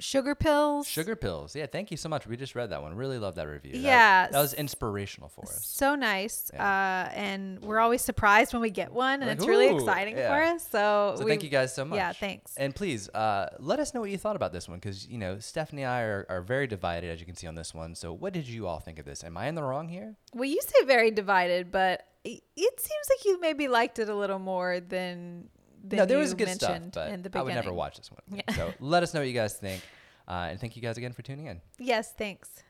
Sugar 0.00 0.34
Pills. 0.34 0.88
Sugar 0.88 1.14
Pills. 1.14 1.54
Yeah, 1.54 1.66
thank 1.66 1.90
you 1.90 1.96
so 1.96 2.08
much. 2.08 2.26
We 2.26 2.36
just 2.36 2.54
read 2.54 2.70
that 2.70 2.82
one. 2.82 2.94
Really 2.94 3.18
love 3.18 3.34
that 3.36 3.46
review. 3.48 3.72
Yeah, 3.74 4.28
that, 4.28 4.38
was 4.38 4.54
inspirational 4.54 5.28
for 5.28 5.42
us. 5.42 5.64
so 5.66 5.94
nice 5.94 6.50
Yeah. 6.52 7.06
uh, 7.08 7.12
and 7.14 7.60
we're 7.62 7.78
always 7.78 8.02
surprised 8.02 8.52
when 8.52 8.62
we 8.62 8.70
get 8.70 8.92
one 8.92 9.20
and 9.20 9.28
Like, 9.28 9.36
it's 9.38 9.46
really 9.46 9.68
exciting 9.74 10.16
yeah. 10.16 10.28
for 10.34 10.42
us 10.42 10.68
so, 10.70 11.14
So 11.18 11.24
we- 11.24 11.30
thank 11.30 11.42
you 11.42 11.48
guys 11.50 11.74
so 11.74 11.84
much. 11.84 11.96
yeah 11.96 12.12
thanks 12.12 12.54
And 12.56 12.74
please, 12.74 13.08
uh, 13.10 13.50
let 13.58 13.78
us 13.78 13.94
know 13.94 14.00
what 14.00 14.10
you 14.10 14.18
thought 14.18 14.36
about 14.36 14.52
this 14.52 14.68
one 14.68 14.78
because, 14.78 15.06
you 15.06 15.18
know, 15.18 15.38
Stephanie 15.38 15.82
and 15.82 15.90
I 15.92 16.00
are, 16.02 16.26
are 16.28 16.42
very 16.42 16.66
divided, 16.66 17.10
as 17.10 17.20
you 17.20 17.26
can 17.26 17.36
see 17.36 17.46
on 17.46 17.54
this 17.54 17.74
one. 17.74 17.94
So, 17.94 18.12
what 18.12 18.32
did 18.32 18.48
you 18.48 18.66
all 18.66 18.80
think 18.80 18.98
of 18.98 19.04
this? 19.04 19.22
Am 19.24 19.36
I 19.36 19.46
in 19.48 19.54
the 19.54 19.62
wrong 19.62 19.88
here? 19.88 20.16
well 20.32 20.48
you 20.48 20.60
say 20.62 20.84
very 20.86 21.10
divided 21.10 21.70
but 21.72 22.06
it, 22.24 22.42
seems 22.56 23.06
like 23.10 23.24
you 23.24 23.40
maybe 23.40 23.66
liked 23.68 23.98
it 23.98 24.08
a 24.08 24.14
little 24.14 24.38
more 24.38 24.78
than 24.80 25.48
no, 25.82 26.04
there 26.06 26.18
was 26.18 26.34
good 26.34 26.48
stuff, 26.48 26.80
but 26.92 27.10
in 27.10 27.22
the 27.22 27.30
I 27.38 27.42
would 27.42 27.54
never 27.54 27.72
watch 27.72 27.96
this 27.96 28.10
one. 28.10 28.20
Yeah. 28.30 28.54
So, 28.54 28.74
let 28.80 29.02
us 29.02 29.14
know 29.14 29.20
what 29.20 29.28
you 29.28 29.34
guys 29.34 29.54
think. 29.54 29.82
Uh, 30.28 30.48
and 30.50 30.60
thank 30.60 30.76
you 30.76 30.82
guys 30.82 30.96
again 30.96 31.12
for 31.12 31.22
tuning 31.22 31.46
in. 31.46 31.60
yes 31.78 32.12
thanks 32.16 32.62